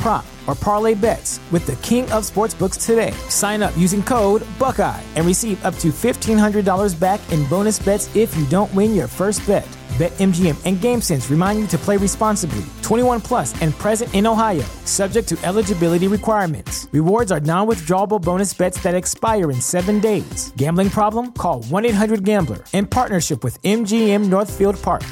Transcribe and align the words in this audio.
prop, 0.00 0.24
or 0.46 0.54
parlay 0.54 0.94
bets 0.94 1.40
with 1.52 1.66
the 1.66 1.76
king 1.76 2.04
of 2.04 2.24
sportsbooks 2.24 2.84
today. 2.86 3.12
Sign 3.28 3.62
up 3.62 3.76
using 3.76 4.02
code 4.02 4.42
Buckeye 4.58 5.02
and 5.14 5.26
receive 5.26 5.62
up 5.62 5.76
to 5.76 5.88
$1,500 5.88 6.98
back 6.98 7.20
in 7.30 7.46
bonus 7.48 7.78
bets 7.78 8.08
if 8.16 8.34
you 8.34 8.46
don't 8.46 8.74
win 8.74 8.94
your 8.94 9.06
first 9.06 9.46
bet. 9.46 9.68
BetMGM 9.98 10.56
and 10.64 10.78
GameSense 10.78 11.28
remind 11.28 11.58
you 11.58 11.66
to 11.66 11.76
play 11.76 11.98
responsibly. 11.98 12.64
21 12.80 13.20
plus 13.20 13.54
and 13.60 13.74
present 13.74 14.14
in 14.14 14.26
Ohio, 14.26 14.64
subject 14.86 15.28
to 15.28 15.38
eligibility 15.44 16.08
requirements. 16.08 16.88
Rewards 16.92 17.30
are 17.30 17.40
non-withdrawable 17.40 18.22
bonus 18.22 18.54
bets 18.54 18.82
that 18.82 18.94
expire 18.94 19.50
in 19.50 19.60
seven 19.60 20.00
days. 20.00 20.54
Gambling 20.56 20.88
problem? 20.88 21.32
Call 21.32 21.64
1-800-GAMBLER. 21.64 22.60
In 22.72 22.86
partnership 22.86 23.44
with 23.44 23.60
MGM 23.64 24.30
Northfield 24.30 24.80
Park. 24.80 25.02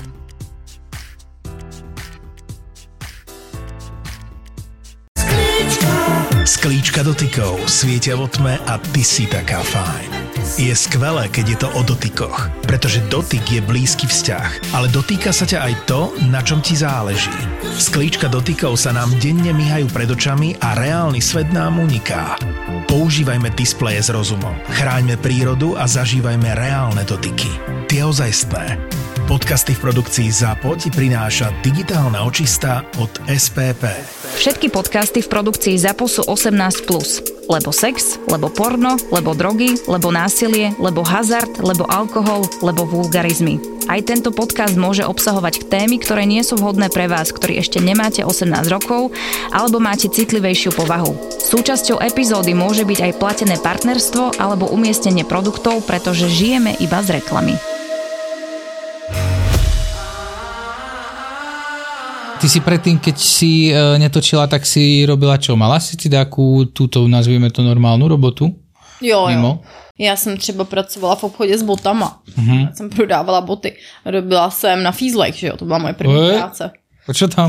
Sklíčka 6.47 7.03
dotykov 7.03 7.67
svietia 7.67 8.15
vo 8.15 8.31
tme 8.31 8.63
a 8.71 8.79
ty 8.95 9.03
si 9.03 9.27
taká 9.27 9.59
fajn. 9.59 10.11
Je 10.55 10.71
skvelé, 10.71 11.27
keď 11.31 11.45
je 11.51 11.59
to 11.59 11.69
o 11.75 11.83
dotykoch, 11.83 12.47
pretože 12.63 13.03
dotyk 13.11 13.43
je 13.43 13.61
blízky 13.63 14.07
vzťah, 14.07 14.75
ale 14.77 14.87
dotýka 14.91 15.35
sa 15.35 15.49
ťa 15.49 15.59
aj 15.59 15.75
to, 15.91 16.01
na 16.31 16.39
čom 16.45 16.63
ti 16.63 16.79
záleží. 16.79 17.35
Sklíčka 17.79 18.31
dotykov 18.31 18.79
sa 18.79 18.95
nám 18.95 19.11
denne 19.19 19.51
myhajú 19.51 19.91
pred 19.91 20.07
očami 20.07 20.55
a 20.63 20.79
reálny 20.79 21.19
svet 21.19 21.51
nám 21.51 21.83
uniká. 21.83 22.39
Používajme 22.87 23.51
displeje 23.59 24.07
s 24.07 24.15
rozumom, 24.15 24.55
chráňme 24.79 25.19
prírodu 25.19 25.75
a 25.75 25.91
zažívajme 25.91 26.55
reálne 26.55 27.03
dotyky. 27.03 27.51
Tie 27.91 28.05
ozajstné. 28.07 28.79
Podcasty 29.29 29.77
v 29.77 29.85
produkcii 29.85 30.33
ZAPO 30.33 30.81
ti 30.81 30.89
prináša 30.89 31.53
digitálna 31.61 32.25
očista 32.25 32.81
od 32.97 33.13
SPP. 33.29 33.85
Všetky 34.37 34.69
podcasty 34.69 35.25
v 35.25 35.33
produkcii 35.33 35.81
ZAPO 35.81 36.05
sú 36.05 36.23
18+. 36.29 36.85
Plus. 36.85 37.25
Lebo 37.49 37.73
sex, 37.73 38.21
lebo 38.29 38.53
porno, 38.53 39.01
lebo 39.09 39.33
drogy, 39.33 39.81
lebo 39.89 40.13
násilie, 40.13 40.77
lebo 40.77 41.01
hazard, 41.01 41.49
lebo 41.65 41.89
alkohol, 41.89 42.45
lebo 42.61 42.85
vulgarizmy. 42.85 43.57
Aj 43.89 44.05
tento 44.05 44.29
podcast 44.29 44.77
môže 44.77 45.01
obsahovať 45.01 45.73
témy, 45.73 45.97
ktoré 45.97 46.29
nie 46.29 46.45
sú 46.45 46.61
vhodné 46.61 46.93
pre 46.93 47.09
vás, 47.09 47.33
ktorí 47.33 47.57
ešte 47.57 47.81
nemáte 47.81 48.21
18 48.21 48.53
rokov 48.69 49.17
alebo 49.49 49.81
máte 49.81 50.13
citlivejšiu 50.13 50.77
povahu. 50.77 51.17
Súčasťou 51.41 52.05
epizódy 52.05 52.53
môže 52.53 52.85
byť 52.85 52.99
aj 53.01 53.13
platené 53.17 53.57
partnerstvo 53.57 54.37
alebo 54.37 54.69
umiestnenie 54.69 55.25
produktov, 55.25 55.89
pretože 55.89 56.29
žijeme 56.29 56.77
iba 56.85 57.01
z 57.01 57.17
reklamy. 57.17 57.57
Ty 62.39 62.47
si 62.47 62.61
predtým, 62.63 63.03
keď 63.03 63.17
si 63.19 63.75
e, 63.75 63.99
netočila, 63.99 64.47
tak 64.47 64.63
si 64.63 65.03
robila 65.03 65.35
čo? 65.43 65.59
Mala 65.59 65.83
si 65.83 65.99
si 65.99 66.07
takú, 66.07 66.71
túto, 66.71 67.11
nazvieme 67.11 67.51
to 67.51 67.67
normálnu 67.67 68.07
robotu? 68.07 68.55
Jo, 69.03 69.27
Mimo? 69.27 69.49
jo. 69.49 69.61
Já 69.99 70.17
jsem 70.17 70.37
třeba 70.37 70.65
pracovala 70.65 71.17
v 71.17 71.25
obchodě 71.25 71.59
s 71.59 71.63
botama. 71.63 72.23
Mhm. 72.37 72.59
Já 72.61 72.73
jsem 72.73 72.91
prodávala 72.91 73.41
boty. 73.41 73.75
Robila 74.07 74.51
jsem 74.51 74.83
na 74.83 74.93
Fízlech, 74.93 75.35
že 75.35 75.47
jo, 75.47 75.57
to 75.57 75.65
byla 75.65 75.79
moje 75.79 75.95
první 75.95 76.15
Oj. 76.15 76.37
práce. 76.37 76.71
A 77.09 77.13
čo 77.13 77.29
tam? 77.29 77.49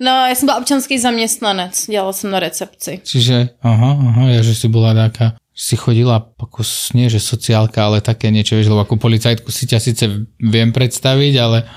No, 0.00 0.10
já 0.28 0.34
jsem 0.34 0.46
byla 0.46 0.58
občanský 0.58 0.98
zaměstnanec, 0.98 1.86
dělala 1.86 2.12
jsem 2.12 2.30
na 2.30 2.40
recepci. 2.40 3.00
Čiže, 3.04 3.48
aha, 3.62 3.92
aha, 4.08 4.22
ja, 4.32 4.40
že 4.40 4.56
si 4.56 4.72
bola 4.72 4.96
taká, 4.96 5.36
si 5.52 5.76
chodila 5.76 6.16
ako, 6.16 6.64
nie 6.96 7.12
že 7.12 7.20
sociálka, 7.20 7.84
ale 7.84 8.00
také 8.00 8.32
niečo, 8.32 8.56
vieš, 8.56 8.72
lebo 8.72 8.88
ako 8.88 8.96
policajtku 8.96 9.52
si 9.52 9.68
ťa 9.68 9.78
síce 9.84 10.04
viem 10.40 10.72
predstaviť, 10.72 11.34
ale 11.36 11.68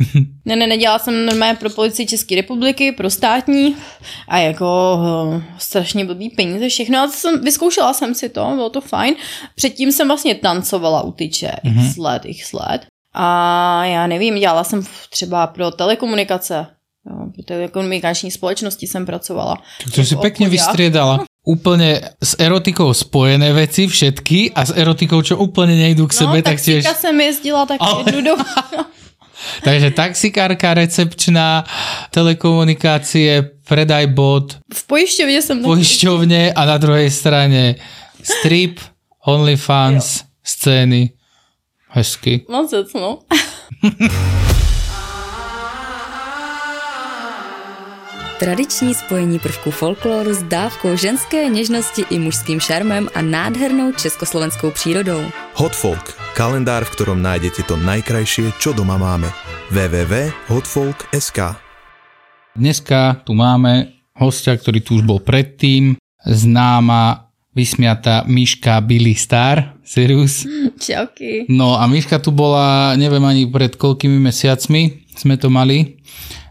Ne, 0.44 0.56
ne, 0.56 0.66
nedělala 0.66 0.98
jsem 0.98 1.26
normálně 1.26 1.54
pro 1.56 1.70
policii 1.70 2.06
České 2.06 2.34
republiky, 2.36 2.92
pro 2.92 3.10
státní 3.10 3.76
a 4.28 4.38
jako 4.38 4.98
uh, 4.98 5.42
strašně 5.58 6.04
blbý 6.04 6.30
peníze, 6.30 6.68
všechno. 6.68 6.98
A 6.98 7.06
to 7.06 7.12
jsem, 7.12 7.40
vyzkoušela 7.44 7.92
jsem 7.92 8.14
si 8.14 8.28
to, 8.28 8.52
bylo 8.54 8.70
to 8.70 8.80
fajn. 8.80 9.14
Předtím 9.54 9.92
jsem 9.92 10.08
vlastně 10.08 10.34
tancovala 10.34 11.02
u 11.02 11.12
tyče, 11.12 11.52
mm-hmm. 11.64 11.86
x 11.88 11.96
let, 11.96 12.22
x 12.24 12.52
let. 12.52 12.86
A 13.14 13.84
já 13.84 14.06
nevím, 14.06 14.38
dělala 14.38 14.64
jsem 14.64 14.82
třeba 15.10 15.46
pro 15.46 15.70
telekomunikace, 15.70 16.66
jo, 17.10 17.26
pro 17.34 17.42
telekomunikační 17.44 18.30
společnosti 18.30 18.86
jsem 18.86 19.06
pracovala. 19.06 19.56
to 19.94 20.04
si 20.04 20.16
obchodia. 20.16 20.48
vystriedala. 20.48 21.24
Úplne 21.40 22.20
s 22.20 22.36
erotikou 22.36 22.92
spojené 22.92 23.52
veci, 23.56 23.88
všetky, 23.88 24.52
a 24.52 24.60
s 24.60 24.76
erotikou, 24.76 25.24
čo 25.24 25.40
úplne 25.40 25.72
nejdú 25.72 26.04
k 26.04 26.12
sebe, 26.12 26.36
No, 26.36 26.44
tak 26.44 26.60
tiež... 26.60 26.84
taxíka 26.84 26.94
jsem 26.94 27.20
jezdila 27.20 27.66
tak 27.66 27.80
Ale- 27.80 28.04
jednu 28.06 28.20
dobu. 28.20 28.44
Takže 29.64 29.90
taxikárka, 29.90 30.74
recepčná, 30.74 31.64
telekomunikácie, 32.10 33.42
predaj 33.68 34.06
bod, 34.06 34.56
V 34.74 34.86
pojišťovně 34.86 35.42
jsem 35.42 35.56
taky. 35.58 35.66
poisťovne 35.66 36.52
a 36.52 36.62
na 36.64 36.76
druhej 36.78 37.10
strane 37.10 37.74
strip, 38.22 38.80
OnlyFans, 39.26 40.24
scény. 40.44 41.10
Hezky. 41.90 42.46
Moc, 42.48 42.70
no. 42.94 43.18
Tradiční 48.40 48.94
spojení 48.94 49.38
prvků 49.38 49.70
folkloru 49.70 50.34
s 50.34 50.42
dávkou 50.42 50.96
ženské 50.96 51.48
něžnosti 51.48 52.04
i 52.10 52.18
mužským 52.18 52.60
šarmem 52.60 53.08
a 53.14 53.22
nádhernou 53.22 53.92
československou 53.92 54.70
přírodou. 54.70 55.20
Hot 55.54 55.76
Folk, 55.76 56.16
kalendár, 56.32 56.88
v 56.88 56.90
ktorom 56.96 57.20
nájdete 57.20 57.68
to 57.68 57.76
najkrajšie, 57.76 58.56
čo 58.56 58.72
doma 58.72 58.96
máme. 58.96 59.28
www.hotfolk.sk 59.68 61.38
Dneska 62.56 63.20
tu 63.28 63.36
máme 63.36 63.92
hostia, 64.16 64.56
ktorý 64.56 64.80
tu 64.80 64.96
už 64.96 65.04
bol 65.04 65.20
predtým, 65.20 66.00
známa 66.24 67.28
vysmiatá 67.52 68.24
Miška 68.24 68.80
Billy 68.80 69.20
Star, 69.20 69.76
Sirius. 69.84 70.48
Čauky. 70.80 71.44
No 71.52 71.76
a 71.76 71.84
Miška 71.84 72.16
tu 72.16 72.32
bola, 72.32 72.96
neviem 72.96 73.20
ani 73.20 73.44
pred 73.52 73.76
koľkými 73.76 74.16
mesiacmi 74.16 75.00
sme 75.20 75.36
to 75.36 75.52
mali, 75.52 75.99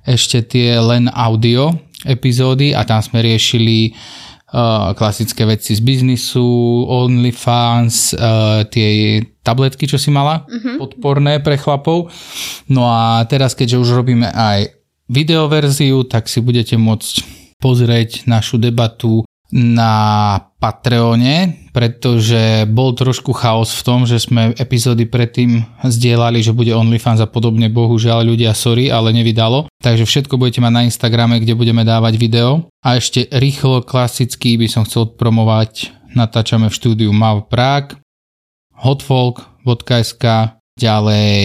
ešte 0.09 0.41
tie 0.41 0.81
len 0.81 1.05
audio 1.13 1.69
epizódy 2.09 2.73
a 2.73 2.81
tam 2.81 2.97
sme 3.05 3.21
riešili 3.21 3.93
uh, 3.93 4.97
klasické 4.97 5.45
veci 5.45 5.77
z 5.77 5.81
biznisu, 5.85 6.49
OnlyFans, 6.89 8.17
uh, 8.17 8.65
tie 8.65 9.21
tabletky, 9.45 9.85
čo 9.85 10.01
si 10.01 10.09
mala, 10.09 10.49
mm-hmm. 10.49 10.75
podporné 10.81 11.33
pre 11.45 11.61
chlapov. 11.61 12.09
No 12.65 12.89
a 12.89 13.21
teraz, 13.29 13.53
keďže 13.53 13.81
už 13.85 13.89
robíme 13.93 14.33
aj 14.33 14.73
videoverziu, 15.09 16.05
tak 16.09 16.25
si 16.25 16.41
budete 16.41 16.77
môcť 16.77 17.37
pozrieť 17.59 18.25
našu 18.25 18.57
debatu 18.57 19.28
na 19.49 20.37
Patreone, 20.59 21.69
pretože 21.73 22.67
bol 22.69 22.93
trošku 22.93 23.33
chaos 23.33 23.73
v 23.73 23.81
tom, 23.81 23.99
že 24.05 24.21
sme 24.21 24.53
epizódy 24.53 25.09
predtým 25.09 25.65
zdieľali, 25.81 26.43
že 26.43 26.53
bude 26.53 26.75
OnlyFans 26.75 27.23
a 27.23 27.27
podobne, 27.31 27.71
bohužiaľ 27.71 28.27
ľudia, 28.27 28.53
sorry, 28.53 28.93
ale 28.93 29.15
nevydalo. 29.15 29.71
Takže 29.81 30.05
všetko 30.05 30.37
budete 30.37 30.61
mať 30.61 30.73
na 30.75 30.85
Instagrame, 30.85 31.41
kde 31.41 31.57
budeme 31.57 31.81
dávať 31.81 32.19
video. 32.19 32.69
A 32.83 32.99
ešte 32.99 33.25
rýchlo, 33.31 33.81
klasicky 33.81 34.59
by 34.59 34.67
som 34.69 34.83
chcel 34.85 35.15
promovať, 35.15 35.95
natáčame 36.13 36.69
v 36.69 36.77
štúdiu 36.77 37.09
Mav 37.15 37.47
Prague, 37.47 37.97
hotfolk.sk, 38.75 40.58
ďalej 40.79 41.43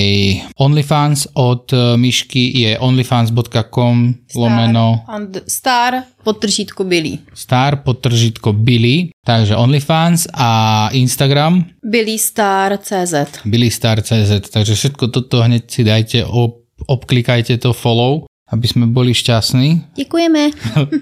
OnlyFans 0.56 1.26
od 1.34 1.72
e, 1.72 1.96
Myšky 1.98 2.54
je 2.54 2.78
onlyfans.com 2.78 4.14
lomeno 4.34 5.02
And 5.10 5.42
star, 5.50 6.06
podtržítko 6.22 6.84
Billy. 6.84 7.18
star 7.34 7.82
podtržitko 7.82 8.52
Billy, 8.52 9.10
takže 9.26 9.56
OnlyFans 9.56 10.26
a 10.34 10.50
Instagram 10.92 11.64
Billy 11.82 12.18
Star 12.18 12.78
CZ. 12.78 13.42
billystar.cz, 13.44 14.50
takže 14.50 14.74
všetko 14.74 15.08
toto 15.08 15.42
hneď 15.42 15.62
si 15.70 15.84
dajte, 15.84 16.24
ob, 16.24 16.64
obklikajte 16.86 17.58
to 17.58 17.72
follow, 17.72 18.24
aby 18.52 18.66
sme 18.68 18.86
boli 18.86 19.14
šťastní. 19.14 19.96
Děkujeme. 19.96 20.50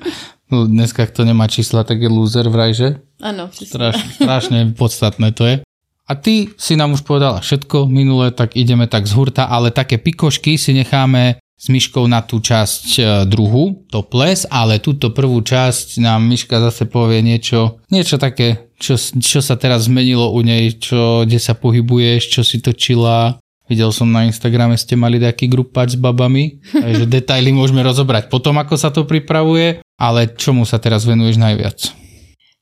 No, 0.53 0.69
Dneska, 0.69 1.09
kto 1.09 1.25
nemá 1.25 1.49
čísla, 1.49 1.81
tak 1.81 1.97
je 1.97 2.13
loser 2.13 2.45
vraj, 2.53 2.75
že? 2.77 3.01
Přesně. 3.49 3.67
Straš, 3.67 3.97
strašne 4.21 4.59
podstatné 4.77 5.33
to 5.33 5.49
je. 5.49 5.65
A 6.11 6.19
ty 6.19 6.51
si 6.59 6.75
nám 6.75 6.99
už 6.99 7.07
povedala 7.07 7.39
všetko 7.39 7.87
minule, 7.87 8.35
tak 8.35 8.59
ideme 8.59 8.91
tak 8.91 9.07
z 9.07 9.15
hurta, 9.15 9.47
ale 9.47 9.71
také 9.71 10.03
pikošky 10.03 10.59
si 10.59 10.75
necháme 10.75 11.39
s 11.63 11.71
Myškou 11.71 12.11
na 12.11 12.27
tú 12.27 12.43
časť 12.43 12.87
e, 12.99 13.03
druhú, 13.31 13.87
to 13.87 14.03
ples, 14.03 14.43
ale 14.51 14.83
túto 14.83 15.15
prvú 15.15 15.39
časť 15.47 16.03
nám 16.03 16.27
Myška 16.27 16.59
zase 16.59 16.91
povie 16.91 17.23
niečo, 17.23 17.79
niečo 17.87 18.19
také, 18.19 18.75
čo, 18.83 18.99
čo 18.99 19.39
sa 19.39 19.55
teraz 19.55 19.87
zmenilo 19.87 20.35
u 20.35 20.43
nej, 20.43 20.75
čo, 20.75 21.23
kde 21.23 21.39
sa 21.39 21.55
pohybuješ, 21.55 22.35
čo 22.35 22.43
si 22.43 22.59
točila. 22.59 23.39
Videl 23.71 23.95
som 23.95 24.11
na 24.11 24.27
Instagrame, 24.27 24.75
ste 24.75 24.99
mali 24.99 25.23
taký 25.23 25.47
grupač 25.47 25.95
s 25.95 25.99
babami, 26.03 26.59
takže 26.83 27.07
detaily 27.07 27.55
môžeme 27.55 27.87
rozobrať 27.87 28.27
potom, 28.27 28.59
ako 28.59 28.75
sa 28.75 28.91
to 28.91 29.07
pripravuje, 29.07 29.79
ale 30.03 30.35
čomu 30.35 30.67
sa 30.67 30.83
teraz 30.83 31.07
venuješ 31.07 31.39
najviac? 31.39 31.79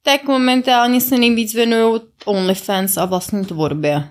Tak 0.02 0.24
momentálně 0.24 1.00
se 1.00 1.18
nejvíc 1.18 1.54
věnuju 1.54 2.00
OnlyFans 2.24 2.96
a 2.96 3.04
vlastní 3.04 3.44
tvorbě. 3.44 4.08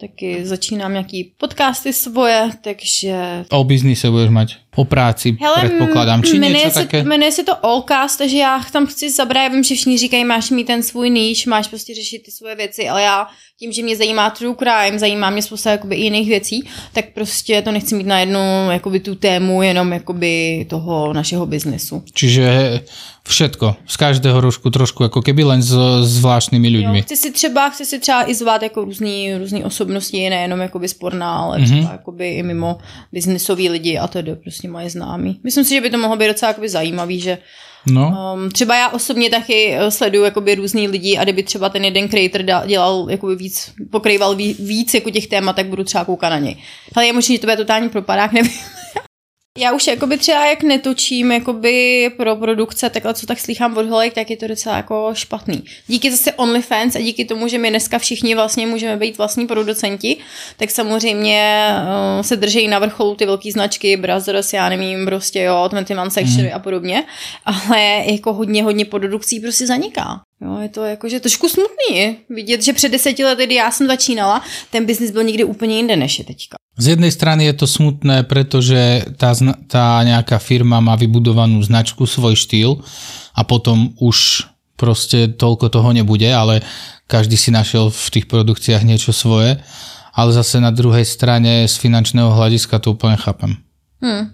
Taky 0.00 0.46
začínám 0.46 0.92
nějaký 0.92 1.24
podcasty 1.36 1.92
svoje, 1.92 2.50
takže... 2.60 3.44
O 3.50 3.64
biznise 3.64 4.10
budeš 4.10 4.30
mať? 4.30 4.56
O 4.76 4.84
práci, 4.84 5.36
Hele, 5.40 5.56
predpokladám. 5.60 6.22
Či 6.22 6.38
jmenuje 6.38 6.68
niečo 6.68 6.70
se, 6.70 6.80
také? 6.84 7.04
Jmenuje 7.04 7.32
se 7.32 7.44
to 7.44 7.66
Allcast, 7.66 8.18
takže 8.18 8.36
já 8.36 8.60
tam 8.72 8.86
chci 8.86 9.10
zabrat, 9.10 9.42
já 9.42 9.48
vím, 9.48 9.64
že 9.64 9.74
všichni 9.74 9.98
říkají, 9.98 10.24
máš 10.24 10.50
mít 10.50 10.64
ten 10.64 10.82
svůj 10.82 11.10
níž, 11.10 11.46
máš 11.46 11.68
prostě 11.68 11.94
řešit 11.94 12.22
ty 12.22 12.30
svoje 12.30 12.54
věci, 12.56 12.88
ale 12.88 13.02
já 13.02 13.26
tím, 13.58 13.72
že 13.72 13.82
mě 13.82 13.96
zajímá 13.96 14.30
true 14.30 14.54
crime, 14.58 14.98
zajímá 14.98 15.30
mě 15.30 15.42
spousta 15.42 15.70
jakoby, 15.70 15.96
jiných 15.96 16.28
věcí, 16.28 16.68
tak 16.92 17.04
prostě 17.14 17.62
to 17.62 17.72
nechci 17.72 17.94
mít 17.94 18.06
na 18.06 18.20
jednu 18.20 18.70
jakoby, 18.70 19.00
tu 19.00 19.14
tému 19.14 19.62
jenom 19.62 19.92
jakoby, 19.92 20.66
toho 20.68 21.12
našeho 21.12 21.46
biznesu. 21.46 22.02
Čiže 22.12 22.80
všetko, 23.26 23.76
z 23.86 23.96
každého 23.96 24.40
rožku 24.40 24.70
trošku, 24.70 25.04
ako 25.04 25.18
keby 25.18 25.42
len 25.44 25.60
s 25.62 25.74
zvláštnymi 26.06 26.68
ľuďmi. 26.70 26.98
Jo, 26.98 27.02
chci 27.02 27.16
si 27.16 27.30
třeba, 27.32 27.68
chci 27.68 27.84
si 27.84 27.98
třeba 27.98 28.30
i 28.30 28.34
zvát 28.34 28.62
jako 28.62 28.84
různý, 28.84 29.34
různý 29.34 29.64
osobnosti, 29.64 30.30
nejenom 30.30 30.60
jakoby 30.60 30.88
sporná, 30.88 31.36
ale 31.36 31.62
třeba 31.64 31.80
mm-hmm. 31.80 31.92
jakoby 31.92 32.26
i 32.30 32.42
mimo 32.42 32.78
biznesový 33.12 33.68
lidi 33.68 33.98
a 33.98 34.06
to 34.06 34.18
je 34.18 34.36
prostě 34.36 34.65
moje 34.66 34.90
známí. 34.90 35.40
Myslím 35.44 35.64
si, 35.64 35.74
že 35.74 35.80
by 35.80 35.90
to 35.90 35.98
mohlo 35.98 36.16
být 36.16 36.26
docela 36.26 36.50
jakoby 36.50 36.68
zajímavý, 36.68 37.20
že 37.20 37.38
No, 37.90 38.32
Um, 38.34 38.50
třeba 38.50 38.76
já 38.76 38.88
osobně 38.88 39.30
taky 39.30 39.74
eh, 39.74 39.90
sleduju 39.90 40.24
jakoby 40.24 40.54
různý 40.54 40.88
lidi 40.88 41.16
a 41.18 41.22
kdyby 41.24 41.42
třeba 41.42 41.68
ten 41.68 41.84
jeden 41.84 42.08
creator 42.08 42.42
dělal 42.66 43.06
jakoby 43.10 43.36
víc, 43.36 43.72
pokrýval 43.90 44.34
ví- 44.36 44.56
víc 44.58 44.94
jako 44.94 45.10
těch 45.10 45.26
témat, 45.26 45.56
tak 45.56 45.66
budu 45.66 45.84
třeba 45.84 46.04
koukat 46.04 46.30
na 46.30 46.38
něj. 46.38 46.56
Ale 46.96 47.06
je 47.06 47.12
možné, 47.12 47.34
že 47.34 47.40
to 47.40 47.46
bude 47.46 47.56
totální 47.56 47.88
propadák, 47.88 48.32
nevím. 48.32 48.52
Já 49.56 49.72
už 49.72 49.86
jakoby 49.86 50.18
třeba 50.18 50.46
jak 50.46 50.62
netočím 50.62 51.32
jakoby 51.32 52.10
pro 52.16 52.36
produkce, 52.36 52.90
takhle 52.90 53.14
co 53.14 53.26
tak 53.26 53.40
slýchám 53.40 53.76
od 53.76 53.86
holek, 53.86 54.14
tak 54.14 54.30
je 54.30 54.36
to 54.36 54.46
docela 54.46 54.76
jako 54.76 55.10
špatný. 55.12 55.64
Díky 55.86 56.10
zase 56.10 56.32
OnlyFans 56.32 56.96
a 56.96 56.98
díky 56.98 57.24
tomu, 57.24 57.48
že 57.48 57.58
my 57.58 57.70
dneska 57.70 57.98
všichni 57.98 58.34
vlastně 58.34 58.66
můžeme 58.66 58.96
být 58.96 59.18
vlastní 59.18 59.46
producenti, 59.46 60.16
tak 60.56 60.70
samozřejmě 60.70 61.68
uh, 62.16 62.22
se 62.22 62.36
drží 62.36 62.68
na 62.68 62.78
vrcholu 62.78 63.14
ty 63.14 63.26
velké 63.26 63.52
značky, 63.52 63.96
Brothers, 63.96 64.52
já 64.52 64.68
nevím, 64.68 65.04
prostě 65.04 65.42
jo, 65.42 65.68
21 65.68 66.10
Section 66.10 66.46
mm. 66.46 66.54
a 66.54 66.58
podobně, 66.58 67.04
ale 67.44 68.02
jako 68.06 68.32
hodně, 68.32 68.62
hodně 68.62 68.84
produkcí 68.84 69.40
prostě 69.40 69.66
zaniká. 69.66 70.20
Jo, 70.40 70.58
je 70.62 70.68
to 70.68 70.84
jakože 70.84 71.20
trošku 71.20 71.48
smutný 71.48 72.18
vidět, 72.28 72.62
že 72.62 72.72
před 72.72 72.88
deseti 72.88 73.24
lety, 73.24 73.46
kdy 73.46 73.54
já 73.54 73.70
jsem 73.70 73.86
začínala, 73.86 74.42
ten 74.70 74.84
biznis 74.84 75.10
byl 75.10 75.22
někdy 75.22 75.44
úplně 75.44 75.76
jinde 75.76 75.96
než 75.96 76.18
je 76.18 76.24
teďka. 76.24 76.56
Z 76.76 76.92
jednej 76.92 77.08
strany 77.08 77.48
je 77.48 77.54
to 77.56 77.66
smutné, 77.66 78.28
pretože 78.28 79.08
tá, 79.16 79.32
tá 79.64 80.04
nejaká 80.04 80.36
firma 80.36 80.84
má 80.84 80.92
vybudovanú 80.92 81.56
značku, 81.64 82.04
svoj 82.04 82.36
štýl 82.36 82.84
a 83.32 83.40
potom 83.48 83.96
už 83.96 84.44
proste 84.76 85.32
toľko 85.32 85.72
toho 85.72 85.88
nebude, 85.96 86.28
ale 86.28 86.60
každý 87.08 87.40
si 87.40 87.48
našiel 87.48 87.88
v 87.88 88.06
tých 88.12 88.28
produkciách 88.28 88.84
niečo 88.84 89.16
svoje. 89.16 89.56
Ale 90.16 90.32
zase 90.32 90.60
na 90.60 90.72
druhej 90.72 91.04
strane 91.04 91.64
z 91.64 91.74
finančného 91.76 92.32
hľadiska 92.32 92.80
to 92.80 92.92
úplne 92.92 93.16
chápem. 93.20 93.56
Hm. 94.04 94.32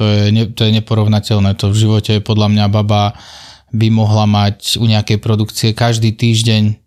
To 0.00 0.02
je, 0.08 0.32
ne, 0.32 0.48
to 0.48 0.64
je 0.64 0.72
neporovnateľné. 0.72 1.52
To 1.60 1.68
v 1.68 1.80
živote 1.80 2.12
podľa 2.24 2.48
mňa 2.48 2.66
baba 2.72 3.12
by 3.72 3.88
mohla 3.92 4.24
mať 4.24 4.80
u 4.80 4.88
nejakej 4.88 5.20
produkcie 5.20 5.76
každý 5.76 6.16
týždeň 6.16 6.80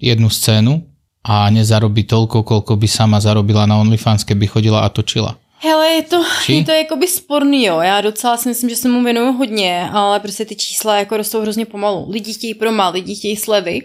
jednu 0.00 0.28
scénu 0.28 0.95
a 1.26 1.50
nezarobí 1.50 2.06
toľko, 2.06 2.46
koľko 2.46 2.78
by 2.78 2.86
sama 2.86 3.18
zarobila 3.18 3.66
na 3.66 3.82
OnlyFans, 3.82 4.22
keby 4.22 4.46
chodila 4.46 4.86
a 4.86 4.88
točila. 4.88 5.34
Hele, 5.58 5.86
je 5.98 6.02
to, 6.02 6.20
Či? 6.44 6.52
je 6.52 6.64
to 6.64 6.72
jakoby 6.72 7.06
sporný, 7.08 7.64
jo. 7.64 7.80
Já 7.80 8.00
docela 8.00 8.36
si 8.36 8.48
myslím, 8.48 8.70
že 8.70 8.76
se 8.76 8.88
mu 8.88 9.02
věnuju 9.04 9.32
hodně, 9.32 9.88
ale 9.92 10.20
prostě 10.20 10.44
ty 10.44 10.56
čísla 10.56 10.98
jako 10.98 11.16
rostou 11.16 11.40
hrozně 11.40 11.66
pomalu. 11.66 12.10
Lidi 12.10 12.32
chtějí 12.32 12.54
promal, 12.54 12.92
lidi 12.92 13.14
chtějí 13.14 13.36
slevy 13.36 13.82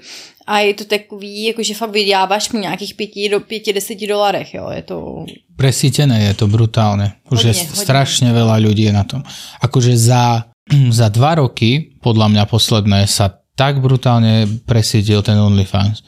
a 0.47 0.59
je 0.59 0.73
to 0.73 0.85
takový, 0.85 1.43
jako 1.43 1.63
že 1.63 1.73
fakt 1.73 1.89
vyděláváš 1.89 2.47
po 2.47 2.57
nějakých 2.57 2.93
pěti 2.93 3.29
do 3.29 3.39
pěti, 3.39 3.73
deseti 3.73 4.07
dolarech, 4.07 4.53
jo. 4.53 4.69
Je 4.69 4.81
to... 4.81 5.25
Presítené 5.57 6.23
je 6.23 6.33
to 6.33 6.47
brutálne. 6.49 7.21
Už 7.29 7.39
je 7.45 7.53
Hodne, 7.53 7.69
hodne. 7.69 7.81
strašne 7.85 8.29
veľa 8.33 8.57
ľudí 8.65 8.89
je 8.89 8.93
na 8.93 9.05
tom. 9.05 9.21
Akože 9.61 9.93
za, 9.93 10.49
za 10.99 11.07
dva 11.09 11.37
roky, 11.37 11.93
podľa 12.01 12.27
mňa 12.33 12.43
posledné, 12.49 13.05
sa 13.07 13.40
tak 13.55 13.83
brutálne 13.83 14.47
presítil 14.63 15.21
ten 15.21 15.37
OnlyFans. 15.37 16.01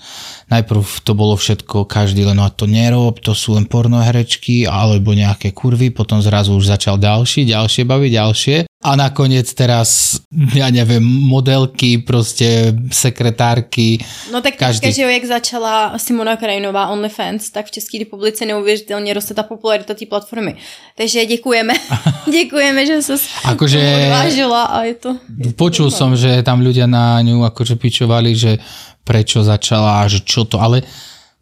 Najprv 0.49 0.83
to 1.05 1.11
bolo 1.13 1.37
všetko, 1.37 1.85
každý 1.85 2.25
len, 2.25 2.39
no 2.39 2.47
a 2.47 2.51
to 2.51 2.65
nerob, 2.65 3.21
to 3.21 3.35
sú 3.35 3.59
len 3.59 3.69
pornoherečky, 3.69 4.65
alebo 4.65 5.13
nejaké 5.13 5.53
kurvy, 5.53 5.93
potom 5.93 6.23
zrazu 6.23 6.55
už 6.55 6.73
začal 6.73 6.97
ďalší, 6.97 7.45
ďalšie 7.45 7.83
baviť, 7.85 8.11
ďalšie. 8.11 8.57
A 8.83 8.99
nakoniec 8.99 9.47
teraz, 9.55 10.19
ja 10.51 10.67
neviem, 10.67 10.99
modelky, 11.03 12.03
proste 12.03 12.75
sekretárky, 12.91 14.03
No 14.27 14.41
tak 14.43 14.59
Každý. 14.59 14.91
že 14.91 15.07
jak 15.07 15.25
začala 15.25 15.95
Simona 15.97 16.35
Krajinová 16.35 16.87
OnlyFans, 16.91 17.49
tak 17.49 17.65
v 17.65 17.71
České 17.71 17.99
republice 17.99 18.45
neuvěřitelně 18.45 19.13
roste 19.13 19.33
ta 19.33 19.43
popularita 19.43 19.93
té 19.93 20.05
platformy. 20.05 20.55
Takže 20.97 21.25
děkujeme. 21.25 21.73
děkujeme, 22.31 22.85
že 22.85 23.01
se 23.01 23.15
Akože- 23.47 24.03
odvážila 24.03 24.63
a 24.63 24.83
je 24.83 24.95
to... 24.95 25.15
Počul 25.55 25.87
som, 25.91 26.15
že 26.19 26.43
tam 26.43 26.59
ľudia 26.59 26.83
na 26.83 27.21
ňu 27.23 27.39
akože 27.47 27.79
pičovali, 27.79 28.35
že 28.35 28.59
prečo 29.03 29.43
začala 29.43 30.03
že 30.11 30.19
čo 30.27 30.43
to, 30.43 30.59
ale 30.59 30.83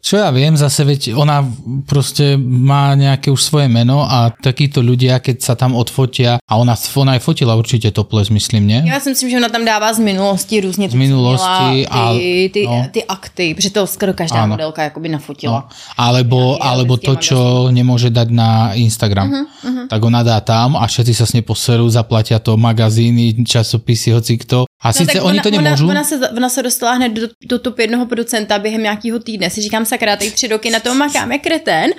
čo 0.02 0.18
ja 0.18 0.34
viem, 0.34 0.58
zase 0.58 0.82
veď 0.82 1.14
ona 1.14 1.46
proste 1.86 2.34
má 2.36 2.90
nejaké 2.98 3.30
už 3.30 3.38
svoje 3.38 3.70
meno 3.70 4.02
a 4.02 4.34
takíto 4.34 4.82
ľudia, 4.82 5.22
keď 5.22 5.36
sa 5.38 5.54
tam 5.54 5.78
odfotia, 5.78 6.42
a 6.42 6.52
ona, 6.58 6.74
ona 6.74 7.14
aj 7.14 7.22
fotila 7.22 7.54
určite 7.54 7.94
topless, 7.94 8.26
myslím, 8.34 8.66
nie? 8.66 8.82
Já 8.82 9.00
si 9.00 9.08
myslím, 9.14 9.30
že 9.30 9.36
ona 9.36 9.48
tam 9.48 9.64
dává 9.64 9.92
z 9.94 9.98
minulosti 9.98 10.60
různě 10.60 10.90
Z 10.90 10.94
minulosti 10.94 11.86
a 11.86 12.12
ty, 12.18 12.50
ty, 12.52 12.66
no. 12.66 12.86
ty 12.90 13.04
akty, 13.04 13.54
protože 13.54 13.70
to 13.70 13.86
skoro 13.86 14.12
každá 14.12 14.42
Áno. 14.42 14.58
modelka 14.58 14.82
jakoby 14.82 15.08
nafotila. 15.08 15.52
No, 15.52 15.62
alebo, 15.96 16.58
Ja- 16.58 16.66
ja 16.66 16.70
alebo 16.74 16.94
to, 16.98 17.14
čo 17.16 17.38
nemôže 17.70 18.10
dať 18.10 18.28
na 18.34 18.74
Instagram. 18.74 19.30
Uh-huh, 19.30 19.46
uh-huh. 19.64 19.86
Tak 19.86 20.00
ona 20.02 20.26
dá 20.26 20.40
tam 20.42 20.74
a 20.76 20.82
všetci 20.82 21.14
sa 21.14 21.30
s 21.30 21.32
nej 21.32 21.46
poserú, 21.46 21.86
zaplatia 21.86 22.42
to 22.42 22.58
magazíny, 22.58 23.38
časopisy, 23.46 24.18
hoci 24.18 24.34
kto. 24.42 24.66
A 24.82 24.90
no, 24.90 25.06
tak 25.06 25.22
oni 25.22 25.38
ona, 25.38 25.42
to 25.46 25.50
nemôžu. 25.54 25.84
Ona, 25.86 26.02
ona, 26.02 26.04
se, 26.04 26.16
ona 26.18 26.48
se 26.48 26.62
dostala 26.62 26.92
hned 26.98 27.12
do, 27.14 27.26
do 27.46 27.58
top 27.58 27.78
jednoho 27.78 28.06
producenta 28.06 28.58
během 28.58 28.82
nějakého 28.82 29.18
týdne. 29.18 29.50
Si 29.50 29.62
říkám, 29.62 29.84
sakra, 29.92 30.16
teď 30.16 30.32
tři 30.34 30.46
roky 30.48 30.70
na 30.72 30.80
to 30.80 30.94
makáme 30.94 31.38
kretén. 31.38 31.90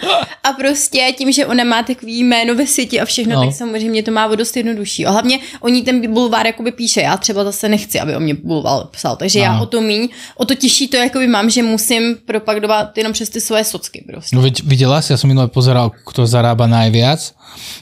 A 0.44 0.54
prostě 0.58 1.14
tím, 1.18 1.30
že 1.32 1.46
ona 1.46 1.64
má 1.64 1.84
takový 1.86 2.24
jméno 2.24 2.56
ve 2.58 2.66
síti 2.66 2.98
a 3.02 3.06
všechno, 3.06 3.34
No. 3.36 3.42
no. 3.42 3.48
tak 3.48 3.56
samozřejmě 3.58 4.04
to 4.04 4.12
má 4.12 4.26
o 4.28 4.36
dost 4.36 4.58
jednodušší. 4.58 5.06
A 5.06 5.12
hlavně 5.12 5.40
oni 5.62 5.82
ten 5.86 6.02
bulvár 6.14 6.46
jakoby 6.48 6.72
píše. 6.72 7.02
Já 7.02 7.18
třeba 7.18 7.44
zase 7.44 7.70
nechci, 7.70 8.00
aby 8.00 8.16
o 8.16 8.20
mě 8.20 8.34
bulvár 8.34 8.90
psal. 8.92 9.16
Takže 9.16 9.40
já 9.40 9.54
Áno. 9.54 9.64
o 9.64 9.66
to 9.66 9.82
míň, 9.82 10.10
o 10.38 10.46
to 10.46 10.56
těžší 10.56 10.88
to 10.88 10.98
jakoby 10.98 11.28
mám, 11.28 11.50
že 11.50 11.64
musím 11.64 12.16
propagovat 12.26 12.98
jenom 12.98 13.14
přes 13.14 13.30
ty 13.30 13.42
svoje 13.42 13.64
socky 13.64 14.04
prostě. 14.08 14.36
No 14.36 14.42
veď 14.42 14.64
videla 14.64 15.02
si, 15.02 15.14
ja 15.14 15.18
som 15.18 15.30
minule 15.30 15.48
pozeral, 15.48 15.92
kto 16.06 16.26
zarába 16.26 16.66
najviac, 16.66 17.34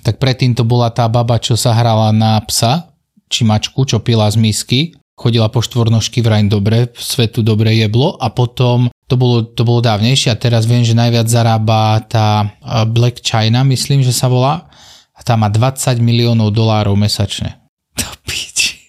tak 0.03 0.17
predtým 0.19 0.51
to 0.57 0.63
bola 0.67 0.89
tá 0.91 1.07
baba, 1.07 1.39
čo 1.39 1.55
sa 1.55 1.71
hrala 1.71 2.11
na 2.11 2.41
psa, 2.43 2.91
či 3.31 3.43
mačku, 3.47 3.85
čo 3.87 3.99
pila 4.03 4.27
z 4.31 4.35
misky, 4.35 4.79
chodila 5.15 5.47
po 5.47 5.61
štvornožky 5.61 6.19
vrajn 6.25 6.49
dobre, 6.49 6.89
svetu 6.97 7.39
dobre 7.45 7.73
jeblo 7.77 8.17
a 8.19 8.27
potom 8.33 8.89
to 9.11 9.19
bolo, 9.19 9.43
to 9.43 9.67
bolo 9.67 9.83
dávnejšie 9.83 10.31
a 10.31 10.39
teraz 10.39 10.63
viem, 10.63 10.87
že 10.87 10.95
najviac 10.95 11.27
zarába 11.27 11.99
tá 12.07 12.47
a, 12.63 12.87
Black 12.87 13.19
China, 13.19 13.67
myslím, 13.67 13.99
že 13.99 14.15
sa 14.15 14.31
volá 14.31 14.71
a 15.11 15.19
tá 15.19 15.35
má 15.35 15.51
20 15.51 15.99
miliónov 15.99 16.55
dolárov 16.55 16.95
mesačne. 16.95 17.59
To 17.99 18.07
piči. 18.23 18.79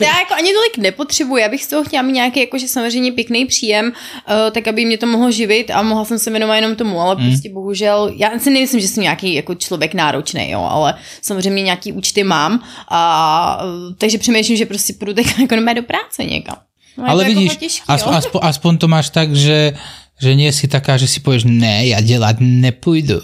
Já 0.00 0.18
jako 0.18 0.34
ani 0.34 0.52
tolik 0.52 0.78
nepotřebuji, 0.78 1.36
já 1.36 1.48
bych 1.48 1.64
z 1.64 1.66
toho 1.66 1.84
chtěla 1.84 2.02
mít 2.02 2.12
nějaký 2.12 2.40
jakože 2.40 2.68
samozřejmě 2.68 3.12
pěkný 3.12 3.46
příjem, 3.46 3.86
uh, 3.86 4.50
tak 4.50 4.68
aby 4.68 4.84
mě 4.84 4.98
to 4.98 5.06
mohlo 5.06 5.30
živit 5.30 5.70
a 5.70 5.82
mohla 5.82 6.04
jsem 6.04 6.18
se 6.18 6.30
věnovat 6.30 6.56
jenom 6.56 6.76
tomu, 6.76 7.00
ale 7.00 7.16
mm. 7.16 7.26
prostě 7.26 7.50
bohužel, 7.52 8.12
já 8.16 8.38
si 8.38 8.50
nemyslím, 8.50 8.80
že 8.80 8.88
jsem 8.88 9.02
nějaký 9.02 9.34
jako 9.34 9.54
člověk 9.54 9.94
náročný, 9.94 10.50
jo, 10.50 10.64
ale 10.70 10.94
samozřejmě 11.22 11.62
nějaký 11.62 11.92
účty 11.92 12.24
mám 12.24 12.64
a 12.88 13.62
uh, 13.64 13.94
takže 13.98 14.18
přemýšlím, 14.18 14.56
že 14.56 14.66
prostě 14.66 14.92
půjdu 14.92 15.14
teď 15.14 15.38
jako 15.40 15.56
do 15.74 15.82
práce 15.82 16.24
někam. 16.24 16.56
No, 16.96 17.08
Ale 17.08 17.24
vidíš, 17.24 17.56
těžký, 17.56 17.86
jo. 17.88 18.10
aspoň, 18.10 18.40
aspoň 18.42 18.72
to 18.78 18.86
máš 18.88 19.10
tak, 19.10 19.34
že, 19.34 19.78
že 20.20 20.30
nie 20.34 20.52
si 20.52 20.68
taká, 20.68 20.98
že 21.00 21.06
si 21.08 21.20
povieš, 21.20 21.48
ne, 21.48 21.88
ja 21.88 22.02
delať 22.04 22.42
nepôjdu. 22.42 23.22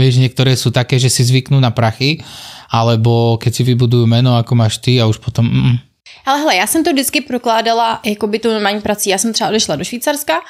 Vieš, 0.00 0.18
niektoré 0.18 0.56
sú 0.58 0.74
také, 0.74 0.98
že 0.98 1.12
si 1.12 1.22
zvyknú 1.22 1.60
na 1.60 1.70
prachy, 1.70 2.24
alebo 2.72 3.36
keď 3.38 3.52
si 3.52 3.62
vybudujú 3.62 4.08
meno, 4.08 4.34
ako 4.34 4.52
máš 4.58 4.80
ty 4.80 4.98
a 4.98 5.06
už 5.06 5.22
potom... 5.22 5.44
Mm, 5.46 5.76
Ale 6.26 6.38
hele, 6.38 6.56
já 6.56 6.66
jsem 6.66 6.84
to 6.84 6.92
vždycky 6.92 7.20
prokládala 7.20 8.00
jako 8.04 8.26
by 8.26 8.38
tu 8.38 8.48
normální 8.52 8.80
prací. 8.80 9.10
Já 9.10 9.18
jsem 9.18 9.32
třeba 9.32 9.50
odešla 9.50 9.76
do 9.76 9.84
Švýcarska, 9.84 10.40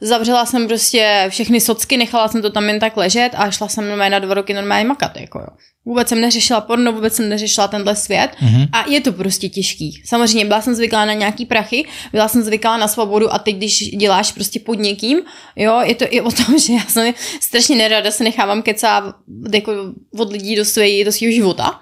zavřela 0.00 0.46
jsem 0.46 0.68
prostě 0.68 1.26
všechny 1.28 1.60
socky, 1.60 1.96
nechala 1.96 2.28
jsem 2.28 2.42
to 2.42 2.50
tam 2.50 2.68
jen 2.68 2.80
tak 2.80 2.96
ležet 2.96 3.30
a 3.36 3.50
šla 3.50 3.68
jsem 3.68 3.88
normálně 3.88 4.10
na 4.10 4.18
dva 4.18 4.34
roky 4.34 4.54
normálně 4.54 4.84
makat. 4.84 5.16
Jako 5.16 5.38
jo. 5.38 5.46
Vůbec 5.84 6.08
jsem 6.08 6.20
neřešila 6.20 6.60
porno, 6.60 6.92
vůbec 6.92 7.14
jsem 7.14 7.28
neřešila 7.28 7.68
tenhle 7.68 7.96
svět 7.96 8.30
mm-hmm. 8.42 8.68
a 8.72 8.88
je 8.88 9.00
to 9.00 9.12
prostě 9.12 9.48
těžký. 9.48 10.02
Samozřejmě 10.04 10.44
byla 10.44 10.60
jsem 10.60 10.74
zvyklá 10.74 11.04
na 11.04 11.12
nějaký 11.12 11.46
prachy, 11.46 11.84
byla 12.12 12.28
jsem 12.28 12.42
zvyklá 12.42 12.76
na 12.76 12.88
svobodu 12.88 13.32
a 13.32 13.38
teď, 13.38 13.56
když 13.56 13.78
děláš 13.96 14.32
prostě 14.32 14.60
pod 14.60 14.74
někým, 14.74 15.20
jo, 15.56 15.80
je 15.84 15.94
to 15.94 16.04
i 16.10 16.20
o 16.20 16.30
tom, 16.30 16.58
že 16.66 16.72
já 16.72 16.84
jsem 16.88 17.14
strašně 17.40 17.76
nerada 17.76 18.10
se 18.10 18.24
nechávám 18.24 18.62
kecat 18.62 19.04
jako 19.52 19.72
od 20.18 20.32
lidí 20.32 20.56
do, 20.56 20.64
své, 20.64 21.04
do 21.04 21.12
svého 21.12 21.32
života 21.32 21.80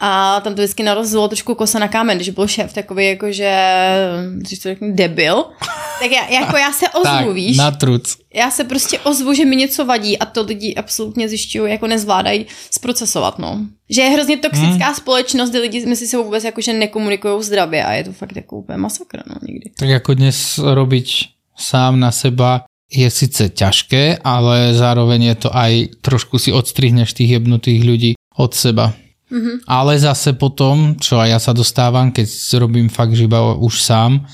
a 0.00 0.40
tam 0.40 0.54
to 0.54 0.62
vždycky 0.62 0.82
narazilo 0.82 1.28
trošku 1.28 1.54
kosa 1.54 1.78
na 1.78 1.88
kámen, 1.88 2.18
když 2.18 2.28
byl 2.28 2.48
šéf 2.48 2.72
takový 2.72 3.06
jako, 3.06 3.32
že, 3.32 3.54
když 4.36 4.58
to 4.58 4.68
řeknu, 4.68 4.92
debil, 4.92 5.44
tak 6.00 6.10
já, 6.10 6.40
jako 6.40 6.56
já 6.56 6.72
se 6.72 6.88
ozvu, 6.88 7.02
tak, 7.02 7.32
víš? 7.32 7.56
Na 7.56 7.70
truc. 7.70 8.16
Já 8.34 8.50
se 8.50 8.64
prostě 8.64 8.98
ozvu, 8.98 9.34
že 9.34 9.44
mi 9.44 9.56
něco 9.56 9.84
vadí 9.84 10.18
a 10.18 10.26
to 10.26 10.42
lidi 10.42 10.74
absolutně 10.74 11.28
zjišťují, 11.28 11.72
jako 11.72 11.86
nezvládají 11.86 12.46
zprocesovat, 12.70 13.38
no. 13.38 13.60
Že 13.90 14.02
je 14.02 14.10
hrozně 14.10 14.36
toxická 14.36 14.86
hmm. 14.86 14.94
společnost, 14.94 15.50
kde 15.50 15.58
lidi 15.58 15.86
myslí 15.86 16.06
se 16.06 16.16
vůbec 16.16 16.44
jako, 16.44 16.60
že 16.60 16.72
nekomunikují 16.72 17.42
zdravě 17.42 17.84
a 17.84 17.92
je 17.92 18.04
to 18.04 18.12
fakt 18.12 18.36
jako 18.36 18.56
úplně 18.56 18.78
masakra, 18.78 19.22
no, 19.26 19.34
někdy. 19.42 19.70
Tak 19.78 19.88
jako 19.88 20.14
dnes 20.14 20.58
robiť 20.58 21.28
sám 21.56 22.00
na 22.00 22.10
seba 22.12 22.64
je 22.90 23.10
sice 23.10 23.48
ťažké, 23.48 24.18
ale 24.24 24.74
zároveň 24.74 25.22
je 25.22 25.36
to 25.46 25.48
aj 25.54 25.72
trošku 26.02 26.42
si 26.42 26.50
odstrihneš 26.50 27.14
tých 27.14 27.38
jebnutých 27.38 27.82
ľudí 27.86 28.10
od 28.34 28.50
seba. 28.50 28.90
Mm-hmm. 29.30 29.62
Ale 29.70 29.94
zase 29.94 30.34
potom, 30.34 30.98
čo 30.98 31.22
aj 31.22 31.28
ja 31.30 31.38
sa 31.38 31.54
dostávam, 31.54 32.10
keď 32.10 32.26
robím 32.58 32.90
fakt 32.90 33.14
že 33.14 33.30
iba 33.30 33.54
už 33.54 33.78
sám, 33.78 34.26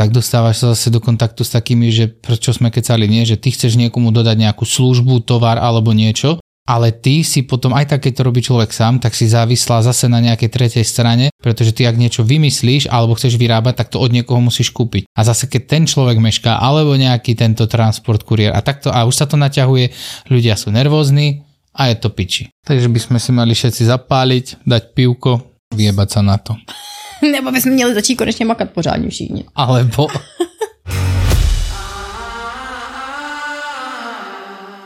tak 0.00 0.16
dostávaš 0.16 0.64
sa 0.64 0.72
zase 0.72 0.88
do 0.88 0.96
kontaktu 0.96 1.44
s 1.44 1.52
takými, 1.52 1.92
že 1.92 2.08
prečo 2.08 2.56
sme 2.56 2.72
kecali, 2.72 3.04
nie, 3.04 3.28
že 3.28 3.36
ty 3.36 3.52
chceš 3.52 3.76
niekomu 3.76 4.08
dodať 4.16 4.32
nejakú 4.32 4.64
službu, 4.64 5.28
tovar 5.28 5.60
alebo 5.60 5.92
niečo, 5.92 6.40
ale 6.64 6.88
ty 6.88 7.20
si 7.20 7.44
potom, 7.44 7.76
aj 7.76 7.92
tak 7.92 8.08
keď 8.08 8.12
to 8.16 8.22
robí 8.24 8.40
človek 8.40 8.72
sám, 8.72 8.96
tak 8.96 9.12
si 9.12 9.28
závislá 9.28 9.84
zase 9.84 10.08
na 10.08 10.24
nejakej 10.24 10.48
tretej 10.48 10.84
strane, 10.88 11.28
pretože 11.36 11.76
ty 11.76 11.84
ak 11.84 12.00
niečo 12.00 12.24
vymyslíš 12.24 12.88
alebo 12.88 13.12
chceš 13.12 13.36
vyrábať, 13.36 13.84
tak 13.84 13.92
to 13.92 14.00
od 14.00 14.08
niekoho 14.08 14.40
musíš 14.40 14.72
kúpiť. 14.72 15.04
A 15.12 15.20
zase 15.20 15.44
keď 15.52 15.62
ten 15.68 15.84
človek 15.84 16.16
mešká, 16.16 16.56
alebo 16.56 16.96
nejaký 16.96 17.36
tento 17.36 17.68
transport, 17.68 18.24
kuriér 18.24 18.56
a 18.56 18.64
takto, 18.64 18.88
a 18.88 19.04
už 19.04 19.12
sa 19.12 19.28
to 19.28 19.36
naťahuje, 19.36 19.92
ľudia 20.32 20.56
sú 20.56 20.72
nervózni, 20.72 21.44
a 21.76 21.92
je 21.92 21.96
to 22.00 22.08
piči. 22.08 22.48
Takže 22.66 22.88
by 22.88 22.98
sme 22.98 23.18
si 23.20 23.30
mali 23.30 23.52
všetci 23.52 23.84
zapáliť, 23.84 24.64
dať 24.66 24.82
pivko, 24.96 25.60
vyjebať 25.70 26.08
sa 26.08 26.20
na 26.24 26.40
to. 26.40 26.58
Nebo 27.32 27.52
bychom 27.52 27.72
měli 27.72 27.94
začít 27.94 28.16
konečně 28.16 28.44
makat 28.46 28.70
pořádně 28.70 29.08
všichni. 29.10 29.44
Alebo... 29.56 30.08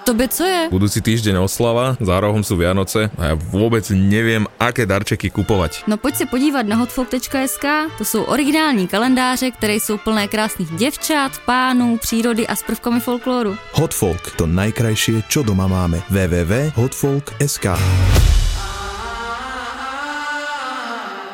Tobě 0.04 0.28
co 0.28 0.44
je? 0.44 0.68
Budúci 0.68 1.00
týždeň 1.00 1.48
oslava, 1.48 1.96
za 1.96 2.20
rohom 2.20 2.44
sú 2.44 2.60
Vianoce 2.60 3.08
a 3.16 3.32
ja 3.32 3.34
vôbec 3.34 3.88
neviem, 3.88 4.44
aké 4.60 4.84
darčeky 4.84 5.32
kupovať. 5.32 5.88
No 5.88 5.96
pojď 5.96 6.14
se 6.14 6.26
podívat 6.28 6.68
na 6.68 6.76
hotfolk.sk, 6.76 7.64
to 7.98 8.04
jsou 8.04 8.22
originální 8.28 8.84
kalendáře, 8.84 9.50
které 9.50 9.74
jsou 9.74 9.98
plné 9.98 10.28
krásných 10.28 10.70
děvčat, 10.76 11.32
pánů, 11.48 11.96
přírody 11.98 12.46
a 12.46 12.56
s 12.56 12.62
prvkami 12.62 13.00
folklóru. 13.00 13.56
Hotfolk, 13.72 14.36
to 14.36 14.46
najkrajšie, 14.46 15.24
čo 15.28 15.40
doma 15.42 15.66
máme. 15.66 16.04
www.hotfolk.sk 16.12 17.66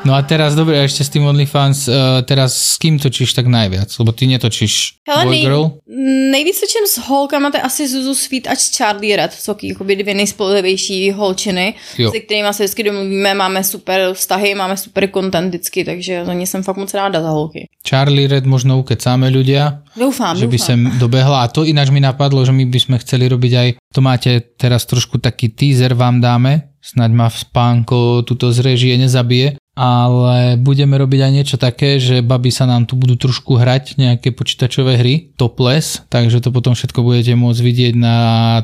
No 0.00 0.16
a 0.16 0.25
teraz, 0.25 0.57
dobre, 0.57 0.80
ešte 0.80 1.04
s 1.04 1.12
tým 1.12 1.28
OnlyFans, 1.28 1.85
uh, 1.85 2.25
teraz 2.25 2.57
s 2.57 2.80
kým 2.80 2.97
točíš 2.97 3.37
tak 3.37 3.45
najviac? 3.45 3.92
Lebo 4.00 4.16
ty 4.16 4.25
netočíš 4.25 5.04
Hele, 5.04 5.28
Boy 5.28 5.35
nej, 5.37 5.42
Girl? 5.45 5.64
nejvíc 6.30 6.61
točím 6.61 6.87
s 6.88 6.97
holkama, 7.04 7.50
to 7.50 7.57
je 7.57 7.62
asi 7.62 7.88
Zuzu 7.88 8.14
Sweet 8.14 8.47
a 8.47 8.54
Charlie 8.76 9.16
Red, 9.16 9.33
jsou 9.33 9.57
jakoby 9.62 9.97
dvě 9.97 10.14
nejspolehlivější 10.14 11.11
holčiny, 11.11 11.75
Jo. 11.99 12.11
se 12.11 12.21
kterými 12.21 12.49
se 12.52 12.62
vždycky 12.62 12.83
domluvíme, 12.83 13.35
máme 13.35 13.64
super 13.64 14.14
vztahy, 14.14 14.54
máme 14.54 14.76
super 14.76 15.11
content 15.14 15.49
vždycky, 15.49 15.85
takže 15.85 16.25
za 16.25 16.33
ně 16.35 16.47
jsem 16.47 16.62
fakt 16.62 16.76
moc 16.76 16.95
ráda 16.95 17.23
za 17.23 17.30
holky. 17.30 17.66
Charlie 17.88 18.28
Red 18.28 18.45
možno 18.45 18.78
ukecáme 18.80 19.33
ľudia, 19.33 19.80
Doufám, 19.97 20.37
že 20.37 20.47
by 20.47 20.59
sem 20.61 20.78
dobehla. 21.00 21.42
A 21.42 21.49
to 21.49 21.64
ináč 21.64 21.90
mi 21.90 22.00
napadlo, 22.00 22.45
že 22.45 22.52
my 22.52 22.69
by 22.69 22.78
sme 22.80 22.97
chceli 23.02 23.26
robiť 23.26 23.52
aj, 23.57 23.69
to 23.90 24.00
máte 24.00 24.30
teraz 24.61 24.87
trošku 24.87 25.19
taký 25.19 25.49
teaser 25.50 25.97
vám 25.97 26.21
dáme, 26.21 26.70
snaď 26.80 27.10
ma 27.12 27.28
v 27.28 27.37
spánko 27.37 28.25
tuto 28.25 28.52
z 28.52 28.58
režie 28.64 28.96
nezabije, 28.96 29.56
ale 29.76 30.60
budeme 30.60 30.99
robiť 30.99 31.20
aj 31.25 31.32
niečo 31.32 31.56
také, 31.56 31.96
že 31.96 32.20
baby 32.20 32.52
sa 32.52 32.66
nám 32.68 32.84
tu 32.84 32.96
budú 32.96 33.16
trošku 33.16 33.56
hrať 33.56 33.96
nejaké 33.96 34.32
počítačové 34.32 35.00
hry, 35.00 35.32
topless, 35.37 36.04
takže 36.12 36.40
to 36.44 36.52
potom 36.52 36.75
všetko 36.75 37.00
budete 37.00 37.32
môcť 37.37 37.60
vidieť 37.64 37.94
na 37.96 38.16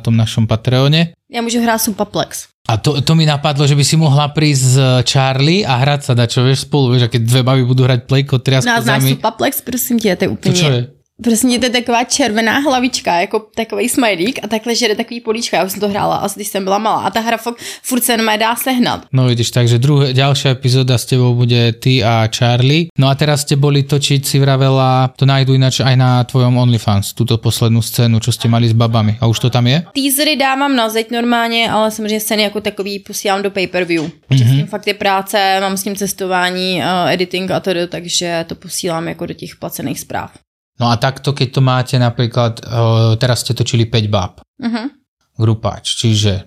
tom 0.04 0.16
našom 0.16 0.44
Patreone. 0.44 1.16
Já 1.32 1.42
můžu 1.42 1.62
hrát 1.62 1.78
Supaplex. 1.78 2.46
A 2.68 2.76
to, 2.76 3.02
to 3.02 3.14
mi 3.14 3.26
napadlo, 3.26 3.66
že 3.66 3.74
by 3.74 3.84
si 3.84 3.96
mohla 3.96 4.26
prísť 4.28 4.62
s 4.62 4.76
Charlie 5.06 5.62
a 5.62 5.78
hrať 5.78 6.02
sa 6.02 6.12
dačo, 6.18 6.42
vieš, 6.42 6.66
spolu, 6.66 6.90
vieš, 6.90 7.06
a 7.06 7.08
keď 7.08 7.22
dve 7.22 7.42
baby 7.46 7.62
budú 7.62 7.86
hrať 7.86 8.10
plejko, 8.10 8.42
triasku 8.42 8.66
znáš 8.66 8.84
zami. 8.84 9.10
Supaplex, 9.14 9.60
prosím 9.60 9.98
tě, 9.98 10.16
to 10.16 10.24
je 10.24 10.28
To 10.28 10.32
úplně... 10.32 10.54
čo 10.54 10.66
je? 10.66 10.95
Prostě 11.22 11.58
to 11.58 11.66
je 11.66 11.70
taková 11.70 12.04
červená 12.04 12.58
hlavička, 12.58 13.20
jako 13.20 13.46
takový 13.54 13.88
smajlík 13.88 14.44
a 14.44 14.48
takhle 14.48 14.74
žere 14.74 14.94
takový 14.94 15.20
políčka, 15.20 15.56
já 15.56 15.64
už 15.64 15.72
jsem 15.72 15.80
to 15.80 15.88
hrála, 15.88 16.16
asi 16.16 16.38
když 16.38 16.48
jsem 16.48 16.64
byla 16.64 16.78
malá 16.78 17.00
a 17.00 17.10
ta 17.10 17.20
hra 17.20 17.36
fakt 17.36 17.56
furt 17.82 18.04
se 18.04 18.12
jenom 18.12 18.38
dá 18.38 18.56
sehnat. 18.56 19.04
No 19.12 19.26
vidíš, 19.26 19.50
takže 19.50 19.78
druhé, 19.78 20.12
ďalšia 20.12 20.50
epizóda 20.50 20.98
s 20.98 21.04
tebou 21.04 21.34
bude 21.34 21.72
ty 21.72 22.04
a 22.04 22.28
Charlie. 22.38 22.86
No 22.98 23.08
a 23.08 23.14
teraz 23.14 23.42
ste 23.42 23.56
boli 23.56 23.82
točiť, 23.82 24.26
si 24.26 24.36
vravela, 24.38 25.08
to 25.16 25.26
nájdu 25.26 25.54
ináč 25.54 25.80
aj 25.80 25.96
na 25.96 26.24
tvojom 26.24 26.56
OnlyFans, 26.56 27.12
túto 27.12 27.38
poslednú 27.38 27.80
scénu, 27.82 28.20
čo 28.20 28.32
ste 28.32 28.48
mali 28.48 28.68
s 28.68 28.76
babami. 28.76 29.16
A 29.20 29.26
už 29.26 29.38
to 29.38 29.48
tam 29.50 29.66
je? 29.66 29.86
Teasery 29.94 30.36
dávám 30.36 30.76
na 30.76 30.88
zeď 30.88 31.10
normálně, 31.10 31.70
ale 31.70 31.90
samozřejmě 31.90 32.20
scény 32.20 32.42
jako 32.42 32.60
takový 32.60 32.98
posílám 32.98 33.42
do 33.42 33.50
pay-per-view. 33.50 34.10
S 34.30 34.40
tím 34.40 34.66
fakt 34.66 34.86
je 34.86 34.94
práce, 34.94 35.60
mám 35.60 35.76
s 35.76 35.82
tím 35.82 35.96
cestování, 35.96 36.78
uh, 36.78 37.12
editing 37.12 37.50
a 37.50 37.60
to, 37.60 37.70
takže 37.88 38.44
to 38.48 38.54
posílám 38.54 39.08
jako 39.08 39.26
do 39.26 39.34
těch 39.34 39.56
placených 39.56 40.00
zpráv. 40.00 40.30
No 40.76 40.92
a 40.92 40.96
takto, 40.96 41.32
keď 41.32 41.48
to 41.52 41.60
máte 41.64 41.96
napríklad, 41.96 42.60
uh, 42.60 43.16
teraz 43.16 43.40
ste 43.40 43.56
točili 43.56 43.88
5 43.88 44.08
bab, 44.12 44.32
Mhm. 44.60 44.90
grupáč, 45.38 45.96
čiže 45.96 46.44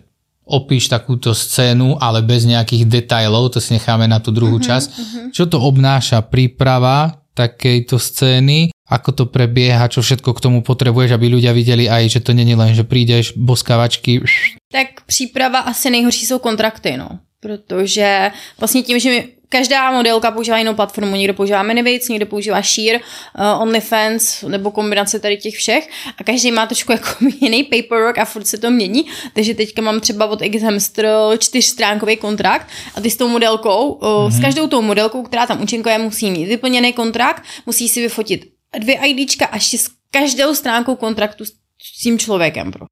opíš 0.50 0.90
takúto 0.90 1.34
scénu, 1.38 2.02
ale 2.02 2.26
bez 2.26 2.46
nejakých 2.46 2.90
detailov, 2.90 3.54
to 3.54 3.62
si 3.62 3.78
necháme 3.78 4.10
na 4.10 4.18
tú 4.18 4.34
druhú 4.34 4.58
časť. 4.58 4.88
Čo 5.30 5.46
to 5.46 5.62
obnáša 5.62 6.26
príprava 6.26 7.22
takejto 7.38 8.02
scény, 8.02 8.74
ako 8.90 9.10
to 9.14 9.24
prebieha, 9.30 9.86
čo 9.88 10.02
všetko 10.02 10.34
k 10.34 10.42
tomu 10.42 10.60
potrebuješ, 10.66 11.14
aby 11.14 11.30
ľudia 11.30 11.54
videli 11.54 11.86
aj, 11.86 12.10
že 12.10 12.20
to 12.26 12.34
není 12.34 12.58
len, 12.58 12.74
že 12.74 12.84
prídeš, 12.84 13.38
boskavačky, 13.38 14.26
Tak 14.74 15.06
příprava 15.06 15.60
asi 15.60 15.90
nejhorší 15.90 16.26
jsou 16.26 16.40
kontrakty, 16.40 16.98
no. 16.98 17.20
Protože 17.40 18.32
vlastně 18.60 18.84
tím, 18.84 19.00
že 19.00 19.10
mi 19.10 19.28
každá 19.50 19.92
modelka 19.92 20.32
používá 20.32 20.58
jinou 20.58 20.74
platformu, 20.74 21.16
někdo 21.16 21.34
používá 21.34 21.64
Minivic, 21.64 22.10
někdo 22.10 22.26
používá 22.26 22.62
Sheer, 22.62 22.96
uh, 22.96 23.62
OnlyFans 23.62 24.42
nebo 24.42 24.72
kombinace 24.72 25.20
tady 25.20 25.38
těch 25.38 25.56
všech 25.56 25.90
a 26.18 26.24
každý 26.24 26.52
má 26.52 26.66
trošku 26.66 26.92
jako 26.92 27.08
jiný 27.42 27.64
paperwork 27.64 28.18
a 28.18 28.26
furt 28.26 28.48
se 28.48 28.58
to 28.58 28.72
mění, 28.72 29.06
takže 29.34 29.54
teďka 29.54 29.82
mám 29.82 30.00
třeba 30.00 30.26
od 30.26 30.40
Xhamster 30.58 31.08
čtyřstránkový 31.38 32.18
kontrakt 32.18 32.68
a 32.96 33.02
ty 33.02 33.10
s 33.10 33.18
tou 33.18 33.28
modelkou, 33.28 33.92
uh, 33.92 34.02
mm-hmm. 34.02 34.32
s 34.32 34.42
každou 34.42 34.68
tou 34.68 34.82
modelkou, 34.82 35.24
která 35.24 35.48
tam 35.48 35.62
účinkuje, 35.62 35.98
musí 35.98 36.32
mít 36.32 36.46
vyplněný 36.46 36.94
kontrakt, 36.94 37.44
musí 37.66 37.90
si 37.90 38.02
vyfotit 38.02 38.46
dvě 38.80 38.96
IDčka 38.96 39.46
a 39.46 39.60
s 39.60 39.90
každou 40.12 40.56
stránkou 40.56 40.96
kontraktu 40.96 41.46
s 41.46 41.60
s 41.82 42.02
tím 42.02 42.20
člověkem. 42.20 42.72
Pro. 42.72 42.86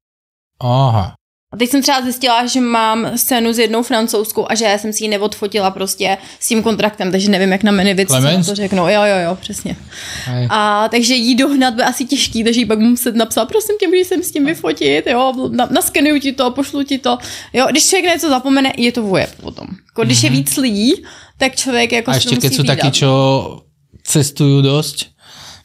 aha, 0.60 1.14
A 1.52 1.56
teď 1.56 1.70
jsem 1.70 1.82
třeba 1.82 2.02
zjistila, 2.02 2.46
že 2.46 2.60
mám 2.60 3.18
scénu 3.18 3.52
s 3.52 3.58
jednou 3.58 3.82
francouzskou 3.82 4.46
a 4.50 4.54
že 4.54 4.64
já 4.64 4.78
jsem 4.78 4.92
si 4.92 5.04
ji 5.04 5.08
neodfotila 5.08 5.70
prostě 5.70 6.18
s 6.40 6.48
tím 6.48 6.62
kontraktem, 6.62 7.12
takže 7.12 7.30
nevím, 7.30 7.52
jak 7.52 7.62
na 7.62 7.72
Minivic 7.72 8.08
Clemens? 8.08 8.46
to 8.46 8.54
řeknou. 8.54 8.88
Jo, 8.88 9.02
jo, 9.04 9.16
jo, 9.24 9.38
přesně. 9.40 9.76
A 10.50 10.88
takže 10.88 11.14
jí 11.14 11.34
dohnat 11.34 11.74
bude 11.74 11.84
asi 11.84 12.04
těžký, 12.04 12.44
takže 12.44 12.60
jí 12.60 12.66
pak 12.66 12.78
muset 12.78 13.16
napsat, 13.16 13.48
prosím 13.48 13.76
tě, 13.80 13.88
můžeš 13.88 14.06
sem 14.06 14.22
s 14.22 14.30
tím 14.30 14.44
vyfotit, 14.44 15.06
jo, 15.06 15.48
na, 15.50 15.68
naskenuju 15.70 16.20
ti 16.20 16.32
to, 16.32 16.50
pošlu 16.50 16.82
ti 16.82 16.98
to. 16.98 17.18
Jo, 17.52 17.66
když 17.70 17.88
člověk 17.88 18.06
na 18.06 18.12
něco 18.12 18.28
zapomene, 18.28 18.72
je 18.76 18.92
to 18.92 19.02
vojeb 19.02 19.30
potom. 19.40 19.66
Když 20.04 20.22
je 20.22 20.30
víc 20.30 20.56
lidí, 20.56 20.92
tak 21.38 21.56
člověk 21.56 21.92
jako 21.92 22.10
a 22.10 22.14
ešte 22.14 22.36
keď 22.36 22.52
takí, 22.66 22.90
hlídat. 22.90 22.94
čo 22.94 23.10
cestujú 24.04 24.60
dosť, 24.60 25.14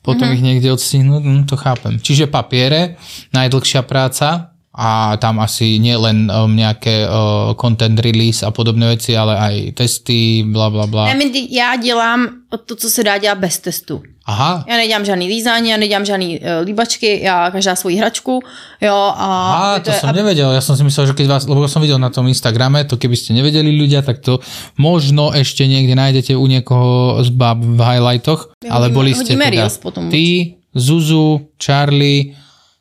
potom 0.05 0.31
ich 0.31 0.43
niekde 0.43 0.71
odstihnúť, 0.71 1.21
hm, 1.23 1.43
to 1.47 1.55
chápem. 1.55 1.99
Čiže 1.99 2.27
papiere, 2.27 2.99
najdlhšia 3.33 3.81
práca 3.87 4.52
a 4.73 5.17
tam 5.21 5.37
asi 5.37 5.77
nie 5.77 5.93
len 5.93 6.33
um, 6.33 6.49
nejaké 6.49 7.05
uh, 7.05 7.53
content 7.53 7.93
release 8.01 8.41
a 8.41 8.49
podobné 8.49 8.89
veci, 8.89 9.13
ale 9.13 9.37
aj 9.37 9.55
testy, 9.77 10.41
bla 10.43 10.69
bla 10.73 10.89
bla. 10.89 11.13
Já 11.49 11.75
dělám 11.77 12.27
to, 12.65 12.75
co 12.75 12.89
se 12.89 13.03
dá 13.03 13.17
dělat 13.17 13.37
bez 13.37 13.59
testu. 13.59 14.01
Aha, 14.25 14.65
Já 14.67 14.77
nedělám 14.77 15.05
žádný 15.05 15.27
lízání, 15.27 15.69
já 15.69 15.77
nedělám 15.77 16.05
žádný 16.05 16.39
uh, 16.39 16.45
líbačky, 16.63 17.19
já 17.23 17.51
každá 17.51 17.75
svoji 17.75 17.95
hračku, 17.97 18.39
jo, 18.81 18.95
a... 18.95 19.27
Aha, 19.53 19.79
to 19.79 19.91
je- 19.91 19.99
som 19.99 20.09
aby- 20.09 20.23
nevedel. 20.23 20.47
Ja 20.55 20.61
som 20.63 20.79
si 20.79 20.83
myslel, 20.87 21.11
že 21.11 21.13
keď 21.13 21.27
vás, 21.27 21.43
lebo 21.43 21.67
som 21.67 21.83
videl 21.83 21.99
na 21.99 22.07
tom 22.09 22.23
Instagrame, 22.31 22.87
to 22.87 22.95
keby 22.95 23.19
ste 23.19 23.35
nevedeli 23.35 23.75
ľudia, 23.75 23.99
tak 23.99 24.23
to 24.23 24.39
možno 24.79 25.35
ešte 25.35 25.67
niekde 25.67 25.91
nájdete 25.99 26.39
u 26.39 26.45
niekoho 26.47 27.19
z 27.19 27.29
bab 27.35 27.59
v 27.59 27.75
highlightoch, 27.77 28.55
My 28.63 28.69
ale 28.71 28.85
hodíme- 28.89 28.95
boli 28.95 29.11
ste 29.11 29.35
hodíme 29.35 29.45
teda 29.51 29.67
potom. 29.83 30.07
ty, 30.07 30.55
Zuzu, 30.71 31.43
Charlie 31.59 32.33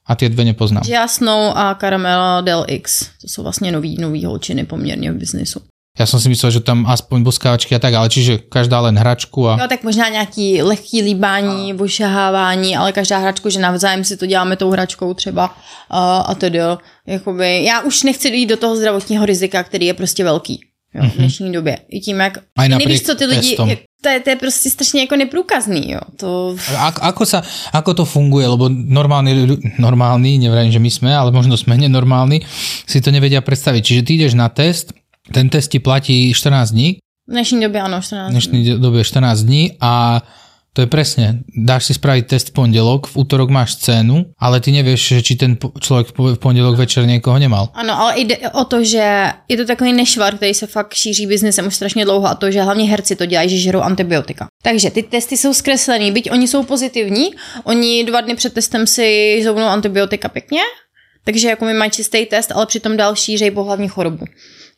a 0.06 0.14
tie 0.14 0.28
dve 0.28 0.44
nepoznám. 0.44 0.82
Jasnou 0.82 1.54
a 1.54 1.74
Caramela 1.74 2.40
Del 2.40 2.64
X. 2.68 3.08
To 3.20 3.28
jsou 3.28 3.42
vlastně 3.42 3.72
nový, 3.72 3.96
nový 4.00 4.24
holčiny 4.24 4.64
poměrně 4.64 5.12
v 5.12 5.16
biznisu. 5.16 5.60
Ja 5.92 6.08
som 6.08 6.16
si 6.24 6.32
myslel, 6.32 6.56
že 6.56 6.64
tam 6.64 6.88
aspoň 6.88 7.20
boskávačky 7.20 7.76
a 7.76 7.78
tak, 7.78 7.92
ale 7.92 8.08
čiže 8.08 8.48
každá 8.48 8.80
len 8.80 8.96
hračku 8.96 9.44
a... 9.44 9.60
Jo, 9.60 9.68
tak 9.68 9.84
možná 9.84 10.08
nějaký 10.08 10.62
lehký 10.64 11.02
líbání, 11.02 11.74
ošahávání, 11.76 12.76
ale 12.76 12.96
každá 12.96 13.18
hračku, 13.18 13.52
že 13.52 13.60
navzájem 13.60 14.04
si 14.04 14.16
to 14.16 14.26
děláme 14.26 14.56
tou 14.56 14.70
hračkou 14.72 15.14
třeba 15.14 15.52
uh, 15.52 16.30
a 16.30 16.34
tedy. 16.34 16.58
Jakoby, 17.06 17.64
já 17.64 17.80
už 17.80 18.02
nechci 18.02 18.28
jít 18.28 18.46
do 18.46 18.56
toho 18.56 18.76
zdravotního 18.76 19.26
rizika, 19.26 19.62
který 19.62 19.86
je 19.86 19.94
prostě 19.94 20.24
velký. 20.24 20.60
Jo, 20.94 21.04
v 21.04 21.16
dnešní 21.16 21.52
době. 21.52 21.78
I 21.88 22.00
tím, 22.00 22.20
jak... 22.20 22.38
Aj 22.56 22.68
nevíš, 22.68 23.02
co 23.02 23.14
ty 23.14 23.24
lidi... 23.24 23.56
Jak, 23.66 23.78
to, 24.02 24.08
je, 24.08 24.20
to 24.20 24.30
je 24.30 24.36
prostě 24.36 24.70
strašně 24.70 25.00
jako 25.00 25.16
neprůkazný, 25.16 25.90
jo. 25.90 26.00
To... 26.18 26.56
A, 26.76 26.90
ako, 26.90 27.22
sa, 27.22 27.46
ako 27.72 27.94
to 27.94 28.04
funguje, 28.04 28.42
lebo 28.50 28.66
normálni, 28.68 29.46
ľu- 29.46 29.62
normálni, 29.78 30.42
neviem, 30.42 30.74
že 30.74 30.82
my 30.82 30.90
sme, 30.90 31.10
ale 31.14 31.30
možno 31.30 31.54
sme 31.54 31.78
nenormálni, 31.86 32.42
si 32.82 32.98
to 32.98 33.14
nevedia 33.14 33.38
predstaviť. 33.40 33.82
Čiže 33.82 34.02
ty 34.02 34.10
ideš 34.18 34.34
na 34.34 34.50
test, 34.50 34.90
ten 35.30 35.46
test 35.46 35.70
ti 35.70 35.78
platí 35.78 36.34
14 36.34 36.74
dní, 36.74 36.98
V 37.28 37.32
dnešní 37.32 37.60
době 37.62 37.80
ano, 37.80 38.02
14 38.02 38.26
v 38.26 38.26
dní. 38.26 38.32
dnešnej 38.34 38.60
dobe 38.82 39.04
14 39.04 39.42
dní 39.46 39.62
a 39.80 40.22
to 40.72 40.80
je 40.80 40.88
presne, 40.88 41.44
dáš 41.52 41.92
si 41.92 41.94
spraviť 42.00 42.24
test 42.24 42.46
v 42.48 42.64
pondelok, 42.64 43.04
v 43.12 43.16
útorok 43.20 43.52
máš 43.52 43.76
scénu, 43.76 44.32
ale 44.40 44.56
ty 44.56 44.72
nevieš, 44.72 45.20
či 45.20 45.36
ten 45.36 45.60
človek 45.60 46.16
v 46.16 46.40
pondelok 46.40 46.80
večer 46.80 47.04
niekoho 47.04 47.36
nemal. 47.36 47.68
Ano, 47.76 47.92
ale 47.92 48.20
jde 48.20 48.36
o 48.56 48.64
to, 48.64 48.84
že 48.84 49.36
je 49.48 49.56
to 49.56 49.64
takový 49.64 49.92
nešvar, 49.92 50.36
který 50.36 50.54
se 50.54 50.66
fakt 50.66 50.94
šíří 50.94 51.26
biznesem 51.26 51.66
už 51.66 51.74
strašně 51.74 52.04
dlouho 52.04 52.26
a 52.26 52.34
to, 52.34 52.50
že 52.50 52.62
hlavně 52.62 52.88
herci 52.88 53.16
to 53.16 53.26
dělají, 53.26 53.48
že 53.48 53.58
žerou 53.58 53.80
antibiotika. 53.80 54.46
Takže 54.62 54.90
ty 54.90 55.02
testy 55.02 55.36
jsou 55.36 55.54
zkreslený, 55.54 56.12
byť 56.12 56.30
oni 56.30 56.48
jsou 56.48 56.62
pozitivní, 56.62 57.30
oni 57.64 58.04
dva 58.04 58.20
dny 58.20 58.34
před 58.34 58.52
testem 58.52 58.86
si 58.86 59.40
zouvnou 59.44 59.66
antibiotika 59.66 60.28
pěkně, 60.28 60.62
takže 61.24 61.48
jako 61.48 61.64
mi 61.64 61.74
mají 61.74 61.90
čistý 61.90 62.26
test, 62.26 62.52
ale 62.52 62.66
přitom 62.66 62.96
dál 62.96 63.14
šířej 63.14 63.50
pohlavní 63.50 63.88
chorobu. 63.88 64.24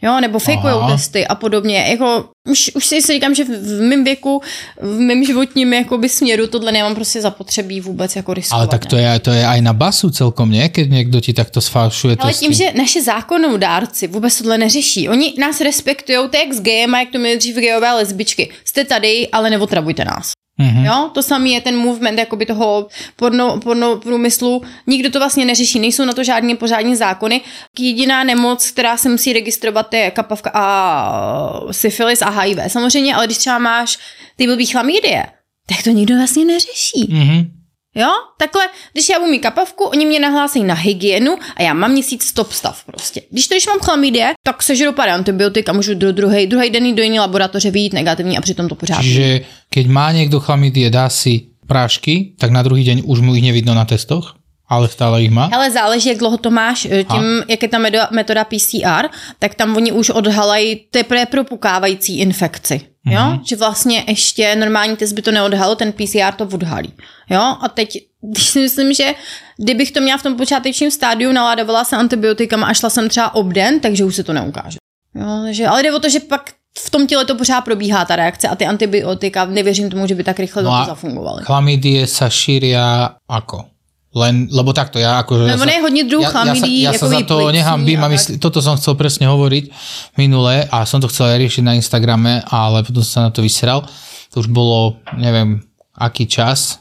Jo, 0.03 0.21
nebo 0.21 0.39
fejkujou 0.39 0.79
Aha. 0.79 0.93
testy 0.93 1.27
a 1.27 1.35
podobně. 1.35 1.87
Jako, 1.89 2.25
už, 2.49 2.71
už 2.75 2.87
si 2.87 3.01
říkám, 3.01 3.35
že 3.35 3.45
v, 3.45 3.81
mém 3.81 4.05
věku, 4.05 4.43
v 4.81 4.99
mém 4.99 5.25
životním 5.25 5.73
jakoby 5.73 6.09
směru 6.09 6.47
tohle 6.47 6.73
nemám 6.73 6.95
prostě 6.95 7.21
zapotřebí 7.21 7.81
vůbec 7.81 8.17
jako 8.17 8.35
riskovat. 8.35 8.59
Ale 8.61 8.69
tak 8.69 8.85
ne? 8.85 8.91
to 8.91 8.97
je, 8.97 9.19
to 9.19 9.31
je 9.31 9.47
aj 9.47 9.61
na 9.61 9.73
basu 9.73 10.11
celkom, 10.11 10.51
nie? 10.51 10.69
Keď 10.69 10.87
niekto 10.91 11.21
ti 11.21 11.33
takto 11.33 11.61
sfalšuje 11.61 12.17
Ale 12.21 12.31
testy. 12.31 12.45
tím, 12.45 12.53
že 12.53 12.67
naše 12.77 13.03
zákonodárci 13.03 14.07
vůbec 14.07 14.39
tohle 14.39 14.59
neřeší. 14.59 15.09
Oni 15.09 15.35
nás 15.39 15.61
respektují, 15.61 16.19
to 16.31 16.37
je 16.37 16.45
jak 16.45 16.53
s 16.53 16.61
gejem 16.61 16.95
a 16.95 16.99
jak 17.01 17.11
to 17.11 17.19
měli 17.19 17.37
dřív 17.39 17.57
gejové 17.57 17.89
a 17.89 17.95
lesbičky. 17.95 18.51
Jste 18.65 18.85
tady, 18.85 19.29
ale 19.33 19.51
neotravujte 19.51 20.05
nás. 20.05 20.33
Mhm. 20.59 20.85
Jo, 20.85 21.11
to 21.15 21.23
samé 21.23 21.49
je 21.49 21.61
ten 21.61 21.77
movement 21.77 22.19
jakoby 22.19 22.47
toho 22.47 22.89
porno, 23.17 23.61
porno 23.61 23.97
průmyslu. 23.97 24.63
Nikdo 24.87 25.11
to 25.11 25.19
vlastně 25.19 25.45
neřeší, 25.45 25.79
nejsou 25.79 26.05
na 26.05 26.13
to 26.13 26.25
žádné 26.25 26.57
pořádní 26.57 26.97
zákony. 26.97 27.41
Jediná 27.79 28.25
nemoc, 28.25 28.71
která 28.71 28.97
se 28.97 29.09
musí 29.09 29.33
registrovat, 29.33 29.95
je 29.95 30.11
kapavka 30.11 30.51
a 30.55 31.61
syfilis 31.71 32.23
a 32.23 32.29
HIV. 32.31 32.59
Samozřejmě, 32.69 33.15
ale 33.15 33.27
když 33.27 33.39
třeba 33.39 33.59
máš 33.59 33.99
ty 34.37 34.47
blbý 34.47 34.67
chlamydie, 34.67 35.27
tak 35.69 35.83
to 35.83 35.91
nikdo 35.91 36.17
vlastně 36.17 36.45
neřeší. 36.45 37.07
Mhm. 37.09 37.64
Jo, 37.95 38.09
takhle, 38.39 38.63
když 38.93 39.09
já 39.09 39.19
mít 39.19 39.39
kapavku, 39.39 39.85
oni 39.85 40.07
mě 40.07 40.21
nahlásí 40.21 40.65
na 40.65 40.75
hygienu 40.75 41.37
a 41.57 41.63
já 41.63 41.75
mám 41.75 41.93
měsíc 41.93 42.25
stop 42.25 42.53
stav 42.53 42.85
prostě. 42.85 43.23
Když 43.31 43.49
to, 43.49 43.55
když 43.55 43.67
mám 43.67 43.79
chlamydie, 43.79 44.33
tak 44.43 44.63
sežeru 44.63 44.93
pár 44.93 45.09
antibiotik 45.09 45.69
a 45.69 45.73
můžu 45.73 45.95
do 45.95 46.13
druhý, 46.13 46.47
druhý 46.47 46.71
den 46.71 46.95
do 46.95 47.03
jiné 47.03 47.21
laboratoře 47.21 47.71
vyjít 47.71 47.93
negativní 47.93 48.39
a 48.39 48.41
přitom 48.41 48.69
to 48.69 48.75
pořád. 48.75 49.03
Čiže 49.03 49.41
keď 49.71 49.87
má 49.87 50.13
niekto 50.13 50.41
chlamydie, 50.41 50.91
dá 50.91 51.11
si 51.11 51.55
prášky, 51.67 52.35
tak 52.39 52.51
na 52.51 52.63
druhý 52.63 52.85
deň 52.85 53.03
už 53.07 53.21
mu 53.21 53.35
ich 53.35 53.43
nevidno 53.43 53.75
na 53.75 53.85
testoch, 53.85 54.37
ale 54.75 54.89
stále 54.89 55.23
ich 55.23 55.31
má. 55.31 55.47
Hele, 55.53 55.71
záleží, 55.71 56.09
jak 56.09 56.19
dlouho 56.19 56.39
to 56.39 56.51
máš, 56.51 56.85
eh, 56.91 57.05
tím, 57.05 57.43
jak 57.49 57.63
je 57.63 57.69
ta 57.69 57.79
metoda, 58.11 58.45
PCR, 58.45 59.09
tak 59.39 59.55
tam 59.55 59.77
oni 59.77 59.93
už 59.93 60.11
odhalají 60.11 60.77
teprve 60.91 61.27
propukávající 61.27 62.19
infekci. 62.19 62.81
Jo? 63.07 63.21
Mhm. 63.21 63.41
Že 63.49 63.57
vlastně 63.57 64.05
ještě 64.09 64.57
normální 64.57 64.97
test 64.97 65.13
by 65.13 65.23
to 65.23 65.31
neodhalil, 65.31 65.77
ten 65.77 65.93
PCR 65.93 66.33
to 66.37 66.45
odhalí. 66.45 66.93
Jo? 67.31 67.57
A 67.61 67.69
teď, 67.69 67.99
když 68.21 68.45
si 68.45 68.61
myslím, 68.61 68.93
že 68.93 69.15
kdybych 69.57 69.93
to 69.93 70.01
měla 70.01 70.19
v 70.19 70.23
tom 70.23 70.37
počátečním 70.37 70.91
stádiu, 70.91 71.33
naládovala 71.33 71.85
se 71.85 71.97
antibiotikama 71.97 72.67
a 72.67 72.75
šla 72.75 72.91
jsem 72.91 73.09
třeba 73.09 73.35
obden, 73.35 73.81
takže 73.81 74.05
už 74.05 74.17
se 74.17 74.25
to 74.25 74.33
neukáže. 74.33 74.79
Jo? 75.15 75.43
Takže, 75.45 75.67
ale 75.67 75.83
jde 75.83 75.93
o 75.93 76.01
to, 76.01 76.09
že 76.09 76.21
pak 76.21 76.51
v 76.79 76.91
tom 76.91 77.07
těle 77.07 77.25
to 77.25 77.35
pořád 77.35 77.61
probíhá 77.61 78.05
ta 78.05 78.17
reakce 78.17 78.49
a 78.49 78.57
ty 78.57 78.67
antibiotika, 78.67 79.45
nevěřím 79.45 79.91
tomu, 79.91 80.07
že 80.07 80.15
by 80.15 80.25
tak 80.25 80.39
rychle 80.39 80.63
No 80.63 80.81
to 80.81 80.85
zafungovaly. 80.87 81.45
Chlamydie 81.45 82.07
sa 82.07 82.27
šíria 82.27 83.15
ako? 83.31 83.74
Len, 84.15 84.47
lebo 84.47 84.71
takto, 84.71 85.03
ja 85.03 85.19
akože... 85.27 85.43
No, 85.43 85.51
ja 85.51 85.59
ono 85.59 85.67
sa- 85.67 85.75
je 85.75 85.81
hodně 85.83 86.03
druhů 86.05 86.23
ja, 86.23 86.31
ja, 86.31 86.55
sa, 86.55 86.67
ja 86.71 86.93
sa 86.95 87.07
za 87.11 87.21
to 87.27 87.51
nehambím 87.51 87.99
a 87.99 88.09
mysl, 88.09 88.39
toto 88.39 88.63
som 88.63 88.79
chcel 88.79 88.95
presne 88.95 89.27
hovoriť 89.27 89.75
minule 90.15 90.71
a 90.71 90.87
som 90.87 91.03
to 91.03 91.11
chcel 91.11 91.35
aj 91.35 91.39
riešiť 91.43 91.63
na 91.67 91.75
Instagrame, 91.75 92.47
ale 92.47 92.87
potom 92.87 93.03
som 93.03 93.11
sa 93.11 93.23
na 93.27 93.31
to 93.35 93.43
vyseral. 93.43 93.83
To 94.31 94.39
už 94.39 94.47
bolo, 94.55 95.03
neviem, 95.19 95.67
aký 95.99 96.31
čas 96.31 96.79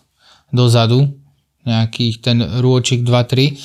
dozadu, 0.54 1.10
nejakých 1.66 2.16
ten 2.22 2.38
rôčik 2.62 3.02
2-3, 3.02 3.58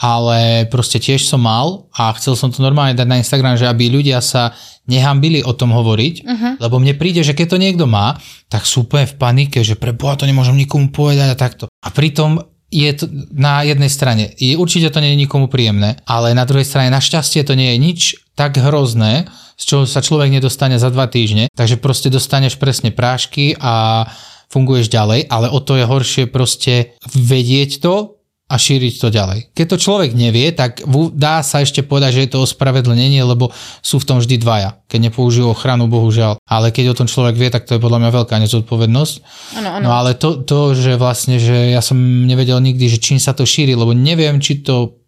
ale 0.00 0.64
proste 0.72 0.96
tiež 0.96 1.28
som 1.28 1.44
mal 1.44 1.92
a 1.92 2.08
chcel 2.16 2.32
som 2.32 2.48
to 2.48 2.64
normálne 2.64 2.96
dať 2.96 3.04
na 3.04 3.20
Instagram, 3.20 3.60
že 3.60 3.68
aby 3.68 3.92
ľudia 3.92 4.24
sa 4.24 4.56
nehambili 4.88 5.44
o 5.44 5.52
tom 5.52 5.76
hovoriť, 5.76 6.14
uh-huh. 6.24 6.52
lebo 6.56 6.80
mne 6.80 6.96
príde, 6.96 7.20
že 7.20 7.36
keď 7.36 7.46
to 7.54 7.58
niekto 7.60 7.84
má, 7.84 8.16
tak 8.48 8.64
sú 8.64 8.88
úplne 8.88 9.04
v 9.04 9.14
panike, 9.20 9.60
že 9.60 9.76
pre 9.76 9.92
Boha 9.92 10.16
to 10.16 10.24
nemôžem 10.24 10.56
nikomu 10.56 10.88
povedať 10.88 11.28
a 11.28 11.36
takto. 11.36 11.64
A 11.68 11.88
pritom 11.92 12.40
je 12.70 12.90
to 12.94 13.10
na 13.34 13.66
jednej 13.66 13.90
strane, 13.90 14.30
je, 14.38 14.54
určite 14.54 14.94
to 14.94 15.02
nie 15.02 15.14
je 15.14 15.22
nikomu 15.26 15.50
príjemné, 15.50 15.98
ale 16.06 16.38
na 16.38 16.46
druhej 16.46 16.64
strane 16.64 16.94
našťastie 16.94 17.42
to 17.42 17.58
nie 17.58 17.74
je 17.74 17.78
nič 17.82 18.00
tak 18.38 18.56
hrozné, 18.56 19.26
z 19.58 19.64
čoho 19.66 19.84
sa 19.84 20.00
človek 20.00 20.30
nedostane 20.30 20.78
za 20.78 20.88
dva 20.88 21.10
týždne, 21.10 21.50
takže 21.52 21.76
proste 21.82 22.08
dostaneš 22.08 22.56
presne 22.56 22.94
prášky 22.94 23.58
a 23.58 24.06
funguješ 24.48 24.88
ďalej, 24.88 25.26
ale 25.28 25.46
o 25.50 25.58
to 25.60 25.76
je 25.76 25.84
horšie 25.84 26.24
proste 26.30 26.94
vedieť 27.10 27.82
to 27.82 28.19
a 28.50 28.58
šíriť 28.58 28.98
to 28.98 29.08
ďalej. 29.14 29.54
Keď 29.54 29.66
to 29.70 29.78
človek 29.78 30.10
nevie, 30.10 30.50
tak 30.50 30.82
dá 31.14 31.38
sa 31.46 31.62
ešte 31.62 31.86
povedať, 31.86 32.18
že 32.18 32.22
je 32.26 32.30
to 32.34 32.42
ospravedlnenie, 32.42 33.22
lebo 33.22 33.54
sú 33.78 34.02
v 34.02 34.08
tom 34.10 34.18
vždy 34.18 34.42
dvaja, 34.42 34.82
keď 34.90 35.06
nepoužijú 35.06 35.54
ochranu, 35.54 35.86
bohužiaľ. 35.86 36.42
Ale 36.50 36.74
keď 36.74 36.90
o 36.90 36.98
tom 36.98 37.06
človek 37.06 37.38
vie, 37.38 37.46
tak 37.54 37.70
to 37.70 37.78
je 37.78 37.84
podľa 37.84 38.02
mňa 38.02 38.10
veľká 38.10 38.34
nezodpovednosť. 38.42 39.14
Ano, 39.62 39.70
ano. 39.78 39.84
No 39.86 39.90
ale 39.94 40.18
to, 40.18 40.42
to, 40.42 40.74
že 40.74 40.98
vlastne, 40.98 41.38
že 41.38 41.70
ja 41.70 41.78
som 41.78 41.94
nevedel 42.26 42.58
nikdy, 42.58 42.90
že 42.90 42.98
čím 42.98 43.22
sa 43.22 43.30
to 43.30 43.46
šíri, 43.46 43.78
lebo 43.78 43.94
neviem, 43.94 44.42
či 44.42 44.66
to 44.66 44.98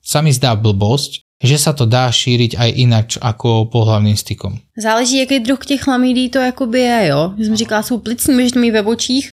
sa 0.00 0.24
mi 0.24 0.32
zdá 0.32 0.56
blbosť, 0.56 1.25
že 1.44 1.60
sa 1.60 1.76
to 1.76 1.84
dá 1.84 2.08
šíriť 2.08 2.56
aj 2.56 2.70
inač 2.80 3.10
ako 3.20 3.68
pohlavným 3.68 4.16
stykom. 4.16 4.56
Záleží, 4.72 5.18
jaký 5.18 5.40
druh 5.40 5.60
těch 5.60 5.80
chlamydí 5.80 6.28
to 6.28 6.38
jakoby 6.38 6.80
je, 6.80 7.06
jo. 7.06 7.32
Jsem 7.38 7.56
říkala, 7.56 7.82
jsou 7.82 7.98
plicní, 7.98 8.48
mít 8.56 8.70
ve 8.70 8.82
očích, 8.82 9.28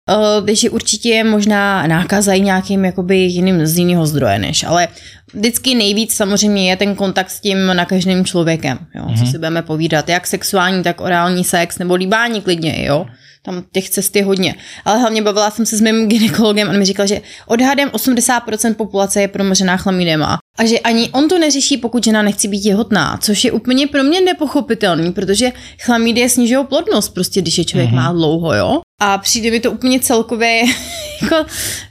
takže 0.47 0.71
určitě 0.71 1.09
je 1.09 1.25
možná 1.25 1.87
nákaza 1.87 2.33
i 2.33 2.41
nějakým 2.41 2.85
jakoby 2.85 3.17
jiným 3.17 3.67
z 3.67 3.79
jiného 3.79 4.07
zdroje 4.07 4.39
než, 4.39 4.65
ale 4.65 4.89
vždycky 5.35 5.75
nejvíc 5.75 6.15
samozřejmě 6.15 6.71
je 6.71 6.77
ten 6.77 6.95
kontakt 6.95 7.31
s 7.31 7.41
tím 7.41 7.67
nakaženým 7.67 8.25
člověkem, 8.25 8.79
jo, 8.95 9.07
co 9.19 9.27
si 9.27 9.39
budeme 9.39 9.63
povídat, 9.63 10.09
jak 10.09 10.27
sexuální, 10.27 10.83
tak 10.83 11.01
orální 11.01 11.45
sex, 11.45 11.79
nebo 11.79 11.95
líbání 11.95 12.41
klidně, 12.41 12.85
jo. 12.85 13.07
Tam 13.45 13.65
těch 13.73 13.91
cest 13.91 14.17
je 14.17 14.25
hodně. 14.25 14.55
Ale 14.85 14.99
hlavně 14.99 15.23
bavila 15.23 15.51
jsem 15.51 15.67
se 15.67 15.77
s 15.77 15.81
mým 15.81 16.09
ginekologem, 16.09 16.69
on 16.69 16.79
mi 16.79 16.85
říkal, 16.85 17.07
že 17.07 17.21
odhadem 17.47 17.89
80% 17.89 18.75
populace 18.75 19.21
je 19.21 19.29
promořená 19.29 19.77
chlamydema. 19.77 20.39
A 20.63 20.67
že 20.67 20.79
ani 20.79 21.11
on 21.11 21.29
to 21.29 21.39
neřeší, 21.39 21.77
pokud 21.77 22.05
žena 22.05 22.23
nechce 22.23 22.49
být 22.49 22.61
těhotná, 22.61 23.19
což 23.23 23.45
je 23.45 23.53
úplně 23.53 23.87
pro 23.87 24.03
mě 24.03 24.21
nepochopitelný, 24.21 25.13
protože 25.13 25.53
chlamydie 25.83 26.29
snižují 26.29 26.67
plodnost, 26.67 27.15
prostě 27.15 27.43
když 27.43 27.59
je 27.59 27.65
člověk 27.65 27.91
mm-hmm. 27.91 28.07
má 28.07 28.13
dlouho, 28.13 28.55
jo. 28.55 28.81
A 29.01 29.19
přijde 29.19 29.51
mi 29.51 29.61
to 29.61 29.71
úplně 29.71 30.01
celkově, 30.01 30.63
jako 31.23 31.37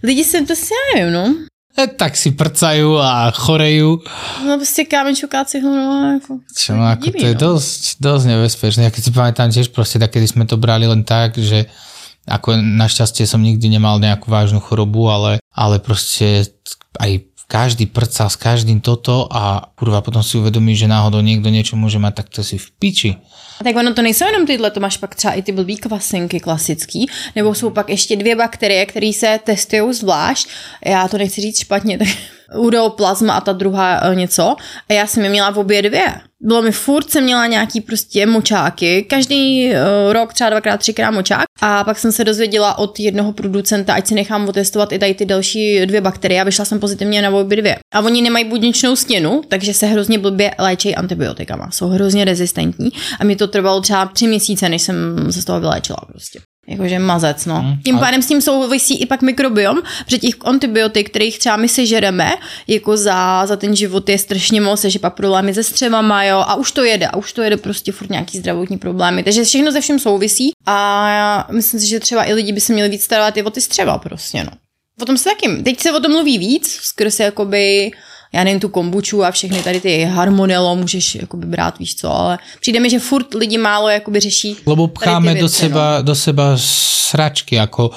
lidi 0.03 0.23
se 0.23 0.41
to 0.41 0.55
si, 0.55 0.73
nevím, 0.95 1.13
no. 1.13 1.35
E, 1.71 1.87
tak 1.87 2.19
si 2.19 2.31
prcajú 2.31 2.99
a 2.99 3.31
chorejú. 3.31 4.03
No 4.45 4.57
prostě 4.57 4.83
kámenčukáci, 4.85 5.61
no, 5.61 6.11
jako. 6.13 6.39
Čo, 6.57 6.75
no, 6.75 6.83
ako 6.83 7.11
to 7.11 7.25
je 7.25 7.33
no. 7.33 7.39
dosť, 7.39 7.81
dosť 7.99 8.25
nebezpečné. 8.27 8.83
Ja 8.83 8.91
keď 8.91 9.03
si 9.03 9.11
pamätám 9.15 9.55
tiež 9.55 9.71
proste, 9.71 9.95
tak 9.95 10.11
kedy 10.11 10.27
sme 10.27 10.43
to 10.43 10.59
brali 10.59 10.83
len 10.83 11.07
tak, 11.07 11.39
že 11.39 11.71
ako 12.27 12.59
našťastie 12.59 13.23
som 13.23 13.39
nikdy 13.39 13.71
nemal 13.71 14.03
nejakú 14.03 14.27
vážnu 14.27 14.59
chorobu, 14.59 15.07
ale, 15.07 15.39
ale 15.55 15.79
proste 15.79 16.43
aj 16.99 17.30
každý 17.51 17.91
prcal 17.91 18.31
s 18.31 18.39
každým 18.39 18.79
toto 18.79 19.27
a 19.27 19.67
kurva 19.75 19.99
potom 19.99 20.23
si 20.23 20.39
uvedomí, 20.39 20.71
že 20.71 20.87
náhodou 20.87 21.19
niekto 21.19 21.51
niečo 21.51 21.75
môže 21.75 21.99
mať, 21.99 22.23
tak 22.23 22.27
to 22.31 22.47
si 22.47 22.55
v 22.55 22.67
piči. 22.79 23.11
A 23.59 23.67
tak 23.67 23.75
ono 23.75 23.91
to 23.93 24.01
nejsou 24.01 24.25
jenom 24.25 24.47
tyhle, 24.47 24.71
to 24.71 24.79
máš 24.79 24.97
pak 24.97 25.15
třeba 25.15 25.33
i 25.33 25.41
ty 25.41 25.51
blbý 25.51 25.77
kvasinky 25.77 26.39
klasický, 26.39 27.09
nebo 27.35 27.55
jsou 27.55 27.69
pak 27.69 27.89
ještě 27.89 28.15
dvě 28.15 28.35
bakterie, 28.35 28.85
které 28.85 29.11
se 29.13 29.39
testují 29.43 29.93
zvlášť. 29.93 30.47
Já 30.85 31.07
to 31.07 31.17
nechci 31.17 31.41
říct 31.41 31.59
špatně, 31.59 31.97
tak 32.01 32.07
uroplazma 32.55 33.33
a 33.33 33.41
ta 33.41 33.53
druhá 33.53 33.99
eh, 33.99 34.15
něco. 34.15 34.55
A 34.89 34.93
já 34.93 35.07
jsem 35.07 35.23
je 35.23 35.29
měla 35.29 35.51
v 35.51 35.59
obě 35.59 35.81
dvě. 35.81 36.30
Bylo 36.43 36.61
mi 36.61 36.71
furt, 36.71 37.11
jsem 37.11 37.23
měla 37.23 37.47
nějaký 37.47 37.81
prostě 37.81 38.25
močáky, 38.25 39.03
každý 39.03 39.69
uh, 39.69 40.13
rok 40.13 40.33
třeba 40.33 40.49
dvakrát, 40.49 40.77
třikrát 40.77 41.11
močák. 41.11 41.43
A 41.61 41.83
pak 41.83 41.99
jsem 41.99 42.11
se 42.11 42.23
dozvěděla 42.23 42.77
od 42.77 42.99
jednoho 42.99 43.33
producenta, 43.33 43.93
ať 43.93 44.07
si 44.07 44.15
nechám 44.15 44.49
otestovat 44.49 44.91
i 44.91 44.99
tady 44.99 45.13
ty 45.13 45.25
další 45.25 45.85
dvě 45.85 46.01
bakterie. 46.01 46.41
A 46.41 46.43
vyšla 46.43 46.65
jsem 46.65 46.79
pozitivně 46.79 47.21
na 47.21 47.29
obě 47.29 47.57
dvě. 47.57 47.75
A 47.93 47.99
oni 47.99 48.21
nemají 48.21 48.45
buněčnou 48.45 48.95
stěnu, 48.95 49.41
takže 49.47 49.73
se 49.73 49.85
hrozně 49.85 50.19
blbě 50.19 50.51
léčí 50.59 50.95
antibiotikama, 50.95 51.71
jsou 51.71 51.87
hrozně 51.87 52.25
rezistentní. 52.25 52.89
A 53.19 53.23
mi 53.23 53.35
to 53.35 53.47
trvalo 53.47 53.81
třeba 53.81 54.05
tři 54.05 54.27
měsíce, 54.27 54.69
než 54.69 54.81
jsem 54.81 54.95
se 55.31 55.41
z 55.41 55.45
toho 55.45 55.59
vyléčila 55.59 55.99
prostě. 56.07 56.39
Jakože 56.67 56.99
mazec, 56.99 57.45
no. 57.45 57.61
Hmm, 57.61 57.81
Tím 57.85 57.99
pádem 57.99 58.21
s 58.21 58.27
tím 58.27 58.41
souvisí 58.41 59.01
i 59.01 59.05
pak 59.05 59.21
mikrobiom, 59.21 59.81
protože 60.05 60.17
těch 60.17 60.35
antibiotik, 60.45 61.09
kterých 61.09 61.39
třeba 61.39 61.55
my 61.55 61.67
si 61.69 61.87
žereme, 61.87 62.31
jako 62.67 62.97
za, 62.97 63.45
za 63.45 63.55
ten 63.55 63.75
život 63.75 64.09
je 64.09 64.17
strašně 64.17 64.61
moc, 64.61 64.83
že 64.83 64.99
pak 64.99 65.13
problémy 65.15 65.53
se 65.53 65.63
střevama, 65.63 66.23
jo, 66.23 66.37
a 66.37 66.55
už 66.55 66.71
to 66.71 66.83
jede, 66.83 67.07
a 67.07 67.15
už 67.15 67.33
to 67.33 67.41
jede 67.41 67.57
prostě 67.57 67.91
furt 67.91 68.09
nějaký 68.09 68.37
zdravotní 68.37 68.77
problémy. 68.77 69.23
Takže 69.23 69.43
všechno 69.43 69.71
ze 69.71 69.81
všem 69.81 69.99
souvisí 69.99 70.51
a 70.65 71.07
já 71.09 71.47
myslím 71.51 71.79
si, 71.79 71.87
že 71.87 71.99
třeba 71.99 72.23
i 72.29 72.33
lidi 72.33 72.51
by 72.53 72.61
se 72.61 72.73
měli 72.73 72.89
víc 72.89 73.03
starat 73.03 73.37
i 73.37 73.43
o 73.43 73.49
ty 73.49 73.61
střeva 73.61 73.97
prostě, 73.97 74.43
no. 74.43 74.51
O 75.01 75.05
tom 75.05 75.17
se 75.17 75.29
taky, 75.29 75.63
teď 75.63 75.79
se 75.79 75.91
o 75.91 75.99
tom 75.99 76.11
mluví 76.11 76.37
víc, 76.37 76.79
skrz 76.81 77.19
jakoby 77.19 77.91
já 78.33 78.43
nevím, 78.43 78.59
tu 78.59 78.69
kombuču 78.69 79.23
a 79.23 79.31
všechny 79.31 79.63
tady 79.63 79.81
ty 79.81 80.03
harmonelo 80.03 80.75
můžeš 80.75 81.15
jakoby 81.15 81.45
brát, 81.45 81.79
víš 81.79 81.95
co, 81.95 82.11
ale 82.11 82.39
přijde 82.59 82.79
mi, 82.79 82.89
že 82.89 82.99
furt 82.99 83.33
lidi 83.33 83.57
málo 83.57 83.89
jakoby 83.89 84.19
řeší 84.19 84.55
Lebo 84.65 84.87
pcháme 84.87 85.35
do 85.35 85.49
seba, 85.49 85.97
no. 85.97 86.03
do 86.03 86.15
seba 86.15 86.53
sračky, 86.55 87.59
ako 87.59 87.91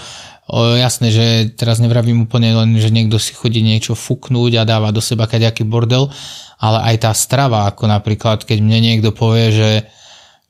o, 0.51 0.75
jasné, 0.75 1.11
že 1.11 1.55
teraz 1.55 1.79
nevravím 1.79 2.27
úplne 2.27 2.51
len, 2.51 2.77
že 2.83 2.91
niekto 2.91 3.17
si 3.23 3.33
chodí 3.33 3.63
niečo 3.63 3.95
fuknúť 3.95 4.59
a 4.59 4.69
dáva 4.69 4.91
do 4.91 5.01
seba 5.01 5.31
kaďaký 5.31 5.65
bordel, 5.65 6.11
ale 6.59 6.79
aj 6.93 6.97
tá 7.07 7.13
strava, 7.15 7.71
ako 7.71 7.87
napríklad, 7.87 8.43
keď 8.43 8.59
mne 8.59 8.79
niekto 8.83 9.15
povie, 9.15 9.55
že 9.55 9.71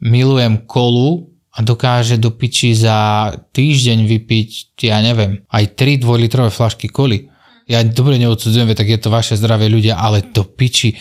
milujem 0.00 0.64
kolu 0.64 1.28
a 1.54 1.62
dokáže 1.62 2.18
do 2.18 2.34
piči 2.34 2.74
za 2.74 3.30
týždeň 3.52 3.98
vypiť, 4.08 4.80
ja 4.82 4.98
neviem, 5.04 5.46
aj 5.52 5.76
3 5.78 6.02
dvojlitrové 6.02 6.50
flašky 6.50 6.90
koli 6.90 7.33
ja 7.64 7.80
dobre 7.84 8.20
neodsudzujem, 8.20 8.76
tak 8.76 8.88
je 8.88 9.00
to 9.00 9.08
vaše 9.08 9.40
zdravie 9.40 9.72
ľudia, 9.72 9.96
ale 9.96 10.20
to 10.20 10.44
piči. 10.44 10.96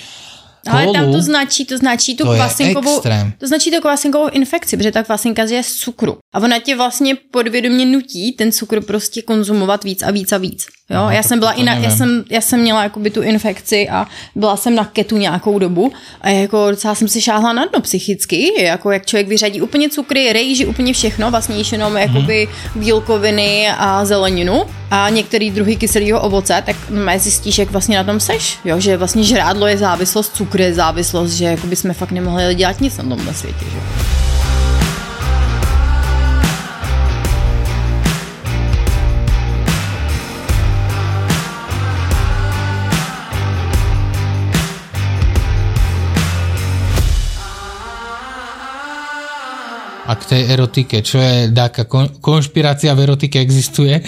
Ale 0.67 0.93
tam 0.93 1.11
to 1.11 1.21
značí, 1.21 1.65
to 1.65 1.77
značí 1.77 2.15
tu 2.15 2.23
to 2.23 2.33
kvasinkovou, 2.33 3.01
to 3.37 3.47
značí 3.47 3.71
to 3.71 3.81
kvasinkovou 3.81 4.29
infekci, 4.29 4.77
protože 4.77 4.91
ta 4.91 5.03
kvasinka 5.03 5.43
je 5.43 5.63
z 5.63 5.73
cukru. 5.73 6.17
A 6.33 6.39
ona 6.39 6.59
tě 6.59 6.75
vlastně 6.75 7.15
podvědomě 7.31 7.85
nutí 7.85 8.31
ten 8.31 8.51
cukr 8.51 8.81
prostě 8.81 9.21
konzumovat 9.21 9.83
víc 9.83 10.03
a 10.03 10.11
víc 10.11 10.31
a 10.31 10.37
víc. 10.37 10.65
Jo? 10.89 10.97
No, 10.97 11.11
já 11.11 11.23
jsem 11.23 11.39
byla 11.39 11.51
i 11.51 11.63
na, 11.63 11.75
já 11.75 11.89
jsem, 11.89 12.23
já 12.29 12.41
jsem 12.41 12.59
měla 12.59 12.83
jakoby 12.83 13.09
tu 13.09 13.21
infekci 13.21 13.89
a 13.89 14.07
byla 14.35 14.57
jsem 14.57 14.75
na 14.75 14.85
ketu 14.85 15.17
nějakou 15.17 15.59
dobu 15.59 15.91
a 16.21 16.29
jako 16.29 16.71
docela 16.71 16.95
jsem 16.95 17.07
si 17.07 17.21
šáhla 17.21 17.53
na 17.53 17.65
dno 17.65 17.81
psychicky, 17.81 18.63
jako 18.63 18.91
jak 18.91 19.05
člověk 19.05 19.27
vyřadí 19.27 19.61
úplně 19.61 19.89
cukry, 19.89 20.33
rejži, 20.33 20.65
úplně 20.65 20.93
všechno, 20.93 21.31
vlastně 21.31 21.57
již 21.57 21.71
jenom 21.71 21.97
jakoby 21.97 22.47
bílkoviny 22.75 23.67
a 23.77 24.05
zeleninu 24.05 24.63
a 24.91 25.09
některý 25.09 25.51
druhy 25.51 25.75
kyselého 25.75 26.21
ovoce, 26.21 26.63
tak 26.65 26.75
zjistíš, 27.17 27.57
jak 27.57 27.71
vlastně 27.71 27.97
na 27.97 28.03
tom 28.03 28.19
seš, 28.19 28.57
jo? 28.65 28.79
že 28.79 28.97
vlastně 28.97 29.23
žrádlo 29.23 29.67
je 29.67 29.77
závislost, 29.77 30.33
cukr 30.53 30.61
je 30.61 30.73
závislost, 30.73 31.31
že 31.33 31.45
jakoby 31.45 31.75
jsme 31.75 31.93
fakt 31.93 32.11
nemohli 32.11 32.55
dělat 32.55 32.81
nic 32.81 32.97
na 32.97 33.03
tomhle 33.03 33.33
světě. 33.33 33.65
Že? 33.71 33.79
A 50.05 50.15
k 50.15 50.25
tej 50.25 50.51
erotike, 50.51 51.01
čo 51.01 51.17
je 51.17 51.49
taká 51.49 51.87
kon, 51.89 52.05
konšpirácia 52.21 52.93
v 52.93 53.07
erotike 53.07 53.39
existuje? 53.39 54.03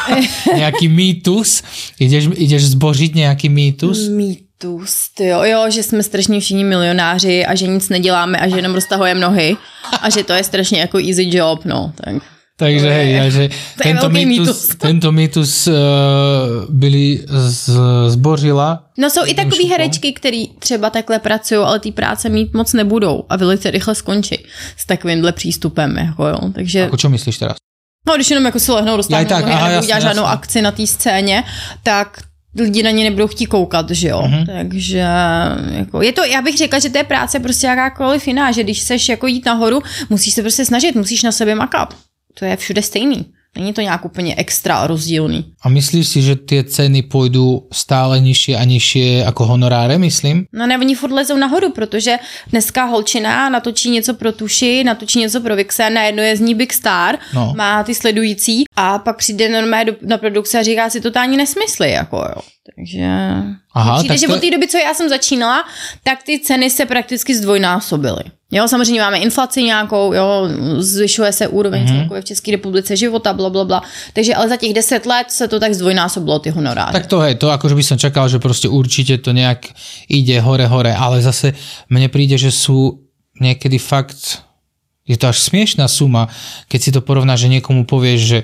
nejaký 0.60 0.88
mýtus? 0.88 1.60
Ideš, 2.00 2.32
ideš 2.38 2.72
zbožiť 2.78 3.18
nejaký 3.18 3.50
mýtus? 3.50 4.08
Mýtus, 4.08 4.49
jo, 5.20 5.42
jo, 5.44 5.70
že 5.70 5.82
jsme 5.82 6.02
strašně 6.02 6.40
všichni 6.40 6.64
milionáři 6.64 7.46
a 7.46 7.54
že 7.54 7.66
nic 7.66 7.88
neděláme 7.88 8.38
a 8.38 8.48
že 8.48 8.56
jenom 8.56 8.74
roztahujeme 8.74 9.20
nohy 9.20 9.56
a 10.02 10.10
že 10.10 10.24
to 10.24 10.32
je 10.32 10.44
strašně 10.44 10.80
jako 10.80 10.98
easy 10.98 11.36
job, 11.36 11.64
no, 11.64 11.92
tak. 12.04 12.22
Takže 12.60 12.90
hej, 12.90 13.30
že 13.32 13.48
tento 13.82 14.12
mýtus, 14.12 14.76
tento 14.76 15.08
mýtus 15.12 15.66
uh, 15.66 15.74
byli 16.68 17.24
z, 17.26 17.70
zbožila. 18.12 18.84
No 18.98 19.10
jsou 19.10 19.24
i 19.26 19.34
takový 19.34 19.68
herečky, 19.68 20.12
který 20.12 20.48
třeba 20.58 20.90
takhle 20.90 21.18
pracují, 21.18 21.60
ale 21.60 21.80
ty 21.80 21.92
práce 21.92 22.28
mít 22.28 22.54
moc 22.54 22.72
nebudou 22.72 23.24
a 23.28 23.36
velice 23.36 23.70
rychle 23.70 23.94
skončí 23.94 24.44
s 24.76 24.86
takovýmhle 24.86 25.32
přístupem, 25.32 25.96
jako 25.96 26.26
jo. 26.26 26.38
Takže, 26.54 26.86
Ako 26.92 26.96
čo 26.96 27.08
myslíš 27.08 27.38
teraz? 27.38 27.56
no 28.06 28.14
když 28.16 28.30
jenom 28.30 28.44
jako 28.44 28.58
si 28.60 28.72
lehnou, 28.72 29.02
tak, 29.02 29.28
nohy 29.46 29.76
a 29.76 29.84
dělat 29.84 30.00
žádnou 30.00 30.24
akci 30.24 30.62
na 30.62 30.72
té 30.72 30.86
scéně, 30.86 31.44
tak 31.82 32.29
lidi 32.58 32.82
na 32.82 32.90
ně 32.90 33.04
nebudou 33.04 33.26
chtít 33.26 33.46
koukat, 33.46 33.90
že 33.90 34.08
jo. 34.08 34.22
Mhm. 34.22 34.46
Takže 34.46 35.06
jako, 35.70 36.02
je 36.02 36.12
to, 36.12 36.24
já 36.24 36.42
bych 36.42 36.56
řekla, 36.56 36.78
že 36.78 36.90
to 36.90 36.98
je 36.98 37.04
práce 37.04 37.40
prostě 37.40 37.66
jakákoliv 37.66 38.28
jiná, 38.28 38.52
že 38.52 38.62
když 38.62 38.80
seš 38.80 39.08
jako 39.08 39.26
jít 39.26 39.46
nahoru, 39.46 39.80
musíš 40.10 40.34
se 40.34 40.42
prostě 40.42 40.64
snažit, 40.64 40.94
musíš 40.94 41.22
na 41.22 41.32
sebe 41.32 41.54
makat. 41.54 41.96
To 42.34 42.44
je 42.44 42.56
všude 42.56 42.82
stejný. 42.82 43.26
Není 43.56 43.72
to 43.72 43.80
nějak 43.80 44.04
úplně 44.04 44.34
extra 44.36 44.86
rozdílný. 44.86 45.44
A 45.62 45.68
myslíš 45.68 46.08
si, 46.08 46.22
že 46.22 46.36
tie 46.36 46.62
ceny 46.64 47.02
pôjdu 47.02 47.66
stále 47.74 48.20
nižšie 48.22 48.54
a 48.56 48.62
nižšie 48.64 49.26
ako 49.26 49.42
honoráre, 49.44 49.98
myslím? 49.98 50.46
No 50.54 50.66
ne, 50.66 50.78
oni 50.78 50.94
furt 50.94 51.10
lezou 51.12 51.36
nahoru, 51.36 51.72
protože 51.74 52.18
dneska 52.50 52.84
holčina 52.84 53.48
natočí 53.48 53.90
něco 53.90 54.14
pro 54.14 54.32
tuši, 54.32 54.84
natočí 54.84 55.18
něco 55.18 55.40
pro 55.40 55.56
Vixen, 55.56 55.94
najednou 55.94 56.22
je 56.22 56.36
z 56.36 56.40
ní 56.40 56.54
Big 56.54 56.72
Star, 56.72 57.18
No. 57.34 57.52
má 57.56 57.82
ty 57.84 57.94
sledující 57.94 58.64
a 58.76 58.98
pak 58.98 59.16
přijde 59.16 59.48
normálně 59.48 59.84
do, 59.84 59.92
na 60.02 60.18
produkci 60.18 60.58
a 60.58 60.62
říká 60.62 60.90
si 60.90 61.00
totální 61.00 61.36
nesmysly, 61.36 61.90
jako 61.90 62.16
jo. 62.16 62.42
Takže 62.76 63.06
Aha, 63.74 63.96
přijde, 63.98 64.14
tak 64.14 64.18
že 64.20 64.26
to- 64.26 64.34
od 64.34 64.40
té 64.40 64.50
doby, 64.50 64.68
co 64.68 64.78
já 64.78 64.94
jsem 64.94 65.08
začínala, 65.08 65.64
tak 66.04 66.22
ty 66.22 66.38
ceny 66.40 66.70
se 66.70 66.86
prakticky 66.86 67.34
zdvojnásobily. 67.34 68.22
Jo, 68.50 68.68
samozřejmě 68.68 69.00
máme 69.00 69.18
inflaci 69.18 69.62
nějakou, 69.62 70.12
jo, 70.12 70.48
zvyšuje 70.78 71.32
se 71.32 71.48
úroveň 71.48 71.84
mm-hmm. 71.84 71.98
celkově 71.98 72.22
v 72.22 72.24
České 72.24 72.50
republice 72.50 72.96
života, 72.96 73.32
bla, 73.32 73.50
bla, 73.50 73.64
bla. 73.64 73.82
Takže 74.12 74.34
ale 74.34 74.48
za 74.48 74.56
těch 74.56 74.74
deset 74.74 75.06
let 75.06 75.30
se 75.30 75.48
to 75.48 75.60
tak 75.60 75.74
zdvojnásobilo, 75.74 76.38
ty 76.38 76.50
honoráře. 76.50 76.92
Tak 76.92 77.06
to 77.06 77.18
hej, 77.18 77.34
to 77.34 77.50
akože 77.50 77.74
by 77.74 77.82
som 77.86 77.98
čakal, 77.98 78.26
že 78.26 78.42
proste 78.42 78.66
určite 78.66 79.22
to 79.22 79.30
nejak 79.30 79.70
ide 80.10 80.42
hore, 80.42 80.66
hore, 80.66 80.90
ale 80.90 81.22
zase 81.22 81.54
mne 81.86 82.10
príde, 82.10 82.34
že 82.34 82.50
sú 82.50 83.06
niekedy 83.38 83.78
fakt, 83.78 84.42
je 85.06 85.14
to 85.14 85.30
až 85.30 85.38
smiešná 85.46 85.86
suma, 85.86 86.26
keď 86.66 86.80
si 86.82 86.90
to 86.90 87.00
porovná, 87.06 87.38
že 87.38 87.46
niekomu 87.46 87.86
povieš, 87.86 88.20
že 88.20 88.38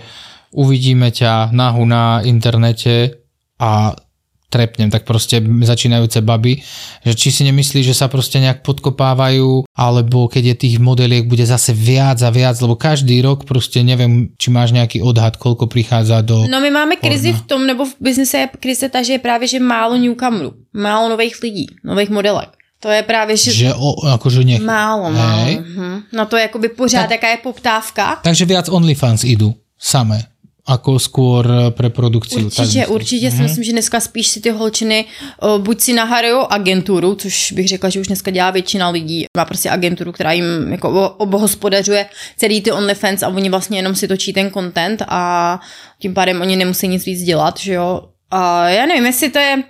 uvidíme 0.54 1.10
ťa 1.10 1.50
nahu 1.50 1.82
na 1.82 2.22
internete 2.22 3.26
a 3.58 3.98
trepnem, 4.46 4.90
tak 4.90 5.02
proste 5.02 5.42
začínajúce 5.42 6.22
baby, 6.22 6.62
že 7.02 7.12
či 7.18 7.28
si 7.34 7.42
nemyslí, 7.44 7.82
že 7.82 7.94
sa 7.94 8.06
proste 8.06 8.38
nejak 8.38 8.62
podkopávajú, 8.62 9.66
alebo 9.74 10.30
keď 10.30 10.54
je 10.54 10.56
tých 10.66 10.76
modeliek 10.78 11.26
bude 11.26 11.42
zase 11.42 11.74
viac 11.74 12.22
a 12.22 12.30
viac, 12.30 12.54
lebo 12.62 12.78
každý 12.78 13.18
rok 13.22 13.42
proste 13.44 13.82
neviem, 13.82 14.30
či 14.38 14.54
máš 14.54 14.70
nejaký 14.70 15.02
odhad, 15.02 15.36
koľko 15.36 15.66
prichádza 15.66 16.22
do... 16.22 16.46
No 16.46 16.62
my 16.62 16.70
máme 16.70 16.94
krizi 16.96 17.34
v 17.34 17.42
tom, 17.44 17.66
nebo 17.66 17.84
v 17.84 17.94
biznise 17.98 18.46
je 18.46 18.46
krize 18.60 18.86
ta, 18.88 19.02
že 19.02 19.18
je 19.18 19.22
právě, 19.22 19.48
že 19.48 19.58
málo 19.60 19.96
newcomerů, 19.96 20.54
málo 20.72 21.08
nových 21.08 21.42
lidí, 21.42 21.66
nových 21.84 22.10
modelek. 22.10 22.48
To 22.80 22.92
je 22.92 23.02
právě, 23.02 23.36
že, 23.36 23.52
Že 23.52 23.74
o, 23.74 24.04
akože 24.04 24.44
nech... 24.44 24.60
málo, 24.60 25.10
málo. 25.10 25.44
Hej. 25.44 25.58
Mhm. 25.58 26.12
No 26.12 26.26
to 26.26 26.36
je 26.36 26.42
jakoby 26.42 26.68
pořád, 26.68 27.10
jaká 27.10 27.28
je 27.28 27.36
poptávka. 27.42 28.20
Takže 28.22 28.44
viac 28.44 28.68
OnlyFans 28.68 29.24
idú 29.24 29.56
samé, 29.80 30.24
ako 30.66 30.98
skôr 30.98 31.46
pre 31.70 31.88
produkciu. 31.90 32.50
tak 32.50 32.58
Určitě, 32.58 32.78
myslím. 32.80 32.94
určitě 32.94 33.30
si 33.30 33.42
myslím, 33.42 33.64
že 33.64 33.72
dneska 33.72 34.00
spíš 34.00 34.26
si 34.28 34.40
ty 34.40 34.50
holčiny 34.50 35.04
o, 35.40 35.58
buď 35.58 35.80
si 35.80 35.92
nahrajou 35.92 36.46
agenturu, 36.52 37.14
což 37.14 37.52
bych 37.52 37.68
řekla, 37.68 37.88
že 37.90 38.00
už 38.00 38.06
dneska 38.06 38.30
dělá 38.30 38.50
většina 38.50 38.88
lidí, 38.88 39.24
má 39.36 39.44
prostě 39.44 39.70
agenturu, 39.70 40.12
která 40.12 40.32
jim 40.32 40.44
jako 40.70 40.90
o- 40.90 41.08
obhospodařuje 41.08 42.06
celý 42.36 42.60
ty 42.60 42.72
OnlyFans 42.72 43.22
a 43.22 43.28
oni 43.28 43.50
vlastně 43.50 43.78
jenom 43.78 43.94
si 43.94 44.08
točí 44.08 44.32
ten 44.32 44.50
content 44.50 45.02
a 45.08 45.60
tím 45.98 46.14
pádem 46.14 46.40
oni 46.40 46.56
nemusí 46.56 46.88
nic 46.88 47.04
víc 47.06 47.22
dělat, 47.22 47.58
že 47.58 47.72
jo. 47.72 48.02
A 48.30 48.68
já 48.68 48.86
nevím, 48.86 49.06
jestli 49.06 49.30
to 49.30 49.38
je 49.38 49.62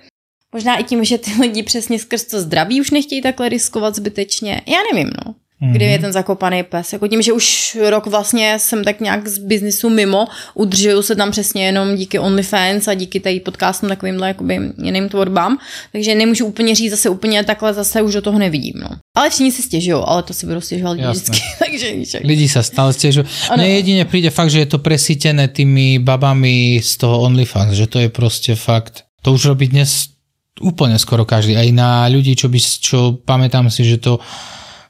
možná 0.53 0.75
i 0.77 0.83
tím, 0.83 1.03
že 1.05 1.17
ty 1.17 1.31
lidi 1.41 1.63
přesně 1.63 1.99
skrz 1.99 2.23
to 2.23 2.41
zdraví 2.41 2.81
už 2.81 2.91
nechtějí 2.91 3.21
takhle 3.21 3.49
riskovat 3.49 3.95
zbytečně. 3.95 4.61
Já 4.67 4.77
nevím, 4.93 5.11
no. 5.25 5.35
Kde 5.57 5.85
je 5.85 5.99
ten 5.99 6.13
zakopaný 6.13 6.63
pes? 6.63 6.93
Jako 6.93 7.07
tím, 7.07 7.21
že 7.21 7.33
už 7.33 7.77
rok 7.89 8.07
vlastně 8.07 8.59
jsem 8.59 8.83
tak 8.83 9.01
nějak 9.01 9.27
z 9.27 9.37
biznisu 9.37 9.89
mimo, 9.89 10.27
udržuju 10.53 11.01
se 11.01 11.15
tam 11.15 11.31
přesně 11.31 11.65
jenom 11.65 11.95
díky 11.95 12.19
OnlyFans 12.19 12.87
a 12.87 12.93
díky 12.93 13.19
tady 13.19 13.39
podcastům 13.39 13.89
takovýmhle 13.89 14.27
jakoby 14.27 14.59
jiným 14.83 15.09
tvorbám, 15.09 15.57
takže 15.91 16.15
nemůžu 16.15 16.45
úplně 16.45 16.75
říct 16.75 16.91
zase 16.91 17.09
úplně 17.09 17.43
takhle 17.43 17.73
zase 17.73 18.01
už 18.01 18.13
do 18.13 18.21
toho 18.21 18.39
nevidím, 18.39 18.73
no. 18.75 18.89
Ale 19.15 19.29
všichni 19.29 19.51
si 19.51 19.61
stěžují, 19.61 20.03
ale 20.05 20.23
to 20.23 20.33
si 20.33 20.45
budou 20.45 20.61
stěžovat 20.61 20.91
lidi 20.91 21.03
Jasné. 21.03 21.21
vždycky, 21.21 21.41
takže 21.65 21.87
Lidi 22.23 22.47
sa 22.47 22.61
stále 22.61 22.93
stiežujú. 22.93 23.25
Ano. 23.49 23.57
Mne 23.57 23.81
jedine 23.81 24.03
príde 24.05 24.29
fakt, 24.29 24.53
že 24.53 24.61
je 24.61 24.69
to 24.69 24.77
presítené 24.77 25.49
tými 25.49 25.97
babami 25.97 26.77
z 26.83 27.01
toho 27.01 27.25
OnlyFans, 27.25 27.73
že 27.73 27.89
to 27.89 27.97
je 27.97 28.09
proste 28.13 28.53
fakt, 28.53 29.09
to 29.25 29.33
už 29.33 29.57
robí 29.57 29.73
dnes 29.73 30.13
úplne 30.61 30.97
skoro 31.01 31.25
každý. 31.25 31.57
Aj 31.57 31.69
na 31.73 32.05
ľudí, 32.09 32.37
čo, 32.37 32.49
by, 32.49 32.59
čo 32.61 32.97
pamätám 33.25 33.69
si, 33.73 33.85
že 33.85 33.97
to 33.97 34.21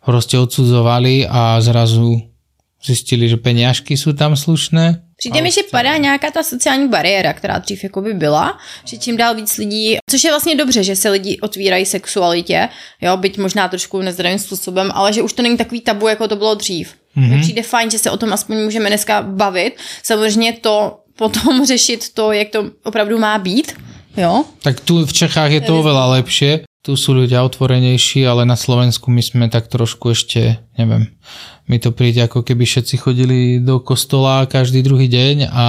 proste 0.08 0.40
odsudzovali 0.40 1.28
a 1.28 1.60
zrazu 1.60 2.24
zjistili, 2.80 3.28
že 3.28 3.36
peňažky 3.36 4.00
sú 4.00 4.16
tam 4.16 4.40
slušné. 4.40 5.04
Přijde 5.18 5.42
mi, 5.42 5.52
že 5.52 5.68
padá 5.72 5.98
nějaká 5.98 6.32
ta 6.32 6.44
sociální 6.44 6.88
bariéra, 6.88 7.34
která 7.34 7.58
dřív 7.58 7.84
jako 7.84 8.02
by 8.02 8.14
byla, 8.14 8.58
že 8.86 8.98
čím 8.98 9.18
dál 9.18 9.36
víc 9.36 9.58
lidí, 9.58 9.98
což 10.10 10.24
je 10.24 10.32
vlastně 10.32 10.56
dobře, 10.56 10.84
že 10.84 10.96
se 10.96 11.10
lidi 11.10 11.40
otvírají 11.42 11.86
sexualitě, 11.86 12.70
jo, 13.02 13.18
byť 13.18 13.38
možná 13.38 13.68
trošku 13.68 14.02
nezdravým 14.02 14.40
způsobem, 14.40 14.92
ale 14.94 15.14
že 15.14 15.22
už 15.22 15.34
to 15.34 15.42
není 15.42 15.58
takový 15.58 15.82
tabu, 15.82 16.08
jako 16.08 16.28
to 16.28 16.36
bylo 16.36 16.56
dřív. 16.56 16.94
Mm-hmm. 17.18 17.42
Přijde 17.42 17.64
fajn, 17.64 17.92
že 17.92 18.00
se 18.00 18.12
o 18.12 18.18
tom 18.18 18.34
aspoň 18.34 18.58
můžeme 18.64 18.90
dneska 18.90 19.22
bavit. 19.22 19.74
Samozřejmě 20.04 20.54
to 20.54 20.98
potom 21.18 21.66
řešit 21.74 22.14
to, 22.14 22.32
jak 22.32 22.50
to 22.50 22.72
opravdu 22.84 23.18
má 23.18 23.38
být, 23.38 23.74
jo. 24.18 24.46
Tak 24.62 24.80
tu 24.80 25.06
v 25.06 25.14
Čechách 25.14 25.52
je 25.52 25.62
to 25.62 25.82
oveľa 25.82 26.22
lepšie, 26.22 26.67
tu 26.88 26.96
sú 26.96 27.12
ľudia 27.12 27.44
otvorenejší, 27.44 28.24
ale 28.24 28.48
na 28.48 28.56
Slovensku 28.56 29.12
my 29.12 29.20
sme 29.20 29.46
tak 29.52 29.68
trošku 29.68 30.16
ešte, 30.16 30.64
neviem, 30.80 31.12
mi 31.68 31.84
to 31.84 31.92
príde 31.92 32.24
ako 32.24 32.48
keby 32.48 32.64
všetci 32.64 32.96
chodili 32.96 33.60
do 33.60 33.84
kostola 33.84 34.48
každý 34.48 34.80
druhý 34.88 35.12
deň 35.12 35.52
a 35.52 35.66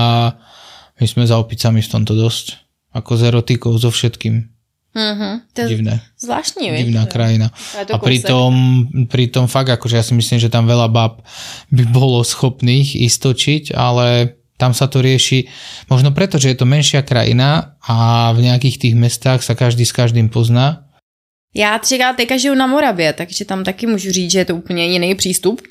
my 1.03 1.07
sme 1.11 1.27
za 1.27 1.35
opicami 1.43 1.83
v 1.83 1.91
tomto 1.91 2.15
dosť. 2.15 2.63
Ako 2.95 3.19
s 3.19 3.27
erotikou, 3.27 3.75
so 3.83 3.91
všetkým. 3.91 4.47
Mm-hmm. 4.95 5.35
To 5.59 5.61
Divné. 5.67 5.95
zvláštní, 6.23 6.71
viď? 6.71 6.83
Divná 6.87 7.05
krajina. 7.11 7.51
Je 7.75 7.91
to 7.91 7.95
A 7.95 7.97
pritom, 7.99 8.53
pritom 9.11 9.51
fakt, 9.51 9.75
akože 9.75 9.99
ja 9.99 10.07
si 10.07 10.15
myslím, 10.15 10.39
že 10.39 10.49
tam 10.49 10.71
veľa 10.71 10.87
bab 10.87 11.27
by 11.75 11.85
bolo 11.91 12.23
schopných 12.23 12.95
istočiť, 12.95 13.75
ale 13.75 14.39
tam 14.55 14.71
sa 14.71 14.87
to 14.87 15.03
rieši 15.03 15.51
možno 15.91 16.15
preto, 16.15 16.39
že 16.39 16.55
je 16.55 16.59
to 16.59 16.67
menšia 16.67 17.03
krajina 17.03 17.79
a 17.83 18.31
v 18.35 18.49
nejakých 18.49 18.87
tých 18.87 18.95
mestách 18.95 19.43
sa 19.43 19.59
každý 19.59 19.83
s 19.83 19.95
každým 19.95 20.31
pozná. 20.31 20.88
Já 21.59 21.79
třeba 21.79 22.13
teďka 22.13 22.37
žiju 22.37 22.55
na 22.55 22.67
Moravě, 22.67 23.13
takže 23.13 23.45
tam 23.45 23.65
taky 23.65 23.87
můžu 23.87 24.11
říct, 24.11 24.31
že 24.31 24.39
je 24.39 24.45
to 24.45 24.57
úplně 24.57 24.87
jiný 24.87 25.15
přístup. 25.15 25.63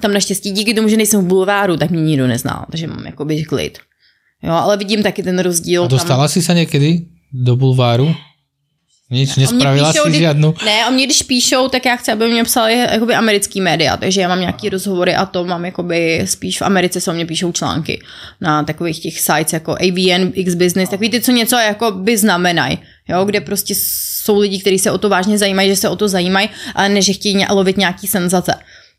Tam 0.00 0.12
naštěstí 0.12 0.50
díky 0.50 0.74
tomu, 0.74 0.88
že 0.88 0.96
nejsem 0.96 1.20
v 1.20 1.24
bulváru, 1.24 1.76
tak 1.76 1.90
mě 1.90 2.02
nikdo 2.02 2.26
nezná, 2.26 2.66
takže 2.70 2.86
mám 2.86 3.06
jakoby 3.06 3.44
klid. 3.44 3.78
Jo, 4.42 4.52
ale 4.52 4.76
vidím 4.76 5.02
taky 5.02 5.22
ten 5.22 5.38
rozdíl. 5.38 5.84
A 5.84 5.86
dostala 5.86 6.28
si 6.28 6.42
sa 6.42 6.56
niekedy 6.56 7.06
do 7.30 7.54
bulváru? 7.60 8.08
Nič, 9.12 9.36
nespravila 9.36 9.92
si 9.92 10.00
když, 10.08 10.18
žiadnu? 10.18 10.54
Ne, 10.64 10.84
a 10.84 10.90
mě 10.90 11.04
když 11.06 11.22
píšou, 11.22 11.68
tak 11.68 11.84
já 11.84 11.96
chci, 11.96 12.12
aby 12.12 12.32
mě 12.32 12.44
psali 12.44 12.78
jakoby 12.78 13.14
americký 13.14 13.60
média, 13.60 13.96
takže 13.96 14.20
já 14.20 14.28
mám 14.28 14.40
nějaký 14.40 14.68
rozhovory 14.68 15.14
a 15.14 15.26
to 15.26 15.44
mám 15.44 15.64
jakoby 15.64 16.22
spíš 16.24 16.58
v 16.58 16.62
Americe 16.62 17.00
se 17.00 17.10
o 17.10 17.14
mě 17.14 17.26
píšou 17.26 17.52
články 17.52 18.02
na 18.40 18.64
takových 18.64 19.00
těch 19.00 19.20
sites 19.20 19.52
jako 19.52 19.72
AVN, 19.72 20.32
X 20.34 20.54
Business, 20.54 20.90
takový 20.90 21.10
ty, 21.10 21.20
co 21.20 21.32
něco 21.32 21.56
jakoby 21.56 22.18
znamenají, 22.18 22.78
jo, 23.08 23.24
kde 23.24 23.40
prostě 23.40 23.74
jsou 23.76 24.40
lidi, 24.40 24.60
kteří 24.60 24.78
se 24.78 24.90
o 24.90 24.98
to 24.98 25.08
vážně 25.08 25.38
zajímají, 25.38 25.68
že 25.68 25.76
se 25.76 25.88
o 25.88 25.96
to 25.96 26.08
zajímají, 26.08 26.50
ale 26.74 26.88
ne, 26.88 27.02
že 27.02 27.12
chtějí 27.12 27.46
lovit 27.50 27.76
nějaký 27.76 28.06
senzace. 28.06 28.54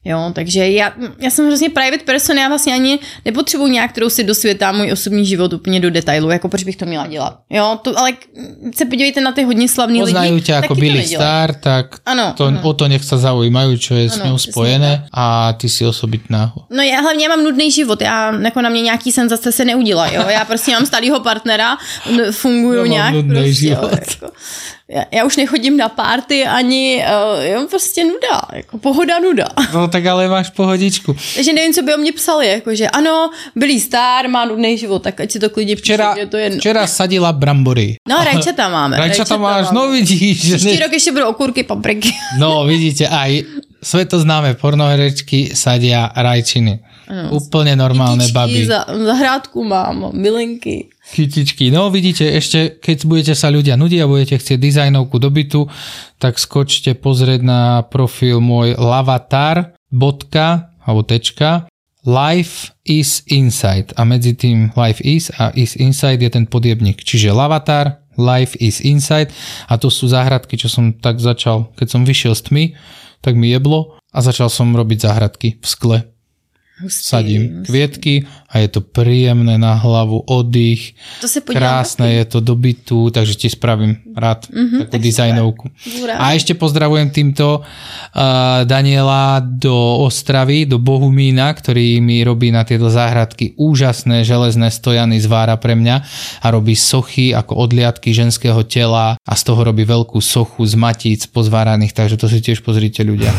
Jo, 0.05 0.31
takže 0.35 0.67
já, 0.67 0.93
já 1.19 1.29
jsem 1.29 1.47
hrozně 1.47 1.69
private 1.69 2.03
person, 2.03 2.37
já 2.37 2.47
vlastně 2.47 2.73
ani 2.73 2.99
nepotřebuji 3.25 3.67
nějak 3.67 3.91
si 4.07 4.23
do 4.23 4.35
světa 4.35 4.71
můj 4.71 4.91
osobní 4.91 5.25
život 5.25 5.53
úplně 5.53 5.79
do 5.79 5.89
detailu, 5.89 6.29
jako 6.29 6.49
proč 6.49 6.63
bych 6.63 6.75
to 6.75 6.85
měla 6.85 7.07
dělat. 7.07 7.39
Jo, 7.49 7.79
to, 7.81 7.99
ale 7.99 8.11
se 8.75 8.85
podívejte 8.85 9.21
na 9.21 9.31
ty 9.31 9.43
hodně 9.43 9.69
slavní 9.69 10.03
lidi. 10.03 10.13
Poznajú 10.13 10.39
ťa 10.43 10.55
ako 10.59 10.73
Billy. 10.75 11.07
Star, 11.07 11.55
tak 11.55 11.85
Ano, 12.05 12.33
to, 12.35 12.45
ano. 12.51 12.59
o 12.63 12.73
to 12.73 12.87
nech 12.91 13.03
sa 13.03 13.15
zaujímajú, 13.15 13.79
čo 13.79 13.95
je 13.95 14.09
s 14.09 14.19
Ano, 14.19 14.25
ňou 14.25 14.35
přesně 14.35 14.51
spojené 14.51 14.91
a 15.13 15.53
ty 15.53 15.69
si 15.69 15.85
osobitná. 15.85 16.53
No 16.69 16.83
já 16.83 17.01
hlavně 17.01 17.29
mám 17.29 17.43
nudný 17.43 17.71
život, 17.71 18.01
já 18.01 18.35
jako 18.35 18.61
na 18.61 18.69
mě 18.69 18.81
nějaký 18.81 19.11
senzace 19.11 19.51
se 19.51 19.65
neudělá, 19.65 20.07
jo. 20.07 20.23
Já 20.27 20.45
prostě 20.45 20.71
mám 20.71 20.85
stálýho 20.85 21.19
partnera, 21.19 21.77
funguju 22.31 22.79
mám 22.79 22.89
nějak 22.89 23.13
nudný 23.13 23.35
prostě, 23.35 23.53
život. 23.53 23.91
Jo, 23.91 23.99
jako, 24.09 24.35
já, 24.87 25.03
já, 25.11 25.23
už 25.23 25.37
nechodím 25.37 25.77
na 25.77 25.89
párty 25.89 26.45
ani, 26.45 27.05
uh, 27.05 27.43
jo, 27.43 27.67
prostě 27.69 28.03
nuda, 28.03 28.41
jako 28.53 28.77
pohoda 28.77 29.19
nuda. 29.19 29.47
No 29.73 29.87
tak 29.93 30.05
ale 30.09 30.25
máš 30.25 30.49
pohodičku. 30.49 31.13
Takže 31.13 31.53
nevím, 31.53 31.73
co 31.73 31.81
by 31.81 31.93
o 31.93 31.97
mě 31.97 32.11
psali, 32.11 32.47
jakože 32.47 32.89
ano, 32.89 33.29
byli 33.55 33.79
star, 33.79 34.25
má 34.27 34.45
nudný 34.45 34.77
život, 34.77 35.05
tak 35.05 35.21
ať 35.21 35.31
si 35.31 35.39
to 35.39 35.49
klidně 35.49 35.75
Včera, 35.75 36.17
je 36.17 36.25
to 36.25 36.37
jedno. 36.37 36.57
včera 36.57 36.87
sadila 36.87 37.29
brambory. 37.33 38.01
No, 38.09 38.17
rajčata 38.23 38.69
máme. 38.69 38.97
Rajčata 38.97 39.37
máš, 39.37 39.65
máme. 39.69 39.75
no 39.75 39.91
vidíš. 39.91 40.37
Příští 40.39 40.79
ne... 40.79 40.79
rok 40.79 40.93
ještě 40.93 41.11
budou 41.11 41.29
okurky, 41.29 41.63
papriky. 41.63 42.09
No 42.39 42.65
vidíte, 42.65 43.05
aj 43.07 43.45
svetoznáme 43.83 44.55
pornoherečky 44.57 45.53
sadia 45.53 46.09
rajčiny. 46.15 46.79
Úplne 47.29 47.75
normálne 47.75 48.23
Kytičky, 48.23 48.37
baby. 48.39 48.59
Za, 48.65 48.87
zahrádku 48.87 49.59
mám, 49.59 50.15
milinky. 50.15 50.87
Kytičky. 51.11 51.67
No 51.67 51.91
vidíte, 51.91 52.23
ešte 52.31 52.79
keď 52.79 52.97
budete 53.05 53.33
sa 53.35 53.51
ľudia 53.51 53.75
nudiť 53.75 53.99
a 53.99 54.09
budete 54.09 54.39
chcieť 54.39 54.55
dizajnovku 54.57 55.19
do 55.19 55.27
bytu, 55.27 55.67
tak 56.15 56.39
skočte 56.39 56.95
pozrieť 56.95 57.43
na 57.43 57.83
profil 57.83 58.39
môj 58.39 58.79
lavatar 58.79 59.75
bodka, 59.93 60.73
alebo 60.81 61.05
tečka, 61.05 61.69
Life 62.03 62.75
is 62.83 63.23
Inside. 63.31 63.95
A 63.95 64.03
medzi 64.03 64.35
tým 64.35 64.75
Life 64.75 64.99
is 64.99 65.31
a 65.39 65.55
is 65.55 65.79
Inside 65.79 66.19
je 66.19 66.31
ten 66.33 66.43
podjebník. 66.49 66.99
Čiže 66.99 67.31
lavatar, 67.31 68.03
Life 68.19 68.59
is 68.59 68.83
Inside 68.83 69.31
a 69.71 69.79
to 69.79 69.87
sú 69.87 70.11
záhradky, 70.11 70.59
čo 70.59 70.67
som 70.67 70.91
tak 70.91 71.23
začal, 71.23 71.71
keď 71.79 71.87
som 71.87 72.01
vyšiel 72.03 72.35
z 72.35 72.41
tmy, 72.49 72.65
tak 73.23 73.39
mi 73.39 73.55
jeblo 73.55 73.95
a 74.11 74.19
začal 74.19 74.51
som 74.51 74.75
robiť 74.75 75.07
záhradky 75.07 75.57
v 75.57 75.65
skle. 75.65 76.12
Sadím 76.89 77.61
kvietky 77.61 78.25
a 78.49 78.57
je 78.57 78.67
to 78.67 78.81
príjemné 78.81 79.61
na 79.61 79.77
hlavu, 79.77 80.25
oddych, 80.25 80.97
To 81.21 81.29
podívám. 81.29 81.53
krásne 81.53 82.17
je 82.17 82.25
to 82.25 82.39
do 82.41 82.57
bytu, 82.57 83.13
takže 83.13 83.37
ti 83.37 83.45
spravím 83.45 84.01
rád 84.17 84.49
mm-hmm, 84.49 84.89
takú 84.89 84.97
dizajnovku. 84.97 85.65
Budu 85.69 86.05
rád. 86.09 86.17
A 86.17 86.33
ešte 86.33 86.57
pozdravujem 86.57 87.13
týmto 87.13 87.61
uh, 87.61 88.65
Daniela 88.65 89.37
do 89.45 90.01
Ostravy, 90.01 90.65
do 90.65 90.81
Bohumína, 90.81 91.53
ktorý 91.53 92.01
mi 92.01 92.25
robí 92.25 92.49
na 92.49 92.65
tieto 92.65 92.89
záhradky 92.89 93.53
úžasné 93.53 94.25
železné 94.25 94.73
stojany 94.73 95.21
z 95.21 95.29
vára 95.29 95.53
pre 95.61 95.77
mňa 95.77 95.95
a 96.41 96.47
robí 96.49 96.73
sochy 96.73 97.37
ako 97.37 97.69
odliadky 97.69 98.17
ženského 98.17 98.65
tela 98.65 99.13
a 99.21 99.33
z 99.37 99.41
toho 99.45 99.61
robí 99.61 99.85
veľkú 99.85 100.17
sochu 100.17 100.65
z 100.65 100.73
matíc 100.73 101.29
pozváraných, 101.29 101.93
takže 101.93 102.17
to 102.17 102.25
si 102.25 102.41
tiež 102.41 102.65
pozrite 102.65 103.05
ľudia. 103.05 103.29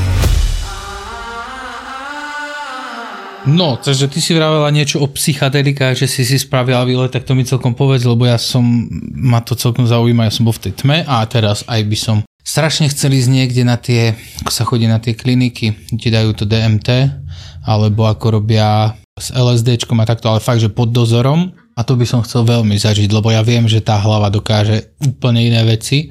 No, 3.44 3.76
takže 3.76 4.08
ty 4.08 4.24
si 4.24 4.32
vravela 4.32 4.72
niečo 4.72 5.04
o 5.04 5.06
psychadelikách, 5.06 6.00
že 6.00 6.08
si 6.08 6.24
si 6.24 6.40
spravila 6.40 6.80
výlet, 6.88 7.12
tak 7.12 7.28
to 7.28 7.36
mi 7.36 7.44
celkom 7.44 7.76
povedz, 7.76 8.08
lebo 8.08 8.24
ja 8.24 8.40
som, 8.40 8.64
ma 9.12 9.44
to 9.44 9.52
celkom 9.52 9.84
zaujíma, 9.84 10.24
ja 10.24 10.32
som 10.32 10.48
bol 10.48 10.56
v 10.56 10.68
tej 10.68 10.80
tme 10.80 11.04
a 11.04 11.20
teraz 11.28 11.60
aj 11.68 11.80
by 11.84 11.96
som 11.96 12.16
strašne 12.40 12.88
chcel 12.88 13.12
ísť 13.12 13.28
niekde 13.28 13.62
na 13.68 13.76
tie, 13.76 14.16
ako 14.40 14.48
sa 14.48 14.64
chodí 14.64 14.88
na 14.88 14.96
tie 14.96 15.12
kliniky, 15.12 15.76
ti 15.92 16.08
dajú 16.08 16.32
to 16.32 16.48
DMT, 16.48 16.88
alebo 17.68 18.08
ako 18.08 18.40
robia 18.40 18.96
s 19.20 19.28
LSDčkom 19.28 20.00
a 20.00 20.08
takto, 20.08 20.32
ale 20.32 20.40
fakt, 20.40 20.64
že 20.64 20.72
pod 20.72 20.88
dozorom 20.88 21.52
a 21.76 21.80
to 21.84 22.00
by 22.00 22.08
som 22.08 22.24
chcel 22.24 22.48
veľmi 22.48 22.80
zažiť, 22.80 23.12
lebo 23.12 23.28
ja 23.28 23.44
viem, 23.44 23.68
že 23.68 23.84
tá 23.84 24.00
hlava 24.00 24.32
dokáže 24.32 24.96
úplne 25.04 25.44
iné 25.52 25.60
veci 25.68 26.08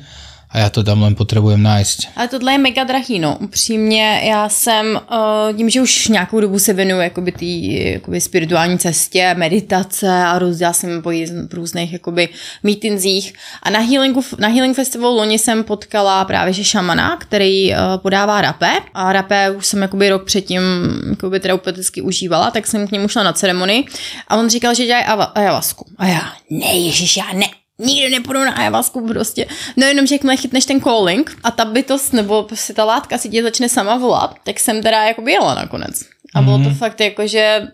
a 0.53 0.59
ja 0.59 0.69
to 0.69 0.85
tam 0.85 1.01
len 1.01 1.17
potrebujem 1.17 1.57
nájsť. 1.57 2.13
Ale 2.15 2.27
tohle 2.27 2.51
je 2.53 2.57
mega 2.57 2.83
drahý, 2.83 3.19
no. 3.19 3.37
Upřímně, 3.41 4.21
já 4.23 4.49
jsem, 4.49 4.99
uh, 5.11 5.57
tím, 5.57 5.69
že 5.69 5.81
už 5.81 6.07
nějakou 6.07 6.39
dobu 6.39 6.59
se 6.59 6.73
věnuju 6.73 7.01
jakoby 7.01 7.31
tý, 7.31 7.83
jakoby 7.91 8.21
spirituální 8.21 8.77
cestě, 8.77 9.33
meditace 9.37 10.23
a 10.23 10.39
rozdělala 10.39 10.73
jsem 10.73 11.01
po 11.01 11.09
různých 11.51 11.93
jakoby 11.93 12.29
meetingsích. 12.63 13.33
A 13.63 13.69
na 13.69 13.79
Healingu, 13.79 14.23
na 14.37 14.47
Healing 14.47 14.75
Festivalu 14.75 15.15
loni 15.15 15.39
jsem 15.39 15.63
potkala 15.63 16.25
právě 16.25 16.53
že 16.53 16.63
šamana, 16.63 17.17
který 17.17 17.71
uh, 17.71 17.77
podává 17.97 18.41
rapé. 18.41 18.71
A 18.93 19.13
rapé 19.13 19.51
už 19.51 19.65
jsem 19.65 19.81
jakoby 19.81 20.09
rok 20.09 20.25
předtím 20.25 20.61
jakoby 21.09 21.39
terapeuticky 21.39 22.01
užívala, 22.01 22.51
tak 22.51 22.67
jsem 22.67 22.87
k 22.87 22.91
němu 22.91 23.07
šla 23.07 23.23
na 23.23 23.33
ceremonii 23.33 23.85
a 24.27 24.37
on 24.37 24.49
říkal, 24.49 24.75
že 24.75 24.85
dělají 24.85 25.05
ava- 25.05 25.31
ayahuasku. 25.35 25.85
A 25.97 26.07
já, 26.07 26.21
ne, 26.49 26.73
ježiš, 26.73 27.17
já 27.17 27.33
ne, 27.33 27.45
nikdy 27.83 28.09
nepůjdu 28.09 28.39
na 28.39 28.51
ayahuasku 28.51 29.07
prostě. 29.07 29.45
No 29.77 29.87
jenom, 29.87 30.07
že 30.07 30.15
jakmile 30.15 30.37
chytneš 30.37 30.65
ten 30.65 30.81
calling 30.81 31.37
a 31.43 31.51
ta 31.51 31.65
bytost 31.65 32.13
nebo 32.13 32.43
prostě 32.43 32.73
ta 32.73 32.85
látka 32.85 33.17
si 33.17 33.29
tě 33.29 33.43
začne 33.43 33.69
sama 33.69 33.97
volat, 33.97 34.35
tak 34.43 34.59
jsem 34.59 34.81
teda 34.81 35.03
jako 35.03 35.29
jela 35.29 35.55
nakonec. 35.55 36.05
A 36.35 36.41
bylo 36.41 36.57
to 36.63 36.69
fakt 36.69 36.99
jako, 36.99 37.27
že 37.27 37.67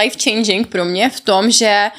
life 0.00 0.18
changing 0.24 0.66
pro 0.66 0.84
mě 0.84 1.10
v 1.10 1.20
tom, 1.20 1.50
že 1.50 1.90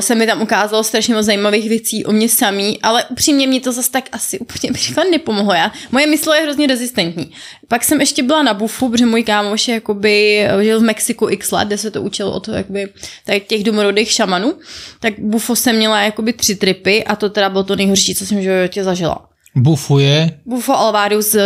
se 0.00 0.14
mi 0.14 0.26
tam 0.26 0.42
ukázalo 0.42 0.84
strašně 0.84 1.14
moc 1.14 1.26
zajímavých 1.26 1.68
věcí 1.68 2.04
o 2.04 2.12
mě 2.12 2.28
samý, 2.28 2.78
ale 2.82 3.04
upřímně 3.04 3.46
mě 3.46 3.60
to 3.60 3.72
zase 3.72 3.90
tak 3.90 4.08
asi 4.12 4.38
úplně 4.38 4.72
fakt 4.94 5.10
nepomohlo. 5.10 5.52
Já, 5.52 5.72
moje 5.92 6.06
mysl 6.06 6.30
je 6.30 6.42
hrozně 6.42 6.66
rezistentní. 6.66 7.32
Pak 7.68 7.84
jsem 7.84 8.00
ještě 8.00 8.22
byla 8.22 8.42
na 8.42 8.54
bufu, 8.54 8.88
protože 8.88 9.06
můj 9.06 9.22
kámoš 9.22 9.68
jakoby, 9.68 10.46
žil 10.62 10.80
v 10.80 10.82
Mexiku 10.82 11.28
x 11.30 11.50
let, 11.50 11.66
kde 11.66 11.78
se 11.78 11.90
to 11.90 12.02
učilo 12.02 12.32
od 12.32 12.48
jakoby, 12.48 12.88
tak 13.26 13.42
těch 13.42 13.64
domorodých 13.64 14.10
šamanů, 14.10 14.54
tak 15.00 15.14
bufo 15.18 15.56
jsem 15.56 15.76
měla 15.76 16.00
jakoby 16.00 16.32
tři 16.32 16.54
tripy 16.54 17.04
a 17.04 17.16
to 17.16 17.30
teda 17.30 17.48
bylo 17.48 17.64
to 17.64 17.76
nejhorší, 17.76 18.14
co 18.14 18.26
jsem 18.26 18.38
v 18.38 18.42
životě 18.42 18.84
zažila. 18.84 19.31
Bufuje, 19.52 20.40
Bufo 20.48 20.72
Alvarius 20.72 21.36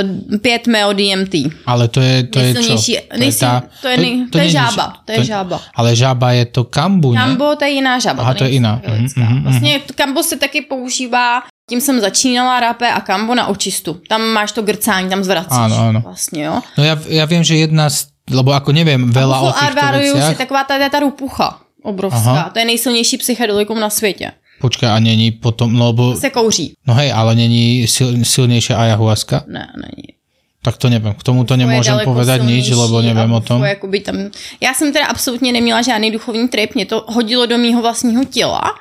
5 0.43 0.67
meo 0.67 0.93
DMT. 0.95 1.35
ale 1.67 1.89
to 1.89 2.01
je, 2.01 2.23
to 2.31 2.39
je 2.39 2.51
čo? 2.55 2.75
Nejsil, 3.19 3.51
to 3.83 3.89
je, 3.89 3.99
to 4.31 4.39
je 4.39 4.49
žába, 4.55 5.03
to 5.03 5.11
je 5.13 5.25
žába. 5.27 5.59
Ale 5.75 5.91
žába 5.91 6.31
je 6.39 6.45
to 6.47 6.71
kambu, 6.71 7.13
ne? 7.13 7.19
Kambo, 7.19 7.57
to 7.59 7.65
je 7.67 7.71
jiná 7.83 7.99
žába. 7.99 8.23
Aha, 8.23 8.35
to 8.35 8.47
je 8.47 8.55
není 8.55 8.55
jiná. 8.63 8.79
psychedelická. 8.79 9.21
Mhm, 9.21 9.35
mhm, 9.35 9.43
Vlastně 9.43 9.81
kambo 9.95 10.23
se 10.23 10.37
taky 10.37 10.63
používá 10.63 11.43
Tím 11.69 11.81
jsem 11.81 12.01
začínala 12.01 12.61
rápe 12.61 12.87
a 12.93 13.01
kambo 13.01 13.35
na 13.35 13.47
očistu. 13.47 13.99
Tam 14.09 14.23
máš 14.23 14.53
to 14.53 14.63
grcání, 14.63 15.11
tam 15.11 15.25
zvracíš. 15.25 15.59
Áno, 15.59 15.77
áno. 15.91 16.01
Vlastně, 16.01 16.45
jo. 16.45 16.63
No 16.79 16.85
ja, 16.85 16.95
ja 17.09 17.27
viem, 17.27 17.43
že 17.43 17.59
jedna 17.59 17.91
z... 17.91 18.07
Lebo 18.31 18.55
ako 18.55 18.71
neviem 18.71 19.11
veľa 19.11 19.39
o 19.39 19.51
Full 19.51 19.55
týchto 19.55 19.87
veciach. 19.99 20.31
je 20.31 20.39
taková 20.39 20.63
ta, 20.65 20.79
ta 20.89 20.99
rupucha 20.99 21.59
obrovská. 21.83 22.31
Aha. 22.31 22.51
To 22.51 22.59
je 22.59 22.65
nejsilnější 22.65 23.17
psychedelikum 23.19 23.81
na 23.81 23.91
světě. 23.91 24.33
Počkaj, 24.61 24.91
a 24.91 24.99
není 24.99 25.31
potom, 25.31 25.73
no 25.73 25.87
lebo... 25.87 26.17
Se 26.17 26.31
kouří. 26.31 26.75
No 26.87 26.95
hej, 26.95 27.13
ale 27.13 27.35
není 27.35 27.87
sil, 27.95 28.09
silnejšia 28.25 28.79
ayahuasca? 28.79 29.45
Ne, 29.47 29.69
není. 29.77 30.17
Tak 30.67 30.83
to 30.83 30.91
neviem, 30.91 31.15
k 31.15 31.23
tomuto 31.23 31.55
To 31.55 31.63
daleko 31.63 32.11
povedať 32.11 32.43
nič, 32.43 32.75
lebo 32.75 32.99
neviem 32.99 33.31
a 33.31 33.39
o 33.39 33.41
tom. 33.41 33.63
Jakoby 33.63 34.01
tam... 34.01 34.17
Já 34.61 34.75
jsem 34.75 34.93
teda 34.93 35.07
absolutně 35.07 35.53
neměla 35.53 35.83
žádný 35.83 36.11
duchovní 36.11 36.49
trip, 36.49 36.75
mě 36.75 36.87
to 36.87 37.05
hodilo 37.07 37.47
do 37.47 37.59
mýho 37.59 37.83
vlastního 37.83 38.25
těla. 38.25 38.75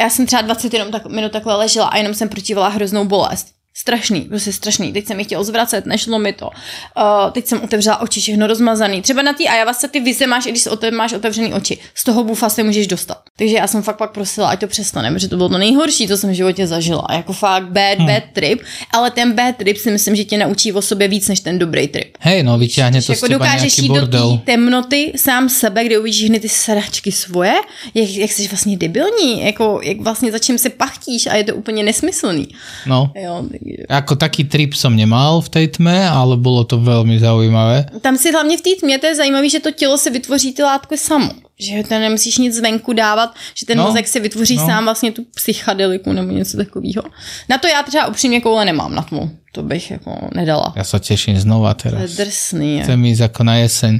Já 0.00 0.10
jsem 0.10 0.26
třeba 0.26 0.42
20 0.42 0.74
jenom 0.74 0.90
tak, 0.90 1.06
minut 1.06 1.32
takhle 1.32 1.56
ležela 1.56 1.86
a 1.86 1.96
jenom 1.96 2.14
jsem 2.14 2.28
prožívala 2.28 2.68
hroznou 2.68 3.04
bolest. 3.04 3.57
Strašný, 3.78 4.20
prostě 4.20 4.52
strašný. 4.52 4.92
Teď 4.92 5.06
jsem 5.06 5.16
mi 5.16 5.24
chtěl 5.24 5.44
zvracet, 5.44 5.86
nešlo 5.86 6.18
mi 6.18 6.32
to. 6.32 6.46
Uh, 6.46 7.30
teď 7.32 7.46
jsem 7.46 7.62
otevřela 7.62 8.00
oči, 8.00 8.20
všechno 8.20 8.46
rozmazaný. 8.46 9.02
Třeba 9.02 9.22
na 9.22 9.32
té 9.32 9.44
ajavasce 9.44 9.88
ty 9.88 10.00
vize 10.00 10.26
máš, 10.26 10.46
i 10.46 10.50
když 10.50 10.66
otev, 10.66 10.94
máš 10.94 11.12
otevřený 11.12 11.54
oči. 11.54 11.78
Z 11.94 12.04
toho 12.04 12.24
bufa 12.24 12.48
se 12.48 12.62
můžeš 12.62 12.86
dostat. 12.86 13.18
Takže 13.36 13.56
já 13.56 13.66
jsem 13.66 13.82
fakt 13.82 13.96
pak 13.96 14.10
prosila, 14.10 14.48
ať 14.48 14.60
to 14.60 14.66
přestane, 14.66 15.12
protože 15.12 15.28
to 15.28 15.36
bylo 15.36 15.48
to 15.48 15.58
nejhorší, 15.58 16.08
co 16.08 16.16
jsem 16.16 16.30
v 16.30 16.32
životě 16.32 16.66
zažila. 16.66 17.06
Jako 17.12 17.32
fakt 17.32 17.68
bad, 17.68 17.98
bad 17.98 18.22
trip. 18.32 18.62
Ale 18.92 19.10
ten 19.10 19.32
bad 19.32 19.56
trip 19.56 19.76
si 19.76 19.90
myslím, 19.90 20.16
že 20.16 20.24
tě 20.24 20.38
naučí 20.38 20.72
o 20.72 20.82
sobě 20.82 21.08
víc 21.08 21.28
než 21.28 21.40
ten 21.40 21.58
dobrý 21.58 21.88
trip. 21.88 22.16
Hej, 22.20 22.42
no 22.42 22.58
vyťahne 22.58 23.02
to 23.02 23.12
Jako 23.12 23.28
dokážeš 23.28 23.78
jít 23.78 23.92
do 23.92 24.06
té 24.06 24.18
temnoty 24.44 25.12
sám 25.16 25.48
sebe, 25.48 25.84
kde 25.84 25.98
uvidíš 25.98 26.28
hned 26.28 26.42
ty 26.42 26.48
sračky 26.48 27.12
svoje, 27.12 27.54
jak, 27.94 28.10
jak 28.10 28.32
jsi 28.32 28.48
vlastně 28.48 28.76
debilní, 28.76 29.44
jako, 29.44 29.80
jak 29.82 30.00
vlastně 30.00 30.32
za 30.32 30.38
čím 30.38 30.58
se 30.58 30.70
pachtíš 30.70 31.26
a 31.26 31.34
je 31.34 31.44
to 31.44 31.54
úplně 31.54 31.82
nesmyslný. 31.82 32.48
No, 32.86 33.12
Jo, 33.14 33.44
takže- 33.76 33.90
ako 33.90 34.12
taký 34.16 34.44
trip 34.44 34.74
som 34.74 34.96
nemal 34.96 35.40
v 35.40 35.48
tej 35.48 35.66
tme, 35.76 36.08
ale 36.08 36.36
bolo 36.36 36.64
to 36.64 36.78
veľmi 36.78 37.18
zaujímavé. 37.18 38.00
tam 38.00 38.16
si 38.18 38.32
hlavně 38.32 38.56
v 38.56 38.60
té 38.62 38.70
tmě 38.80 38.98
to 38.98 39.06
je 39.06 39.14
zajímavé, 39.14 39.48
že 39.48 39.60
to 39.60 39.70
tělo 39.70 39.98
si 39.98 40.10
vytvoří 40.10 40.52
ty 40.52 40.62
látky 40.62 40.98
samo. 40.98 41.30
Že 41.58 41.82
to 41.90 41.98
nemusíš 41.98 42.38
nic 42.38 42.54
zvenku 42.54 42.92
dávat, 42.92 43.34
že 43.54 43.66
ten 43.66 43.78
No, 43.78 43.84
mozek 43.90 44.08
si 44.08 44.20
vytvoří 44.20 44.56
no. 44.56 44.66
sám 44.66 44.84
vlastně 44.84 45.12
tu 45.12 45.24
psychedeliku 45.34 46.12
nebo 46.12 46.30
něco 46.32 46.56
takového. 46.56 47.02
Na 47.48 47.58
to 47.58 47.66
já 47.66 47.82
třeba 47.82 48.06
upřímně 48.06 48.40
koule 48.40 48.64
nemám 48.64 48.94
na 48.94 49.02
tmu. 49.02 49.30
To 49.52 49.62
bych 49.62 49.90
jako 49.90 50.28
nedala. 50.34 50.70
Ja 50.76 50.84
sa 50.84 50.98
teším 51.02 51.34
znova 51.40 51.74
To 51.74 51.88
je 51.88 51.90
teraz. 51.90 52.10
drsný. 52.14 52.84
Chcem 52.86 53.00
ísť 53.10 53.22
ako 53.26 53.42
na 53.42 53.54
jeseň 53.64 53.94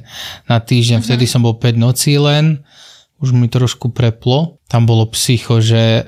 na 0.46 0.60
týždeň. 0.60 0.98
Vtedy 1.02 1.24
som 1.26 1.42
bol 1.42 1.56
5 1.58 1.74
nocí 1.74 2.14
len, 2.20 2.62
už 3.18 3.32
mi 3.34 3.48
trošku 3.50 3.88
preplo. 3.90 4.60
Tam 4.70 4.86
bolo 4.86 5.08
psycho, 5.10 5.58
že 5.58 6.04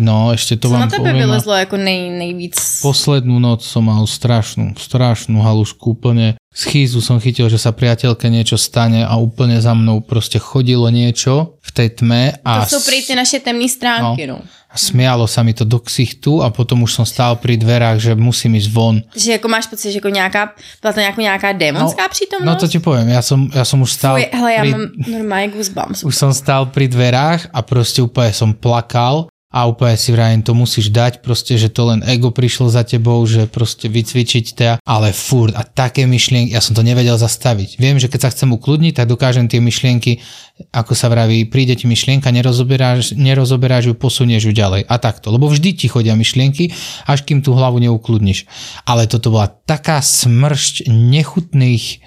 no 0.00 0.32
ešte 0.36 0.60
to 0.60 0.68
Co 0.68 0.72
vám 0.76 0.80
na 0.80 0.92
tebe 0.92 1.12
vylezlo 1.12 1.54
jako 1.54 1.76
nej, 1.76 2.10
nejvíc? 2.10 2.80
Poslednú 2.84 3.40
noc 3.40 3.64
som 3.64 3.88
mal 3.88 4.04
strašnú, 4.04 4.76
strašnú 4.76 5.40
halušku, 5.40 5.96
úplne 5.96 6.36
schýzu 6.52 7.00
som 7.00 7.16
chytil, 7.22 7.48
že 7.48 7.56
sa 7.56 7.72
priateľke 7.72 8.28
niečo 8.28 8.58
stane 8.60 9.06
a 9.06 9.14
úplne 9.16 9.56
za 9.62 9.72
mnou 9.72 10.04
proste 10.04 10.36
chodilo 10.36 10.90
niečo 10.90 11.56
v 11.62 11.70
tej 11.72 11.88
tme 12.02 12.34
a, 12.44 12.66
To 12.66 12.76
jsou 12.76 12.82
prý 12.84 13.06
ty 13.06 13.14
naše 13.14 13.40
temné 13.40 13.68
stránky, 13.70 14.26
no. 14.26 14.42
a 14.70 14.76
smialo 14.76 15.30
sa 15.30 15.46
mi 15.46 15.54
to 15.54 15.64
do 15.64 15.78
ksichtu 15.78 16.42
a 16.42 16.50
potom 16.50 16.82
už 16.82 16.92
som 17.00 17.06
stál 17.06 17.38
pri 17.38 17.54
dverách, 17.54 17.98
že 18.02 18.12
musím 18.18 18.58
ísť 18.58 18.68
von. 18.70 19.02
Že 19.16 19.32
jako 19.32 19.48
máš 19.48 19.66
pocit, 19.66 19.94
že 19.94 19.98
jako 20.02 20.08
nějaká, 20.08 20.54
byla 20.82 20.92
to 20.92 21.00
nějaká, 21.00 21.22
nějaká 21.22 21.52
démonská 21.52 22.08
přítomnost? 22.08 22.46
No 22.46 22.54
to 22.58 22.68
ti 22.68 22.78
poviem, 22.82 23.08
ja 23.08 23.22
som, 23.22 23.46
ja 23.54 23.62
som 23.62 23.78
už 23.80 23.90
stál 23.94 24.18
Fuj, 24.18 24.28
hele, 24.34 24.50
já 24.52 24.60
pri, 24.60 24.70
mám 24.70 24.84
normálně 25.06 25.48
goosebumps. 25.48 26.04
už 26.04 26.14
som 26.16 26.34
stál 26.34 26.66
pri 26.66 26.90
dverách 26.90 27.46
a 27.54 27.62
proste 27.62 28.02
úplne 28.02 28.34
som 28.34 28.50
plakal 28.54 29.29
a 29.50 29.66
úplne 29.66 29.98
si 29.98 30.14
vrajím, 30.14 30.46
to 30.46 30.54
musíš 30.54 30.94
dať, 30.94 31.26
proste, 31.26 31.58
že 31.58 31.74
to 31.74 31.90
len 31.90 32.06
ego 32.06 32.30
prišlo 32.30 32.70
za 32.70 32.86
tebou, 32.86 33.18
že 33.26 33.50
proste 33.50 33.90
vycvičiť 33.90 34.46
ťa, 34.54 34.70
ale 34.86 35.10
furt 35.10 35.58
a 35.58 35.66
také 35.66 36.06
myšlienky, 36.06 36.54
ja 36.54 36.62
som 36.62 36.78
to 36.78 36.86
nevedel 36.86 37.18
zastaviť. 37.18 37.82
Viem, 37.82 37.98
že 37.98 38.06
keď 38.06 38.30
sa 38.30 38.30
chcem 38.30 38.54
ukludniť, 38.54 39.02
tak 39.02 39.10
dokážem 39.10 39.50
tie 39.50 39.58
myšlienky, 39.58 40.22
ako 40.70 40.94
sa 40.94 41.10
vraví, 41.10 41.50
príde 41.50 41.74
ti 41.74 41.90
myšlienka, 41.90 42.30
nerozoberáš, 42.30 43.18
nerozoberáš 43.18 43.90
ju, 43.90 43.94
posunieš 43.98 44.46
ju 44.46 44.52
ďalej 44.54 44.86
a 44.86 44.94
takto, 45.02 45.34
lebo 45.34 45.50
vždy 45.50 45.74
ti 45.74 45.90
chodia 45.90 46.14
myšlienky, 46.14 46.70
až 47.10 47.26
kým 47.26 47.42
tú 47.42 47.50
hlavu 47.50 47.82
neukludniš. 47.82 48.46
Ale 48.86 49.10
toto 49.10 49.34
bola 49.34 49.50
taká 49.50 49.98
smršť 49.98 50.86
nechutných 50.86 51.98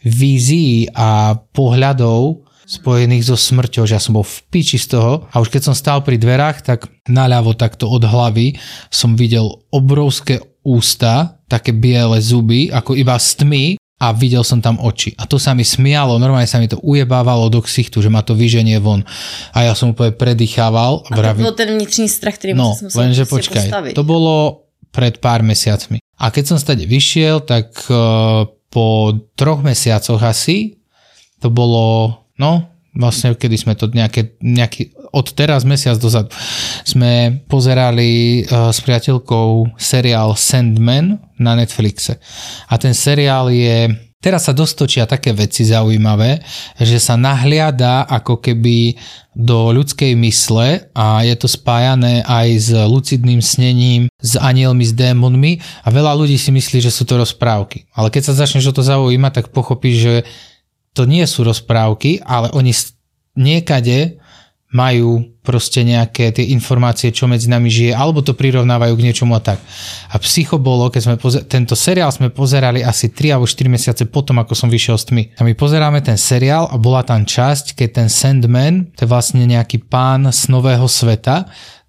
vízií 0.00 0.88
a 0.96 1.36
pohľadov, 1.52 2.45
spojených 2.66 3.22
so 3.24 3.38
smrťou, 3.38 3.86
že 3.86 3.94
ja 3.94 4.02
som 4.02 4.18
bol 4.18 4.26
v 4.26 4.42
piči 4.50 4.76
z 4.76 4.98
toho 4.98 5.30
a 5.30 5.38
už 5.38 5.48
keď 5.48 5.62
som 5.70 5.74
stál 5.74 6.02
pri 6.02 6.18
dverách, 6.18 6.66
tak 6.66 6.90
naľavo 7.06 7.54
takto 7.54 7.86
od 7.86 8.02
hlavy 8.02 8.58
som 8.90 9.14
videl 9.14 9.46
obrovské 9.70 10.42
ústa, 10.66 11.38
také 11.46 11.70
biele 11.70 12.18
zuby, 12.18 12.74
ako 12.74 12.98
iba 12.98 13.14
z 13.22 13.28
tmy 13.38 13.64
a 13.96 14.12
videl 14.12 14.42
som 14.42 14.58
tam 14.60 14.76
oči. 14.76 15.14
A 15.16 15.24
to 15.24 15.38
sa 15.38 15.54
mi 15.54 15.62
smialo, 15.62 16.18
normálne 16.18 16.50
sa 16.50 16.58
mi 16.58 16.66
to 16.66 16.76
ujebávalo 16.82 17.48
do 17.48 17.62
ksichtu, 17.62 18.02
že 18.02 18.10
ma 18.10 18.20
to 18.20 18.34
vyženie 18.34 18.76
von. 18.82 19.06
A 19.54 19.64
ja 19.64 19.72
som 19.78 19.94
úplne 19.94 20.12
predýchával. 20.12 21.06
A 21.06 21.16
to 21.16 21.34
byl 21.38 21.52
ten 21.54 21.70
vnitřní 21.78 22.08
strach, 22.10 22.34
který 22.34 22.52
No, 22.54 22.74
musel 22.82 22.90
lenže 23.00 23.24
počkaj, 23.24 23.62
postavit. 23.62 23.94
to 23.94 24.02
bolo 24.04 24.66
pred 24.90 25.16
pár 25.22 25.40
mesiacmi. 25.46 26.02
A 26.18 26.32
keď 26.32 26.44
som 26.48 26.58
stade 26.58 26.84
vyšiel, 26.88 27.40
tak 27.44 27.68
uh, 27.92 28.48
po 28.72 29.12
troch 29.36 29.60
mesiacoch 29.60 30.20
asi, 30.24 30.76
to 31.40 31.52
bolo, 31.52 32.16
no, 32.40 32.68
vlastne 32.96 33.36
kedy 33.36 33.56
sme 33.60 33.74
to 33.76 33.92
nejaké, 33.92 34.40
nejaký, 34.40 34.96
od 35.12 35.26
teraz 35.36 35.68
mesiac 35.68 36.00
dozadu, 36.00 36.32
sme 36.82 37.44
pozerali 37.46 38.42
uh, 38.48 38.72
s 38.72 38.80
priateľkou 38.80 39.76
seriál 39.76 40.32
Sandman 40.32 41.20
na 41.36 41.52
Netflixe. 41.56 42.16
A 42.72 42.74
ten 42.80 42.96
seriál 42.96 43.52
je 43.52 43.92
Teraz 44.16 44.48
sa 44.48 44.56
dostočia 44.56 45.06
také 45.06 45.30
veci 45.30 45.62
zaujímavé, 45.62 46.42
že 46.82 46.98
sa 46.98 47.14
nahliada 47.14 48.08
ako 48.10 48.42
keby 48.42 48.98
do 49.36 49.70
ľudskej 49.70 50.18
mysle 50.18 50.88
a 50.96 51.22
je 51.22 51.36
to 51.38 51.46
spájané 51.46 52.26
aj 52.26 52.48
s 52.58 52.70
lucidným 52.74 53.38
snením, 53.38 54.10
s 54.18 54.34
anielmi, 54.34 54.82
s 54.82 54.96
démonmi 54.98 55.62
a 55.84 55.88
veľa 55.94 56.16
ľudí 56.18 56.40
si 56.40 56.50
myslí, 56.50 56.82
že 56.82 56.90
sú 56.90 57.06
to 57.06 57.20
rozprávky. 57.20 57.86
Ale 57.94 58.10
keď 58.10 58.32
sa 58.32 58.42
začneš 58.42 58.72
o 58.72 58.74
to 58.74 58.82
zaujímať, 58.82 59.30
tak 59.30 59.54
pochopíš, 59.54 59.96
že 60.00 60.14
to 60.96 61.04
nie 61.04 61.28
sú 61.28 61.44
rozprávky, 61.44 62.24
ale 62.24 62.48
oni 62.56 62.72
niekade 63.36 64.16
majú 64.74 65.22
proste 65.46 65.86
nejaké 65.86 66.34
tie 66.34 66.50
informácie, 66.50 67.14
čo 67.14 67.30
medzi 67.30 67.46
nami 67.46 67.70
žije, 67.70 67.94
alebo 67.94 68.18
to 68.18 68.34
prirovnávajú 68.34 68.98
k 68.98 69.04
niečomu 69.06 69.38
a 69.38 69.40
tak. 69.40 69.62
A 70.10 70.18
psycho 70.18 70.58
bolo, 70.58 70.90
keď 70.90 71.02
sme 71.06 71.16
poze- 71.16 71.46
tento 71.46 71.78
seriál 71.78 72.10
sme 72.10 72.34
pozerali 72.34 72.82
asi 72.82 73.14
3 73.14 73.38
alebo 73.38 73.46
4 73.46 73.70
mesiace 73.70 74.02
potom, 74.10 74.42
ako 74.42 74.58
som 74.58 74.66
vyšiel 74.66 74.98
z 74.98 75.04
tmy. 75.06 75.22
A 75.38 75.46
my 75.46 75.54
pozeráme 75.54 76.02
ten 76.02 76.18
seriál 76.18 76.66
a 76.66 76.76
bola 76.76 77.06
tam 77.06 77.22
časť, 77.22 77.78
keď 77.78 77.88
ten 77.94 78.08
Sandman, 78.10 78.90
to 78.98 79.06
je 79.06 79.08
vlastne 79.08 79.46
nejaký 79.46 79.86
pán 79.86 80.26
z 80.34 80.50
nového 80.50 80.90
sveta, 80.90 81.46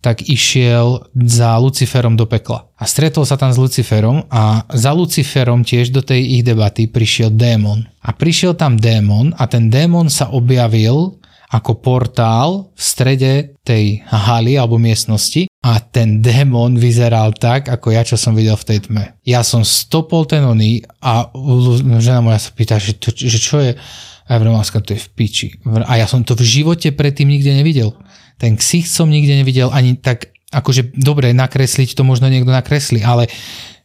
tak 0.07 0.23
išiel 0.23 1.03
za 1.11 1.59
Luciferom 1.59 2.15
do 2.15 2.23
pekla. 2.23 2.71
A 2.79 2.87
stretol 2.87 3.27
sa 3.27 3.35
tam 3.35 3.51
s 3.51 3.59
Luciferom 3.59 4.23
a 4.31 4.63
za 4.71 4.95
Luciferom 4.95 5.67
tiež 5.67 5.91
do 5.91 5.99
tej 5.99 6.39
ich 6.39 6.47
debaty 6.47 6.87
prišiel 6.87 7.35
démon. 7.35 7.83
A 7.99 8.15
prišiel 8.15 8.55
tam 8.55 8.79
démon 8.79 9.35
a 9.35 9.51
ten 9.51 9.67
démon 9.67 10.07
sa 10.07 10.31
objavil 10.31 11.19
ako 11.51 11.83
portál 11.83 12.71
v 12.71 12.81
strede 12.81 13.33
tej 13.67 13.99
haly 14.07 14.55
alebo 14.55 14.79
miestnosti 14.79 15.51
a 15.59 15.83
ten 15.83 16.23
démon 16.23 16.79
vyzeral 16.79 17.35
tak, 17.35 17.67
ako 17.67 17.91
ja, 17.91 18.07
čo 18.07 18.15
som 18.15 18.31
videl 18.31 18.55
v 18.55 18.67
tej 18.67 18.79
tme. 18.87 19.03
Ja 19.27 19.43
som 19.43 19.67
stopol 19.67 20.23
ten 20.23 20.47
oný 20.47 20.87
a 21.03 21.27
žena 21.99 22.23
moja 22.23 22.39
sa 22.39 22.55
pýta, 22.55 22.79
že, 22.79 22.95
to, 22.95 23.11
že 23.11 23.39
čo 23.43 23.59
je 23.59 23.75
a 24.27 24.35
ja 24.35 24.43
vrem, 24.43 24.59
to 24.59 24.91
je 24.91 24.99
v 24.99 25.09
piči. 25.15 25.47
A 25.87 26.03
ja 26.03 26.07
som 26.07 26.19
to 26.19 26.35
v 26.35 26.43
živote 26.43 26.91
predtým 26.91 27.31
nikde 27.31 27.55
nevidel. 27.55 27.95
Ten 28.37 28.55
ksicht 28.57 28.89
som 28.89 29.09
nikde 29.09 29.37
nevidel 29.37 29.69
ani 29.73 29.97
tak, 29.97 30.31
akože 30.53 30.95
dobre, 30.95 31.33
nakresliť 31.33 31.97
to 31.97 32.05
možno 32.05 32.29
niekto 32.31 32.53
nakreslí, 32.53 33.03
ale 33.03 33.27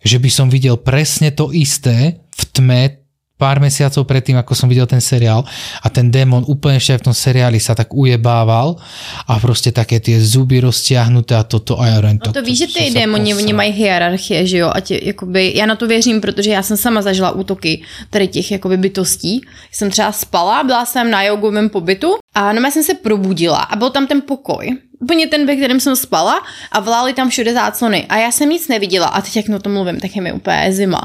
že 0.03 0.19
by 0.19 0.31
som 0.31 0.47
videl 0.53 0.79
presne 0.79 1.33
to 1.33 1.51
isté 1.51 2.23
v 2.33 2.43
tme 2.53 3.02
pár 3.43 3.59
mesiacov 3.59 4.07
predtým, 4.07 4.39
ako 4.39 4.55
som 4.55 4.71
videl 4.71 4.87
ten 4.87 5.03
seriál 5.03 5.43
a 5.83 5.91
ten 5.91 6.15
démon 6.15 6.47
úplne 6.47 6.79
ešte 6.79 6.95
aj 6.95 7.01
v 7.03 7.07
tom 7.11 7.17
seriáli 7.17 7.59
sa 7.59 7.75
tak 7.75 7.91
ujebával 7.91 8.79
a 9.27 9.33
proste 9.43 9.75
také 9.75 9.99
tie 9.99 10.23
zuby 10.23 10.63
roztiahnuté 10.63 11.35
a 11.35 11.43
toto 11.43 11.83
a 11.83 11.91
ja 11.91 11.99
No 12.03 12.31
to 12.31 12.43
víš, 12.43 12.59
že 12.59 12.67
ty 12.67 12.91
démoni, 12.91 13.35
oni 13.35 13.53
mají 13.53 13.73
hierarchie, 13.73 14.47
že 14.47 14.57
jo, 14.59 14.71
a 14.75 14.81
tě, 14.81 15.01
jakoby, 15.03 15.53
já 15.55 15.67
na 15.67 15.77
to 15.77 15.87
věřím, 15.87 16.21
protože 16.21 16.51
já 16.51 16.63
jsem 16.63 16.77
sama 16.77 17.03
zažila 17.03 17.31
útoky 17.31 17.83
tady 18.11 18.29
těch 18.29 18.51
jakoby 18.51 18.77
bytostí. 18.77 19.41
Jsem 19.73 19.91
třeba 19.91 20.13
spala, 20.13 20.63
byla 20.63 20.87
jsem 20.87 21.11
na 21.11 21.23
jogovém 21.23 21.69
pobytu 21.69 22.15
a 22.35 22.53
no, 22.53 22.61
já 22.61 22.71
jsem 22.71 22.83
se 22.83 22.95
probudila 22.95 23.59
a 23.59 23.77
byl 23.77 23.91
tam 23.91 24.07
ten 24.07 24.23
pokoj. 24.23 24.79
Úplně 25.03 25.27
ten, 25.27 25.47
ve 25.47 25.57
kterém 25.57 25.81
jsem 25.81 25.97
spala 25.97 26.43
a 26.73 26.81
vlály 26.81 27.13
tam 27.13 27.31
všude 27.31 27.55
záclony 27.55 28.07
a 28.09 28.17
já 28.17 28.33
jsem 28.33 28.49
nic 28.49 28.69
neviděla 28.69 29.07
a 29.07 29.21
teď 29.21 29.37
jak 29.37 29.49
na 29.49 29.59
to 29.59 29.71
mluvím, 29.71 30.01
tak 30.01 30.17
je 30.17 30.23
mi 30.23 30.33
úplně 30.33 30.73
zima. 30.73 31.01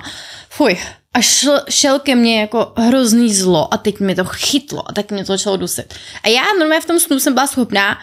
Fuj. 0.49 0.77
A 1.13 1.21
šel, 1.21 1.61
šel 1.69 1.99
ke 1.99 2.15
mně 2.15 2.41
jako 2.41 2.73
hrozný 2.77 3.33
zlo 3.33 3.73
a 3.73 3.77
teď 3.77 3.99
mi 3.99 4.15
to 4.15 4.25
chytlo 4.25 4.89
a 4.89 4.93
tak 4.93 5.11
mě 5.11 5.25
to 5.25 5.33
začalo 5.33 5.57
dusit. 5.57 5.93
A 6.23 6.29
já 6.29 6.41
normálně 6.59 6.81
v 6.81 6.85
tom 6.85 6.99
snu 6.99 7.19
jsem 7.19 7.33
byla 7.33 7.47
schopná 7.47 7.97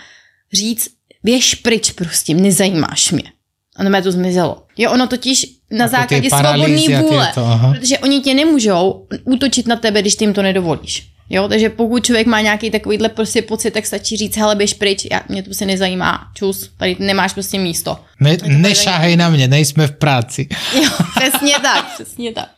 říct, 0.53 0.89
běž 1.23 1.55
pryč 1.55 1.93
prostě, 1.93 2.35
nezajímáš 2.35 3.13
mě. 3.13 3.33
A 3.77 3.83
no 3.83 4.03
to 4.03 4.13
zmizelo. 4.13 4.63
Jo, 4.77 4.93
ono 4.93 5.07
totiž 5.07 5.47
na 5.71 5.89
základě 5.89 6.31
svobodné 6.31 6.97
a 6.97 7.01
vůle, 7.01 7.33
aha. 7.37 7.75
protože 7.75 7.99
oni 7.99 8.21
tě 8.21 8.35
nemůžou 8.35 9.07
útočit 9.25 9.67
na 9.67 9.77
tebe, 9.77 10.01
když 10.01 10.15
ty 10.15 10.25
jim 10.25 10.35
to 10.35 10.43
nedovolíš. 10.43 11.14
Jo, 11.31 11.49
takže 11.49 11.71
pokud 11.71 12.05
člověk 12.05 12.27
má 12.27 12.41
nějaký 12.41 12.71
takovýhle 12.71 13.09
prostě 13.09 13.43
pocit, 13.43 13.71
tak 13.71 13.87
stačí 13.87 14.17
říct, 14.17 14.37
hele, 14.37 14.57
běž 14.57 14.75
pryč, 14.75 15.07
já, 15.13 15.21
mě 15.29 15.43
to 15.43 15.55
se 15.55 15.67
nezajímá, 15.67 16.29
čus, 16.35 16.71
tady 16.77 16.97
nemáš 16.99 17.33
prostě 17.33 17.59
místo. 17.59 17.97
Ne, 18.21 18.37
nešahej 18.47 19.17
na 19.17 19.29
mne, 19.31 19.49
nejsme 19.49 19.87
v 19.87 19.93
práci. 19.93 20.49
Jo, 20.83 20.91
přesně 21.17 21.55
tak, 21.63 21.85
přesně 21.95 22.33
tak. 22.33 22.49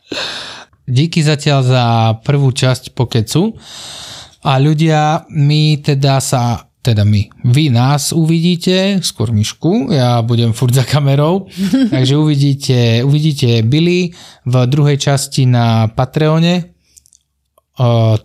Díky 0.87 1.19
zatiaľ 1.19 1.67
za 1.67 1.83
prvú 2.23 2.55
časť 2.55 2.95
pokecu. 2.95 3.59
A 4.47 4.55
ľudia, 4.55 5.27
my 5.27 5.83
teda 5.83 6.23
sa 6.23 6.63
teda 6.79 7.03
my, 7.03 7.27
vy 7.51 7.67
nás 7.67 8.15
uvidíte, 8.15 9.03
skôr 9.03 9.35
myšku, 9.35 9.91
ja 9.91 10.23
budem 10.23 10.55
furt 10.55 10.71
za 10.71 10.87
kamerou, 10.87 11.51
takže 11.93 12.15
uvidíte, 12.15 13.03
uvidíte 13.03 13.59
Billy 13.67 14.15
v 14.47 14.53
druhej 14.71 14.95
časti 14.95 15.43
na 15.43 15.91
Patreone, 15.91 16.76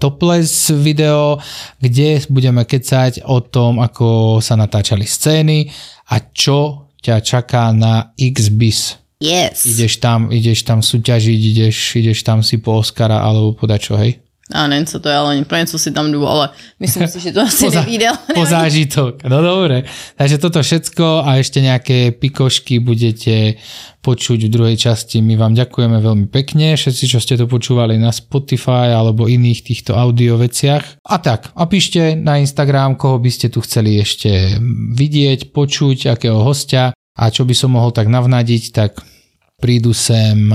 topless 0.01 0.73
video, 0.73 1.37
kde 1.77 2.25
budeme 2.33 2.65
kecať 2.65 3.29
o 3.29 3.45
tom, 3.45 3.85
ako 3.85 4.41
sa 4.41 4.57
natáčali 4.57 5.05
scény 5.05 5.69
a 6.09 6.33
čo 6.33 6.89
ťa 7.03 7.21
čaká 7.21 7.75
na 7.75 8.15
XBIS. 8.17 9.03
Yes. 9.23 9.67
Ideš 9.67 10.03
tam, 10.03 10.33
ideš 10.35 10.67
tam 10.67 10.83
súťažiť, 10.83 11.41
ideš, 11.55 11.77
ideš 11.99 12.27
tam 12.27 12.43
si 12.43 12.59
po 12.59 12.83
Oscara 12.83 13.23
alebo 13.23 13.55
podať 13.55 13.81
čo, 13.83 13.95
hej? 13.99 14.22
A 14.51 14.67
nevím, 14.67 14.87
co 14.87 15.01
to 15.01 15.09
je, 15.09 15.15
ale 15.15 15.45
pro 15.45 15.59
něco 15.59 15.79
si 15.79 15.91
tam 15.91 16.13
jdu, 16.13 16.27
ale 16.29 16.51
myslím 16.81 17.09
si, 17.09 17.21
že 17.21 17.33
to 17.33 17.41
asi 17.43 17.65
Poza- 17.71 17.81
nevíde. 17.81 18.09
Po 18.35 18.45
zážitok. 18.45 19.23
No 19.25 19.43
dobre. 19.43 19.87
Takže 20.19 20.39
toto 20.39 20.59
všetko 20.63 21.23
a 21.23 21.39
ešte 21.39 21.63
nejaké 21.63 22.11
pikošky 22.11 22.83
budete 22.83 23.63
počuť 24.03 24.51
v 24.51 24.51
druhej 24.51 24.77
časti. 24.77 25.23
My 25.23 25.39
vám 25.39 25.55
ďakujeme 25.55 26.03
veľmi 26.03 26.27
pekne, 26.27 26.75
všetci, 26.75 27.05
čo 27.07 27.23
ste 27.23 27.39
to 27.39 27.47
počúvali 27.47 27.95
na 28.03 28.11
Spotify 28.11 28.91
alebo 28.91 29.31
iných 29.31 29.63
týchto 29.63 29.95
audio 29.95 30.35
veciach. 30.35 31.07
A 31.07 31.17
tak, 31.23 31.55
a 31.55 31.63
píšte 31.71 32.19
na 32.19 32.43
Instagram, 32.43 32.99
koho 32.99 33.23
by 33.23 33.31
ste 33.31 33.47
tu 33.47 33.63
chceli 33.63 34.03
ešte 34.03 34.59
vidieť, 34.99 35.55
počuť, 35.55 36.19
akého 36.19 36.43
hostia 36.43 36.91
a 37.15 37.25
čo 37.31 37.47
by 37.47 37.55
som 37.55 37.79
mohol 37.79 37.95
tak 37.95 38.11
navnadiť, 38.11 38.63
tak 38.75 38.99
prídu 39.63 39.95
sem 39.95 40.51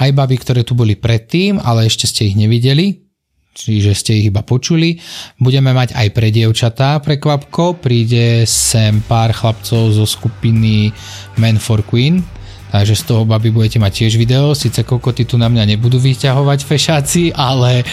aj 0.00 0.10
baby, 0.16 0.40
ktoré 0.40 0.64
tu 0.64 0.72
boli 0.72 0.96
predtým, 0.96 1.60
ale 1.60 1.84
ešte 1.84 2.08
ste 2.08 2.32
ich 2.32 2.36
nevideli, 2.40 3.04
čiže 3.52 3.92
ste 3.92 4.12
ich 4.16 4.32
iba 4.32 4.40
počuli. 4.40 4.96
Budeme 5.36 5.76
mať 5.76 5.92
aj 5.92 6.08
pre 6.16 6.32
dievčatá 6.32 6.96
prekvapko, 7.04 7.76
príde 7.76 8.48
sem 8.48 9.04
pár 9.04 9.36
chlapcov 9.36 9.92
zo 9.92 10.08
skupiny 10.08 10.90
Men 11.36 11.60
for 11.60 11.84
Queen, 11.84 12.24
takže 12.72 12.96
z 12.96 13.02
toho 13.04 13.28
baby 13.28 13.52
budete 13.52 13.76
mať 13.76 13.92
tiež 13.92 14.16
video, 14.16 14.56
síce 14.56 14.80
kokoty 14.80 15.28
tu 15.28 15.36
na 15.36 15.52
mňa 15.52 15.76
nebudú 15.76 16.00
vyťahovať 16.00 16.64
fešáci, 16.64 17.22
ale 17.36 17.84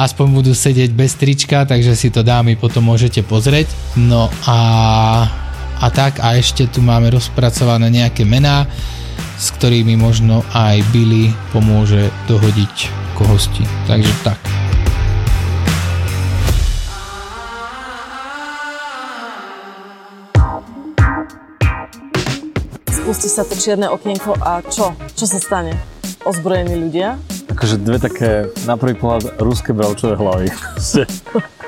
aspoň 0.00 0.26
budú 0.32 0.52
sedieť 0.56 0.90
bez 0.96 1.20
trička, 1.20 1.68
takže 1.68 1.92
si 1.92 2.08
to 2.08 2.24
dámy 2.24 2.56
potom 2.56 2.88
môžete 2.88 3.20
pozrieť. 3.28 3.68
No 4.00 4.32
a, 4.48 4.58
a 5.78 5.86
tak 5.92 6.16
a 6.24 6.40
ešte 6.40 6.64
tu 6.72 6.80
máme 6.80 7.12
rozpracované 7.12 7.92
nejaké 7.92 8.24
mená, 8.24 8.64
s 9.40 9.50
ktorými 9.58 9.98
možno 9.98 10.46
aj 10.54 10.82
Billy 10.94 11.34
pomôže 11.50 12.12
dohodiť 12.30 12.90
kohosti. 13.18 13.64
Takže 13.90 14.12
tak. 14.22 14.38
Spustí 22.90 23.28
sa 23.28 23.42
to 23.42 23.58
čierne 23.58 23.90
okienko 23.90 24.38
a 24.38 24.62
čo? 24.62 24.94
Čo 25.18 25.26
sa 25.26 25.38
stane? 25.42 25.74
Ozbrojení 26.22 26.78
ľudia? 26.78 27.18
Akože 27.50 27.82
dve 27.82 27.98
také, 27.98 28.48
na 28.64 28.78
prvý 28.78 28.94
pohľad, 28.94 29.42
ruské 29.42 29.74
bravčové 29.74 30.14
hlavy. 30.16 30.48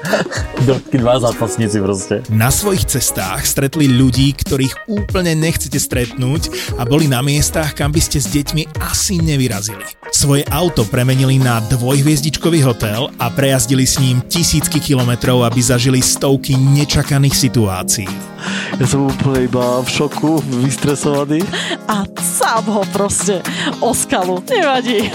Dva 0.95 1.21
zápasníci 1.21 1.79
proste. 1.83 2.15
Na 2.33 2.49
svojich 2.49 2.89
cestách 2.89 3.45
stretli 3.45 3.91
ľudí, 3.91 4.33
ktorých 4.33 4.89
úplne 4.89 5.37
nechcete 5.37 5.77
stretnúť 5.77 6.49
a 6.81 6.89
boli 6.89 7.11
na 7.11 7.21
miestach, 7.21 7.77
kam 7.77 7.93
by 7.93 8.01
ste 8.01 8.23
s 8.23 8.31
deťmi 8.33 8.81
asi 8.81 9.21
nevyrazili. 9.21 9.85
Svoje 10.15 10.47
auto 10.49 10.87
premenili 10.87 11.37
na 11.43 11.61
dvojhviezdičkový 11.69 12.63
hotel 12.63 13.11
a 13.19 13.29
prejazdili 13.29 13.85
s 13.85 13.99
ním 13.99 14.23
tisícky 14.31 14.79
kilometrov, 14.79 15.43
aby 15.45 15.61
zažili 15.61 16.01
stovky 16.01 16.55
nečakaných 16.55 17.35
situácií. 17.35 18.09
Ja 18.79 18.87
som 18.87 19.11
úplne 19.11 19.49
iba 19.49 19.83
v 19.83 19.89
šoku, 19.89 20.41
vystresovaný. 20.63 21.43
A 21.91 22.07
sám 22.21 22.65
ho 22.71 22.83
proste 22.93 23.41
o 23.81 23.91
skalu. 23.93 24.41
Nevadí. 24.49 25.11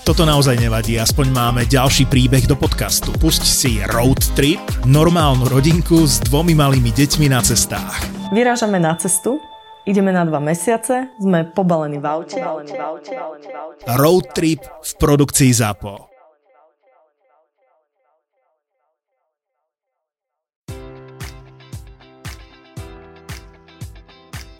Toto 0.00 0.24
naozaj 0.26 0.56
nevadí, 0.58 0.96
aspoň 0.96 1.26
máme 1.30 1.62
ďalší 1.68 2.08
príbeh 2.08 2.48
do 2.48 2.56
podcastu. 2.56 3.12
Pusť 3.14 3.44
si 3.44 3.72
Road 3.84 4.18
Trip, 4.32 4.60
normálnu 4.88 5.46
rodinku 5.46 6.02
s 6.08 6.18
dvomi 6.24 6.56
malými 6.56 6.90
deťmi 6.90 7.30
na 7.30 7.44
cestách. 7.44 8.00
Vyrážame 8.34 8.80
na 8.80 8.96
cestu. 8.96 9.38
Ideme 9.84 10.12
na 10.12 10.24
dva 10.24 10.40
mesiace. 10.40 11.12
Sme 11.20 11.46
pobalení 11.46 12.00
v 12.00 12.06
aute. 12.10 12.40
Road 13.96 14.24
Trip 14.32 14.60
v 14.60 14.92
produkcii 14.98 15.52
ZAPO. 15.52 16.09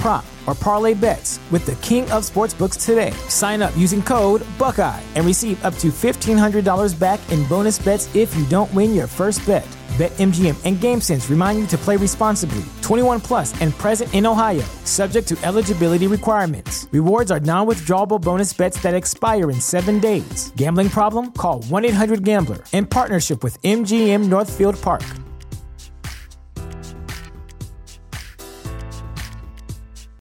prop, 0.00 0.24
or 0.46 0.54
parlay 0.54 0.94
bets 0.94 1.38
with 1.50 1.66
the 1.66 1.76
king 1.76 2.04
of 2.04 2.24
sportsbooks 2.24 2.82
today. 2.82 3.10
Sign 3.28 3.60
up 3.60 3.76
using 3.76 4.02
code 4.02 4.40
Buckeye 4.56 5.02
and 5.14 5.26
receive 5.26 5.62
up 5.62 5.76
to 5.76 5.88
$1,500 5.88 6.98
back 6.98 7.20
in 7.30 7.46
bonus 7.48 7.78
bets 7.78 8.08
if 8.16 8.34
you 8.34 8.46
don't 8.46 8.72
win 8.72 8.94
your 8.94 9.06
first 9.06 9.46
bet. 9.46 9.68
BetMGM 9.98 10.56
and 10.64 10.78
GameSense 10.78 11.28
remind 11.28 11.58
you 11.58 11.66
to 11.66 11.76
play 11.76 11.98
responsibly. 11.98 12.64
21 12.80 13.20
plus 13.20 13.54
and 13.60 13.74
present 13.74 14.14
in 14.14 14.24
Ohio, 14.24 14.64
subject 14.84 15.28
to 15.28 15.38
eligibility 15.44 16.06
requirements. 16.06 16.88
Rewards 16.92 17.30
are 17.30 17.40
non-withdrawable 17.40 18.22
bonus 18.22 18.54
bets 18.54 18.82
that 18.82 18.94
expire 18.94 19.50
in 19.50 19.60
seven 19.60 20.00
days. 20.00 20.50
Gambling 20.56 20.88
problem? 20.88 21.32
Call 21.32 21.60
1-800-GAMBLER 21.64 22.60
in 22.72 22.86
partnership 22.86 23.44
with 23.44 23.60
MGM 23.60 24.30
Northfield 24.30 24.80
Park. 24.80 25.02